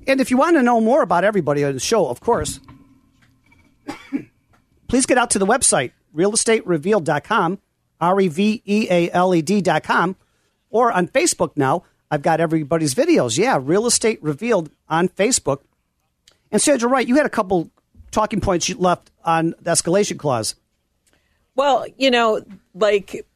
And 0.06 0.20
if 0.20 0.30
you 0.30 0.36
want 0.36 0.56
to 0.56 0.62
know 0.62 0.80
more 0.82 1.00
about 1.02 1.24
everybody 1.24 1.64
on 1.64 1.72
the 1.72 1.80
show, 1.80 2.06
of 2.08 2.20
course, 2.20 2.60
please 4.88 5.06
get 5.06 5.16
out 5.16 5.30
to 5.30 5.38
the 5.38 5.46
website, 5.46 5.92
realestaterevealed.com, 6.14 7.58
R 8.00 8.20
E 8.20 8.28
V 8.28 8.62
E 8.64 8.86
A 8.90 9.10
L 9.10 9.34
E 9.34 9.42
D.com, 9.42 10.16
or 10.70 10.92
on 10.92 11.08
Facebook 11.08 11.52
now. 11.56 11.84
I've 12.10 12.22
got 12.22 12.40
everybody's 12.40 12.94
videos. 12.94 13.38
Yeah, 13.38 13.58
Real 13.60 13.86
Estate 13.86 14.20
Revealed 14.22 14.70
on 14.88 15.08
Facebook. 15.08 15.60
And 16.50 16.60
Sandra, 16.60 16.88
right, 16.88 17.06
you 17.06 17.16
had 17.16 17.26
a 17.26 17.30
couple 17.30 17.70
talking 18.10 18.40
points 18.40 18.68
you 18.68 18.76
left 18.76 19.10
on 19.24 19.54
the 19.60 19.70
escalation 19.70 20.18
clause. 20.18 20.56
Well, 21.54 21.86
you 21.96 22.10
know, 22.10 22.42
like 22.74 23.26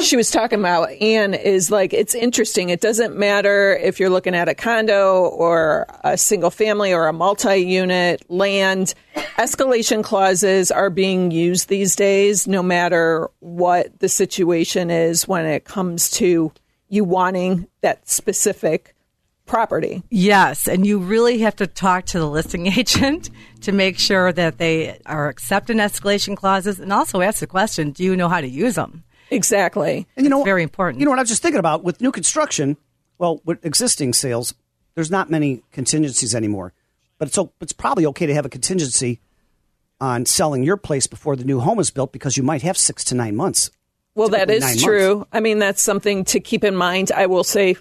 she 0.00 0.16
was 0.16 0.30
talking 0.30 0.58
about, 0.58 0.90
Anne 1.00 1.34
is 1.34 1.70
like, 1.70 1.92
it's 1.92 2.14
interesting. 2.14 2.70
It 2.70 2.80
doesn't 2.80 3.16
matter 3.16 3.76
if 3.76 4.00
you're 4.00 4.10
looking 4.10 4.34
at 4.34 4.48
a 4.48 4.54
condo 4.54 5.26
or 5.26 5.86
a 6.02 6.16
single 6.16 6.50
family 6.50 6.92
or 6.92 7.06
a 7.06 7.12
multi 7.12 7.58
unit 7.58 8.28
land. 8.30 8.94
Escalation 9.38 10.02
clauses 10.02 10.70
are 10.70 10.90
being 10.90 11.30
used 11.30 11.68
these 11.68 11.94
days, 11.96 12.46
no 12.46 12.62
matter 12.62 13.28
what 13.40 13.98
the 14.00 14.08
situation 14.08 14.90
is 14.90 15.28
when 15.28 15.46
it 15.46 15.64
comes 15.64 16.10
to 16.10 16.52
you 16.88 17.04
wanting 17.04 17.68
that 17.82 18.08
specific 18.08 18.94
property. 19.46 20.02
Yes, 20.10 20.68
and 20.68 20.86
you 20.86 20.98
really 20.98 21.38
have 21.38 21.56
to 21.56 21.66
talk 21.66 22.06
to 22.06 22.18
the 22.18 22.28
listing 22.28 22.66
agent 22.78 23.30
to 23.62 23.72
make 23.72 23.98
sure 23.98 24.32
that 24.32 24.58
they 24.58 24.98
are 25.06 25.28
accepting 25.28 25.78
escalation 25.78 26.36
clauses 26.36 26.78
and 26.78 26.92
also 26.92 27.20
ask 27.20 27.40
the 27.40 27.46
question, 27.46 27.90
do 27.90 28.04
you 28.04 28.16
know 28.16 28.28
how 28.28 28.40
to 28.40 28.48
use 28.48 28.76
them? 28.76 29.04
Exactly. 29.30 30.06
And 30.16 30.24
you 30.24 30.30
know, 30.30 30.40
It's 30.40 30.46
very 30.46 30.62
important. 30.62 31.00
You 31.00 31.04
know 31.04 31.10
what 31.10 31.18
I 31.18 31.22
was 31.22 31.28
just 31.28 31.42
thinking 31.42 31.58
about 31.58 31.84
with 31.84 32.00
new 32.00 32.12
construction? 32.12 32.76
Well, 33.18 33.40
with 33.44 33.64
existing 33.64 34.14
sales, 34.14 34.54
there's 34.94 35.10
not 35.10 35.30
many 35.30 35.62
contingencies 35.72 36.34
anymore. 36.34 36.72
But 37.18 37.28
it's 37.28 37.38
it's 37.60 37.72
probably 37.72 38.06
okay 38.06 38.26
to 38.26 38.34
have 38.34 38.46
a 38.46 38.48
contingency 38.48 39.20
on 40.00 40.24
selling 40.24 40.62
your 40.62 40.78
place 40.78 41.06
before 41.06 41.36
the 41.36 41.44
new 41.44 41.60
home 41.60 41.78
is 41.78 41.90
built 41.90 42.12
because 42.12 42.36
you 42.36 42.42
might 42.42 42.62
have 42.62 42.78
six 42.78 43.04
to 43.04 43.14
nine 43.14 43.36
months. 43.36 43.70
Well, 44.14 44.30
that 44.30 44.50
is 44.50 44.62
Typically 44.62 44.76
is 44.76 44.82
nine 44.82 44.84
true. 44.84 45.26
I 45.32 45.40
mean, 45.40 45.58
that's 45.58 45.82
something 45.82 46.24
to 46.26 46.40
keep 46.40 46.64
in 46.64 46.74
mind. 46.74 47.12
I 47.12 47.26
will 47.26 47.44
say 47.44 47.76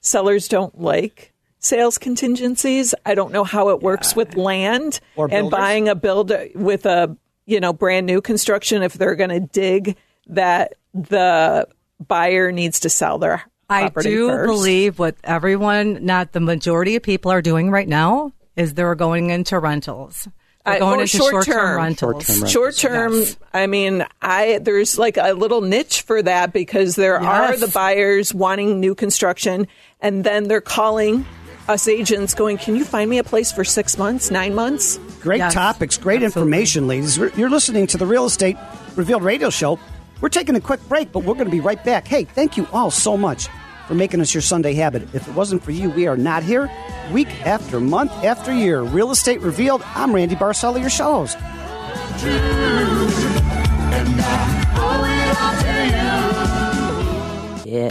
sellers 0.00 0.48
don't 0.48 0.80
like 0.80 1.32
sales 1.60 1.96
contingencies. 1.96 2.94
I 3.06 3.14
don't 3.14 3.32
know 3.32 3.44
how 3.44 3.70
it 3.70 3.80
works 3.80 4.16
with 4.16 4.36
land 4.36 5.00
Or 5.16 5.28
and 5.30 5.48
buying 5.48 5.88
a 5.88 5.94
build 5.94 6.32
with 6.54 6.84
a, 6.86 7.16
you 7.46 7.60
know, 7.60 7.72
brand 7.72 8.06
new 8.06 8.20
construction 8.20 8.82
if 8.82 8.94
they're 8.94 9.14
going 9.14 9.30
to 9.30 9.40
dig 9.40 9.96
that 10.26 10.74
the 10.94 11.66
buyer 12.06 12.52
needs 12.52 12.80
to 12.80 12.90
sell 12.90 13.18
their 13.18 13.42
I 13.70 13.82
property 13.82 14.10
do 14.10 14.28
first. 14.28 14.48
believe 14.48 14.98
what 14.98 15.16
everyone, 15.24 16.04
not 16.04 16.32
the 16.32 16.40
majority 16.40 16.96
of 16.96 17.02
people 17.02 17.30
are 17.32 17.42
doing 17.42 17.70
right 17.70 17.88
now, 17.88 18.32
is 18.56 18.74
they're 18.74 18.94
going 18.94 19.30
into 19.30 19.58
rentals. 19.58 20.28
We're 20.66 20.78
going 20.78 20.98
or 20.98 21.02
into 21.02 21.16
short 21.16 21.44
short-term 21.44 21.76
rentals. 21.76 22.50
Short-term 22.50 23.14
Yes. 23.14 23.36
I 23.52 23.66
mean, 23.66 24.04
I 24.20 24.60
there's 24.62 24.96
like 24.96 25.16
a 25.16 25.32
little 25.32 25.60
niche 25.60 26.02
for 26.02 26.22
that 26.22 26.52
because 26.52 26.94
there 26.94 27.18
are 27.20 27.56
the 27.56 27.66
buyers 27.66 28.32
wanting 28.32 28.78
new 28.78 28.94
construction, 28.94 29.66
and 30.00 30.22
then 30.22 30.44
they're 30.48 30.60
calling 30.60 31.24
us 31.68 31.88
agents, 31.88 32.34
going, 32.34 32.58
"Can 32.58 32.76
you 32.76 32.84
find 32.84 33.10
me 33.10 33.18
a 33.18 33.24
place 33.24 33.50
for 33.50 33.64
six 33.64 33.98
months, 33.98 34.30
nine 34.30 34.54
months?" 34.54 35.00
Great 35.20 35.38
Yes, 35.38 35.54
topics, 35.54 35.96
great 35.96 36.22
absolutely. 36.22 36.42
information, 36.42 36.86
ladies. 36.86 37.16
You're 37.16 37.50
listening 37.50 37.88
to 37.88 37.96
the 37.96 38.06
Real 38.06 38.26
Estate 38.26 38.56
Revealed 38.94 39.24
radio 39.24 39.50
show. 39.50 39.80
We're 40.22 40.28
taking 40.28 40.54
a 40.54 40.60
quick 40.60 40.80
break, 40.88 41.10
but 41.10 41.24
we're 41.24 41.34
going 41.34 41.46
to 41.46 41.50
be 41.50 41.60
right 41.60 41.82
back. 41.84 42.06
Hey, 42.06 42.22
thank 42.22 42.56
you 42.56 42.68
all 42.72 42.92
so 42.92 43.16
much 43.16 43.48
for 43.88 43.94
making 43.94 44.20
us 44.20 44.32
your 44.32 44.40
Sunday 44.40 44.72
habit. 44.72 45.02
If 45.12 45.26
it 45.26 45.34
wasn't 45.34 45.64
for 45.64 45.72
you, 45.72 45.90
we 45.90 46.06
are 46.06 46.16
not 46.16 46.44
here 46.44 46.70
week 47.10 47.28
after 47.44 47.80
month 47.80 48.12
after 48.24 48.54
year. 48.54 48.82
Real 48.82 49.10
Estate 49.10 49.40
Revealed. 49.40 49.82
I'm 49.96 50.14
Randy 50.14 50.36
Barcella, 50.36 50.80
your 50.80 50.90
show 50.90 51.26
host. 51.26 51.36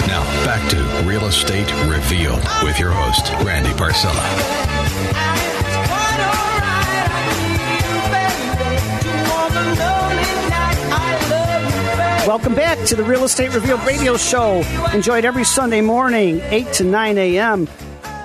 Now, 0.08 0.24
back 0.46 0.70
to 0.70 1.08
Real 1.08 1.26
Estate 1.26 1.70
Revealed 1.90 2.48
with 2.64 2.80
your 2.80 2.92
host, 2.92 3.30
Randy 3.46 3.72
Barcella. 3.72 5.41
Welcome 12.28 12.54
back 12.54 12.78
to 12.86 12.96
the 12.96 13.04
Real 13.04 13.24
Estate 13.24 13.52
Revealed 13.52 13.84
radio 13.84 14.16
show. 14.16 14.62
Enjoyed 14.94 15.26
every 15.26 15.44
Sunday 15.44 15.82
morning, 15.82 16.40
8 16.44 16.72
to 16.74 16.84
9 16.84 17.18
a.m. 17.18 17.68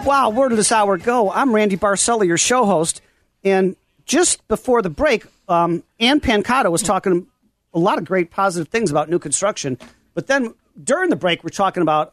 Wow, 0.04 0.28
where 0.28 0.50
did 0.50 0.58
this 0.58 0.70
hour 0.70 0.98
go? 0.98 1.30
I'm 1.30 1.54
Randy 1.54 1.78
Barcella, 1.78 2.26
your 2.26 2.36
show 2.36 2.66
host. 2.66 3.00
And 3.42 3.74
just 4.04 4.46
before 4.48 4.82
the 4.82 4.90
break, 4.90 5.24
um, 5.48 5.82
Ann 5.98 6.20
Pancato 6.20 6.70
was 6.70 6.82
talking 6.82 7.26
a 7.72 7.78
lot 7.78 7.96
of 7.96 8.04
great 8.04 8.30
positive 8.30 8.68
things 8.68 8.90
about 8.90 9.08
new 9.08 9.18
construction. 9.18 9.78
But 10.12 10.26
then 10.26 10.52
during 10.84 11.08
the 11.08 11.16
break, 11.16 11.42
we're 11.42 11.48
talking 11.48 11.82
about, 11.82 12.12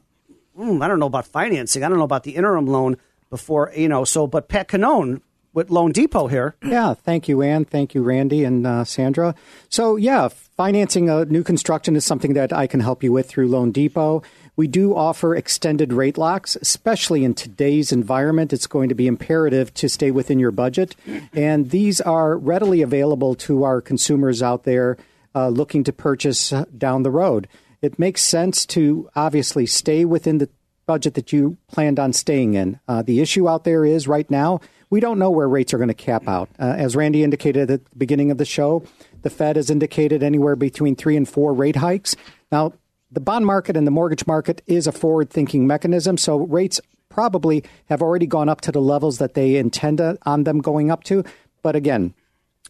hmm, 0.55 0.81
I 0.81 0.87
don't 0.87 0.99
know 0.99 1.07
about 1.07 1.27
financing. 1.27 1.83
I 1.83 1.89
don't 1.89 1.97
know 1.97 2.05
about 2.05 2.23
the 2.23 2.35
interim 2.37 2.65
loan 2.65 2.95
before, 3.29 3.73
you 3.75 3.89
know. 3.89 4.05
So, 4.05 4.25
but 4.25 4.47
Pat 4.47 4.69
Cannone 4.69 5.19
with 5.53 5.69
loanDepot 5.69 6.29
here. 6.29 6.55
Yeah, 6.63 6.93
thank 6.93 7.27
you, 7.27 7.41
Ann. 7.41 7.65
Thank 7.65 7.93
you, 7.93 8.01
Randy 8.01 8.43
and 8.43 8.65
uh, 8.65 8.83
Sandra. 8.83 9.35
So, 9.69 9.95
yeah, 9.95 10.27
financing 10.27 11.09
a 11.09 11.25
new 11.25 11.43
construction 11.43 11.95
is 11.95 12.05
something 12.05 12.33
that 12.33 12.51
I 12.51 12.67
can 12.67 12.79
help 12.79 13.03
you 13.03 13.11
with 13.11 13.27
through 13.29 13.49
loanDepot. 13.49 14.23
We 14.55 14.67
do 14.67 14.95
offer 14.95 15.35
extended 15.35 15.93
rate 15.93 16.17
locks, 16.17 16.55
especially 16.55 17.23
in 17.23 17.33
today's 17.33 17.91
environment. 17.91 18.53
It's 18.53 18.67
going 18.67 18.89
to 18.89 18.95
be 18.95 19.07
imperative 19.07 19.73
to 19.75 19.89
stay 19.89 20.11
within 20.11 20.39
your 20.39 20.51
budget. 20.51 20.95
And 21.33 21.71
these 21.71 22.01
are 22.01 22.37
readily 22.37 22.81
available 22.81 23.33
to 23.35 23.63
our 23.63 23.81
consumers 23.81 24.43
out 24.43 24.63
there 24.63 24.97
uh, 25.33 25.49
looking 25.49 25.83
to 25.85 25.93
purchase 25.93 26.53
down 26.77 27.01
the 27.01 27.09
road. 27.09 27.47
It 27.81 27.97
makes 27.97 28.21
sense 28.21 28.65
to 28.67 29.09
obviously 29.15 29.65
stay 29.65 30.05
within 30.05 30.37
the 30.37 30.49
budget 30.85 31.15
that 31.15 31.33
you 31.33 31.57
planned 31.67 31.99
on 31.99 32.13
staying 32.13 32.53
in. 32.53 32.79
Uh, 32.87 33.01
the 33.01 33.21
issue 33.21 33.49
out 33.49 33.63
there 33.63 33.85
is 33.85 34.07
right 34.07 34.29
now, 34.29 34.61
we 34.93 34.99
don't 34.99 35.17
know 35.17 35.31
where 35.31 35.49
rates 35.49 35.73
are 35.73 35.79
going 35.79 35.87
to 35.87 35.95
cap 35.95 36.27
out. 36.27 36.49
Uh, 36.59 36.75
as 36.77 36.95
Randy 36.95 37.23
indicated 37.23 37.71
at 37.71 37.83
the 37.83 37.97
beginning 37.97 38.29
of 38.29 38.37
the 38.37 38.45
show, 38.45 38.85
the 39.23 39.31
Fed 39.31 39.55
has 39.55 39.71
indicated 39.71 40.21
anywhere 40.21 40.55
between 40.55 40.95
three 40.95 41.17
and 41.17 41.27
four 41.27 41.51
rate 41.51 41.77
hikes. 41.77 42.15
Now, 42.51 42.73
the 43.11 43.19
bond 43.19 43.47
market 43.47 43.75
and 43.75 43.87
the 43.87 43.91
mortgage 43.91 44.27
market 44.27 44.61
is 44.67 44.85
a 44.85 44.91
forward 44.91 45.31
thinking 45.31 45.65
mechanism, 45.65 46.15
so 46.15 46.37
rates 46.37 46.79
probably 47.09 47.63
have 47.89 48.03
already 48.03 48.27
gone 48.27 48.49
up 48.49 48.61
to 48.61 48.71
the 48.71 48.81
levels 48.81 49.17
that 49.17 49.33
they 49.33 49.55
intend 49.55 49.99
on 50.27 50.43
them 50.43 50.59
going 50.59 50.91
up 50.91 51.03
to. 51.05 51.23
But 51.63 51.75
again, 51.75 52.13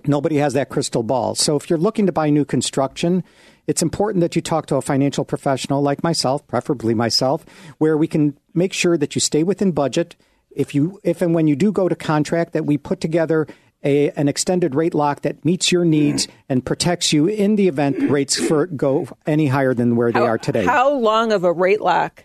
nobody 0.06 0.38
has 0.38 0.54
that 0.54 0.70
crystal 0.70 1.04
ball. 1.04 1.36
So 1.36 1.58
if 1.58 1.70
you're 1.70 1.78
looking 1.78 2.06
to 2.06 2.14
buy 2.14 2.30
new 2.30 2.46
construction, 2.46 3.26
it's 3.68 3.82
important 3.82 4.22
that 4.22 4.38
you 4.38 4.42
talk 4.42 4.68
to 4.68 4.78
a 4.78 4.82
financial 4.82 5.26
professional 5.26 5.82
like 5.82 6.04
myself, 6.04 6.48
preferably 6.48 6.94
myself, 6.94 7.46
where 7.80 7.98
we 7.98 8.08
can 8.08 8.38
make 8.54 8.72
sure 8.72 8.98
that 8.98 9.14
you 9.14 9.20
stay 9.20 9.44
within 9.44 9.74
budget. 9.74 10.16
If 10.56 10.74
you 10.76 11.00
if 11.04 11.22
and 11.22 11.34
when 11.34 11.48
you 11.48 11.56
do 11.56 11.72
go 11.72 11.88
to 11.90 11.96
contract 11.96 12.54
that 12.54 12.66
we 12.66 12.78
put 12.78 13.00
together 13.02 13.48
a, 13.84 14.12
an 14.12 14.28
extended 14.28 14.76
rate 14.76 14.94
lock 14.94 15.22
that 15.24 15.44
meets 15.44 15.72
your 15.72 15.84
needs 15.84 16.28
and 16.48 16.66
protects 16.66 17.12
you 17.12 17.28
in 17.28 17.56
the 17.58 17.68
event 17.68 18.10
rates 18.10 18.40
for 18.40 18.66
go 18.68 19.08
any 19.26 19.48
higher 19.48 19.74
than 19.74 19.96
where 19.96 20.12
they 20.12 20.20
are 20.22 20.38
today. 20.38 20.66
How 20.66 20.94
long 20.94 21.32
of 21.34 21.44
a 21.44 21.52
rate 21.52 21.82
lock 21.82 22.24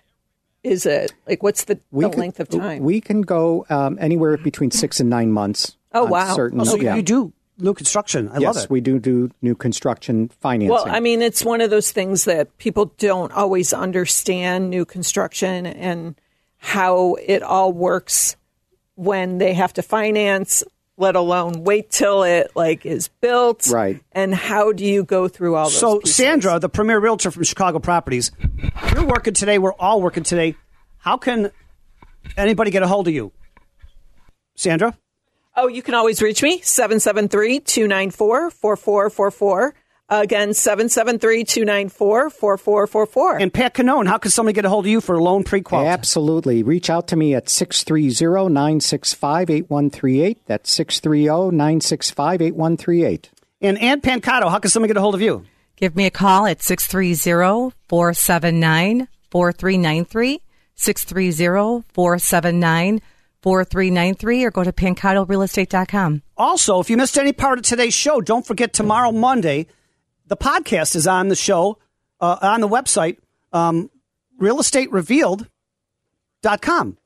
is 0.62 0.86
it? 0.86 1.12
Like, 1.26 1.42
what's 1.42 1.64
the, 1.64 1.80
the 1.92 2.08
could- 2.10 2.18
length 2.18 2.38
of 2.40 2.48
time? 2.48 2.82
We 2.84 3.00
can 3.00 3.22
go 3.22 3.66
um, 3.70 3.98
anywhere 4.00 4.36
between 4.36 4.70
six 4.70 5.00
and 5.00 5.10
nine 5.10 5.32
months. 5.32 5.76
Oh, 5.92 6.04
wow. 6.04 6.34
Certain, 6.36 6.60
Oh, 6.60 6.64
so 6.64 6.76
yeah. 6.76 6.94
you 6.94 7.02
do 7.02 7.32
new 7.58 7.74
construction. 7.74 8.28
I 8.28 8.38
yes, 8.38 8.54
love 8.54 8.64
it. 8.66 8.70
we 8.70 8.80
do 8.80 9.00
do 9.00 9.30
new 9.42 9.54
construction 9.56 10.28
financing. 10.40 10.68
Well, 10.70 10.84
I 10.86 11.00
mean, 11.00 11.22
it's 11.22 11.44
one 11.44 11.60
of 11.60 11.70
those 11.70 11.90
things 11.90 12.24
that 12.26 12.56
people 12.58 12.92
don't 12.98 13.32
always 13.32 13.72
understand 13.72 14.70
new 14.70 14.84
construction 14.84 15.66
and 15.66 16.14
how 16.58 17.14
it 17.14 17.42
all 17.42 17.72
works 17.72 18.36
when 18.94 19.38
they 19.38 19.54
have 19.54 19.72
to 19.74 19.82
finance, 19.82 20.64
let 20.96 21.14
alone 21.14 21.62
wait 21.62 21.90
till 21.90 22.24
it 22.24 22.50
like 22.56 22.84
is 22.84 23.08
built. 23.08 23.68
Right. 23.70 24.02
And 24.12 24.34
how 24.34 24.72
do 24.72 24.84
you 24.84 25.04
go 25.04 25.28
through 25.28 25.54
all 25.54 25.66
those? 25.66 25.78
So, 25.78 26.00
pieces? 26.00 26.16
Sandra, 26.16 26.58
the 26.58 26.68
premier 26.68 26.98
realtor 26.98 27.30
from 27.30 27.44
Chicago 27.44 27.78
Properties, 27.78 28.32
you're 28.92 29.06
working 29.06 29.34
today. 29.34 29.58
We're 29.58 29.72
all 29.74 30.02
working 30.02 30.24
today. 30.24 30.56
How 30.98 31.16
can 31.16 31.52
anybody 32.36 32.70
get 32.70 32.82
a 32.82 32.88
hold 32.88 33.06
of 33.06 33.14
you? 33.14 33.32
Sandra? 34.56 34.98
Oh, 35.56 35.68
you 35.68 35.82
can 35.82 35.94
always 35.94 36.20
reach 36.20 36.42
me, 36.42 36.60
773 36.60 37.60
294 37.60 38.50
4444. 38.50 39.74
Again, 40.10 40.54
773 40.54 41.44
294 41.44 42.30
4444. 42.30 43.36
And 43.40 43.52
Pat 43.52 43.74
Cannone, 43.74 44.06
how 44.06 44.16
can 44.16 44.30
somebody 44.30 44.54
get 44.54 44.64
a 44.64 44.70
hold 44.70 44.86
of 44.86 44.90
you 44.90 45.02
for 45.02 45.16
a 45.16 45.22
loan 45.22 45.44
pre-qual? 45.44 45.86
Absolutely. 45.86 46.62
Reach 46.62 46.88
out 46.88 47.08
to 47.08 47.16
me 47.16 47.34
at 47.34 47.50
630 47.50 48.48
965 48.48 49.50
8138. 49.50 50.46
That's 50.46 50.70
630 50.70 51.54
965 51.54 52.40
8138. 52.40 53.30
And 53.60 53.78
Ann 53.78 54.00
Pancato, 54.00 54.50
how 54.50 54.58
can 54.58 54.70
somebody 54.70 54.94
get 54.94 54.96
a 54.96 55.02
hold 55.02 55.14
of 55.14 55.20
you? 55.20 55.44
Give 55.76 55.94
me 55.94 56.06
a 56.06 56.10
call 56.10 56.46
at 56.46 56.62
630 56.62 57.74
479 57.88 59.08
4393, 59.30 60.40
630 60.74 61.84
479 61.92 63.00
4393, 63.42 64.44
or 64.44 64.50
go 64.50 64.64
to 64.64 64.72
pancatorealestate.com. 64.72 66.22
Also, 66.36 66.80
if 66.80 66.88
you 66.88 66.96
missed 66.96 67.18
any 67.18 67.32
part 67.32 67.58
of 67.58 67.64
today's 67.64 67.94
show, 67.94 68.20
don't 68.20 68.46
forget 68.46 68.72
tomorrow, 68.72 69.12
Monday, 69.12 69.66
the 70.28 70.36
podcast 70.36 70.94
is 70.94 71.06
on 71.06 71.28
the 71.28 71.36
show, 71.36 71.78
uh, 72.20 72.36
on 72.42 72.60
the 72.60 72.68
website, 72.68 73.16
um, 73.52 73.90
realestaterevealed.com. 74.40 76.98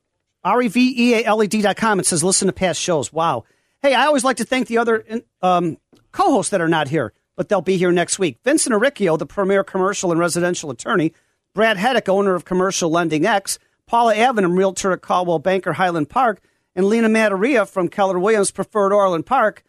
R 0.45 0.61
E 0.61 0.67
V 0.67 0.93
E 0.97 1.13
A 1.15 1.23
L 1.23 1.41
E 1.41 1.47
D.com. 1.47 1.99
It 1.99 2.05
says 2.05 2.23
listen 2.23 2.47
to 2.47 2.53
past 2.53 2.79
shows. 2.79 3.11
Wow. 3.13 3.45
Hey, 3.81 3.95
I 3.95 4.05
always 4.05 4.23
like 4.23 4.37
to 4.37 4.45
thank 4.45 4.67
the 4.67 4.77
other 4.77 5.03
um, 5.41 5.77
co 6.11 6.31
hosts 6.31 6.51
that 6.51 6.61
are 6.61 6.67
not 6.67 6.89
here, 6.89 7.13
but 7.35 7.49
they'll 7.49 7.61
be 7.61 7.77
here 7.77 7.91
next 7.91 8.19
week. 8.19 8.37
Vincent 8.43 8.75
Aricchio, 8.75 9.17
the 9.17 9.25
premier 9.25 9.63
commercial 9.63 10.11
and 10.11 10.19
residential 10.19 10.69
attorney, 10.69 11.13
Brad 11.53 11.77
Heddick, 11.77 12.09
owner 12.09 12.35
of 12.35 12.45
Commercial 12.45 12.89
Lending 12.89 13.25
X, 13.25 13.57
Paula 13.85 14.15
Avenham, 14.15 14.57
realtor 14.57 14.91
at 14.91 15.01
Coldwell 15.01 15.39
Banker 15.39 15.73
Highland 15.73 16.09
Park, 16.09 16.41
and 16.75 16.87
Lena 16.87 17.09
Mataria 17.09 17.67
from 17.67 17.87
Keller 17.87 18.19
Williams 18.19 18.51
Preferred 18.51 18.93
Orland 18.93 19.25
Park. 19.25 19.63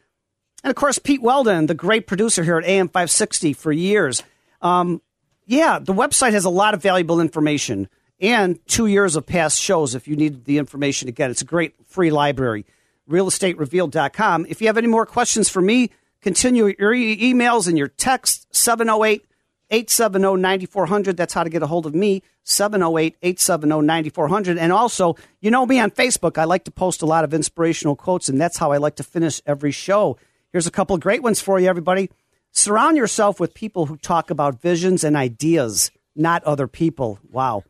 And 0.64 0.70
of 0.70 0.76
course, 0.76 0.98
Pete 0.98 1.20
Weldon, 1.20 1.66
the 1.66 1.74
great 1.74 2.06
producer 2.06 2.42
here 2.42 2.56
at 2.56 2.64
AM 2.64 2.88
560 2.88 3.52
for 3.52 3.70
years. 3.70 4.22
Um, 4.62 5.02
yeah, 5.46 5.78
the 5.78 5.92
website 5.92 6.32
has 6.32 6.46
a 6.46 6.50
lot 6.50 6.72
of 6.72 6.82
valuable 6.82 7.20
information 7.20 7.88
and 8.18 8.58
two 8.66 8.86
years 8.86 9.14
of 9.14 9.26
past 9.26 9.60
shows 9.60 9.94
if 9.94 10.08
you 10.08 10.16
need 10.16 10.46
the 10.46 10.56
information 10.56 11.08
again. 11.08 11.30
It's 11.30 11.42
a 11.42 11.44
great 11.44 11.74
free 11.86 12.10
library. 12.10 12.64
Realestaterevealed.com. 13.10 14.46
If 14.48 14.62
you 14.62 14.66
have 14.68 14.78
any 14.78 14.86
more 14.86 15.04
questions 15.04 15.50
for 15.50 15.60
me, 15.60 15.90
continue 16.22 16.72
your 16.78 16.94
e- 16.94 17.34
emails 17.34 17.68
and 17.68 17.76
your 17.76 17.88
text 17.88 18.46
708 18.54 19.22
870 19.70 20.40
9400. 20.40 21.16
That's 21.18 21.34
how 21.34 21.44
to 21.44 21.50
get 21.50 21.62
a 21.62 21.66
hold 21.66 21.84
of 21.84 21.94
me 21.94 22.22
708 22.44 23.16
870 23.22 23.82
9400. 23.82 24.56
And 24.56 24.72
also, 24.72 25.16
you 25.42 25.50
know 25.50 25.66
me 25.66 25.78
on 25.78 25.90
Facebook. 25.90 26.38
I 26.38 26.44
like 26.44 26.64
to 26.64 26.70
post 26.70 27.02
a 27.02 27.06
lot 27.06 27.24
of 27.24 27.34
inspirational 27.34 27.96
quotes, 27.96 28.30
and 28.30 28.40
that's 28.40 28.56
how 28.56 28.72
I 28.72 28.78
like 28.78 28.96
to 28.96 29.02
finish 29.02 29.42
every 29.44 29.72
show. 29.72 30.16
Here's 30.55 30.68
a 30.68 30.70
couple 30.70 30.94
of 30.94 31.02
great 31.02 31.20
ones 31.20 31.40
for 31.40 31.59
you, 31.59 31.66
everybody. 31.66 32.11
Surround 32.52 32.96
yourself 32.96 33.40
with 33.40 33.55
people 33.55 33.86
who 33.86 33.96
talk 33.96 34.30
about 34.30 34.62
visions 34.62 35.02
and 35.02 35.16
ideas, 35.16 35.90
not 36.14 36.44
other 36.44 36.68
people. 36.68 37.18
Wow. 37.28 37.64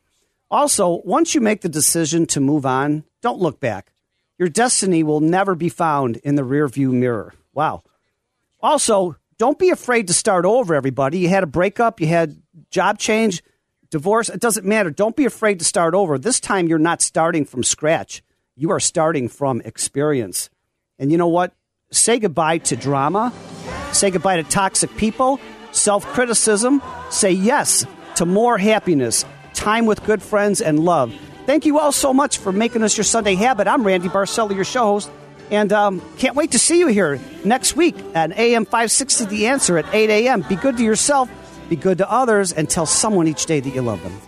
Also, 0.51 1.01
once 1.03 1.35
you 1.35 1.41
make 1.41 1.63
the 1.63 1.71
decision 1.71 2.27
to 2.27 2.41
move 2.41 2.67
on, 2.67 3.05
don't 3.23 3.41
look 3.41 3.59
back. 3.59 3.95
Your 4.39 4.51
destiny 4.51 5.03
will 5.03 5.21
never 5.21 5.55
be 5.55 5.71
found 5.71 6.19
in 6.19 6.35
the 6.35 6.43
rearview 6.43 6.93
mirror. 6.93 7.33
Wow. 7.55 7.85
Also, 8.61 9.17
don't 9.39 9.59
be 9.59 9.71
afraid 9.71 10.09
to 10.09 10.13
start 10.13 10.45
over, 10.45 10.75
everybody. 10.75 11.21
You 11.21 11.31
had 11.31 11.43
a 11.43 11.47
breakup, 11.47 12.03
you 12.03 12.07
had 12.09 12.37
job 12.71 12.99
change, 12.99 13.43
divorce, 13.89 14.29
it 14.29 14.41
doesn't 14.41 14.67
matter. 14.67 14.91
Don't 14.91 15.17
be 15.17 15.25
afraid 15.25 15.59
to 15.61 15.65
start 15.65 15.95
over. 15.95 16.19
This 16.19 16.39
time, 16.39 16.69
you're 16.69 16.79
not 16.79 17.01
starting 17.01 17.47
from 17.47 17.63
scratch, 17.63 18.23
you 18.55 18.71
are 18.73 18.79
starting 18.79 19.31
from 19.31 19.63
experience. 19.63 20.51
And 20.99 21.11
you 21.11 21.17
know 21.17 21.29
what? 21.29 21.55
Say 21.91 22.19
goodbye 22.19 22.59
to 22.59 22.77
drama, 22.77 23.33
say 23.93 24.11
goodbye 24.11 24.37
to 24.37 24.43
toxic 24.45 24.95
people, 24.97 25.41
self 25.73 26.05
criticism, 26.07 26.83
say 27.11 27.31
yes 27.31 27.87
to 28.17 28.27
more 28.27 28.59
happiness, 28.59 29.25
time 29.55 29.87
with 29.87 30.05
good 30.05 30.23
friends, 30.23 30.61
and 30.61 30.79
love. 30.79 31.15
Thank 31.47 31.67
you 31.67 31.79
all 31.79 31.93
so 31.93 32.15
much 32.15 32.39
for 32.39 32.53
making 32.53 32.83
us 32.83 32.97
your 32.97 33.05
Sunday 33.05 33.35
habit. 33.35 33.67
I'm 33.67 33.85
Randy 33.87 34.09
Barcella, 34.09 34.55
your 34.55 34.65
show 34.65 34.85
host, 34.85 35.11
and 35.51 35.73
um, 35.73 36.03
can't 36.17 36.37
wait 36.37 36.53
to 36.53 36.59
see 36.59 36.79
you 36.79 36.87
here 36.87 37.21
next 37.45 37.77
week 37.77 37.97
at 38.15 38.33
AM 38.33 38.65
560 38.65 39.27
The 39.27 39.47
Answer 39.49 39.79
at 39.79 39.87
8 39.93 40.11
a.m. 40.11 40.43
Be 40.43 40.57
good 40.57 40.77
to 40.79 40.83
yourself, 40.83 41.31
be 41.69 41.77
good 41.77 41.99
to 41.99 42.11
others, 42.11 42.53
and 42.53 42.69
tell 42.69 42.87
someone 42.87 43.29
each 43.29 43.47
day 43.47 43.61
that 43.61 43.75
you 43.75 43.83
love 43.83 44.03
them. 44.03 44.19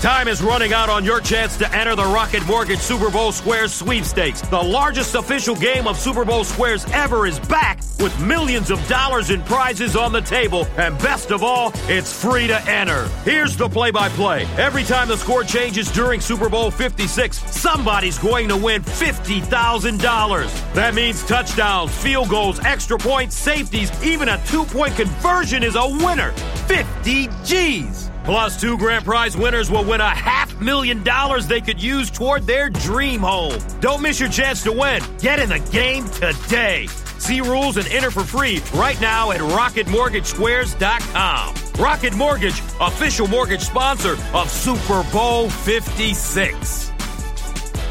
Time 0.00 0.28
is 0.28 0.40
running 0.40 0.72
out 0.72 0.88
on 0.88 1.04
your 1.04 1.20
chance 1.20 1.56
to 1.56 1.74
enter 1.74 1.96
the 1.96 2.04
Rocket 2.04 2.46
Mortgage 2.46 2.78
Super 2.78 3.10
Bowl 3.10 3.32
Squares 3.32 3.74
sweepstakes. 3.74 4.40
The 4.42 4.62
largest 4.62 5.16
official 5.16 5.56
game 5.56 5.88
of 5.88 5.98
Super 5.98 6.24
Bowl 6.24 6.44
Squares 6.44 6.84
ever 6.92 7.26
is 7.26 7.40
back 7.40 7.80
with 7.98 8.16
millions 8.20 8.70
of 8.70 8.86
dollars 8.86 9.30
in 9.30 9.42
prizes 9.42 9.96
on 9.96 10.12
the 10.12 10.20
table. 10.20 10.68
And 10.76 10.96
best 10.98 11.32
of 11.32 11.42
all, 11.42 11.72
it's 11.88 12.12
free 12.12 12.46
to 12.46 12.70
enter. 12.70 13.08
Here's 13.24 13.56
the 13.56 13.68
play 13.68 13.90
by 13.90 14.08
play. 14.10 14.46
Every 14.56 14.84
time 14.84 15.08
the 15.08 15.16
score 15.16 15.42
changes 15.42 15.90
during 15.90 16.20
Super 16.20 16.48
Bowl 16.48 16.70
56, 16.70 17.36
somebody's 17.52 18.18
going 18.18 18.46
to 18.50 18.56
win 18.56 18.82
$50,000. 18.82 20.74
That 20.74 20.94
means 20.94 21.26
touchdowns, 21.26 21.92
field 21.92 22.28
goals, 22.28 22.60
extra 22.60 22.98
points, 22.98 23.34
safeties, 23.34 23.90
even 24.04 24.28
a 24.28 24.40
two 24.46 24.64
point 24.64 24.94
conversion 24.94 25.64
is 25.64 25.74
a 25.74 25.88
winner. 25.88 26.30
50 26.68 27.28
G's. 27.44 28.07
Plus, 28.28 28.60
two 28.60 28.76
grand 28.76 29.06
prize 29.06 29.38
winners 29.38 29.70
will 29.70 29.84
win 29.84 30.02
a 30.02 30.10
half 30.10 30.60
million 30.60 31.02
dollars 31.02 31.46
they 31.46 31.62
could 31.62 31.82
use 31.82 32.10
toward 32.10 32.42
their 32.42 32.68
dream 32.68 33.20
home. 33.20 33.58
Don't 33.80 34.02
miss 34.02 34.20
your 34.20 34.28
chance 34.28 34.62
to 34.64 34.70
win. 34.70 35.02
Get 35.18 35.38
in 35.38 35.48
the 35.48 35.60
game 35.72 36.06
today. 36.10 36.88
See 37.16 37.40
rules 37.40 37.78
and 37.78 37.88
enter 37.88 38.10
for 38.10 38.24
free 38.24 38.60
right 38.74 39.00
now 39.00 39.30
at 39.30 39.40
RocketMortgageSquares.com. 39.40 41.54
Rocket 41.82 42.14
Mortgage, 42.16 42.60
official 42.82 43.28
mortgage 43.28 43.62
sponsor 43.62 44.18
of 44.34 44.50
Super 44.50 45.02
Bowl 45.10 45.48
56. 45.48 46.92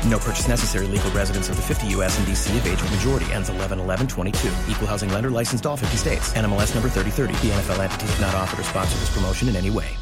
No 0.06 0.20
purchase 0.20 0.48
necessary. 0.48 0.86
Legal 0.86 1.10
residents 1.14 1.50
of 1.50 1.56
the 1.56 1.64
50 1.64 1.88
U.S. 1.88 2.16
and 2.16 2.28
D.C. 2.28 2.56
of 2.56 2.68
age 2.68 2.80
of 2.80 2.92
majority. 2.92 3.26
Ends 3.34 3.50
11 3.50 3.80
11 3.80 4.06
22. 4.06 4.50
Equal 4.70 4.86
housing 4.86 5.10
lender 5.10 5.32
licensed 5.32 5.66
all 5.66 5.78
50 5.78 5.98
states. 5.98 6.34
NMLS 6.34 6.76
number 6.76 6.90
3030. 6.90 7.34
The 7.48 7.56
NFL 7.56 7.80
entities 7.80 8.12
have 8.12 8.22
not 8.22 8.36
offered 8.36 8.60
or 8.60 8.64
sponsored 8.66 9.02
this 9.02 9.12
promotion 9.12 9.50
in 9.50 9.56
any 9.56 9.72
way. 9.72 9.98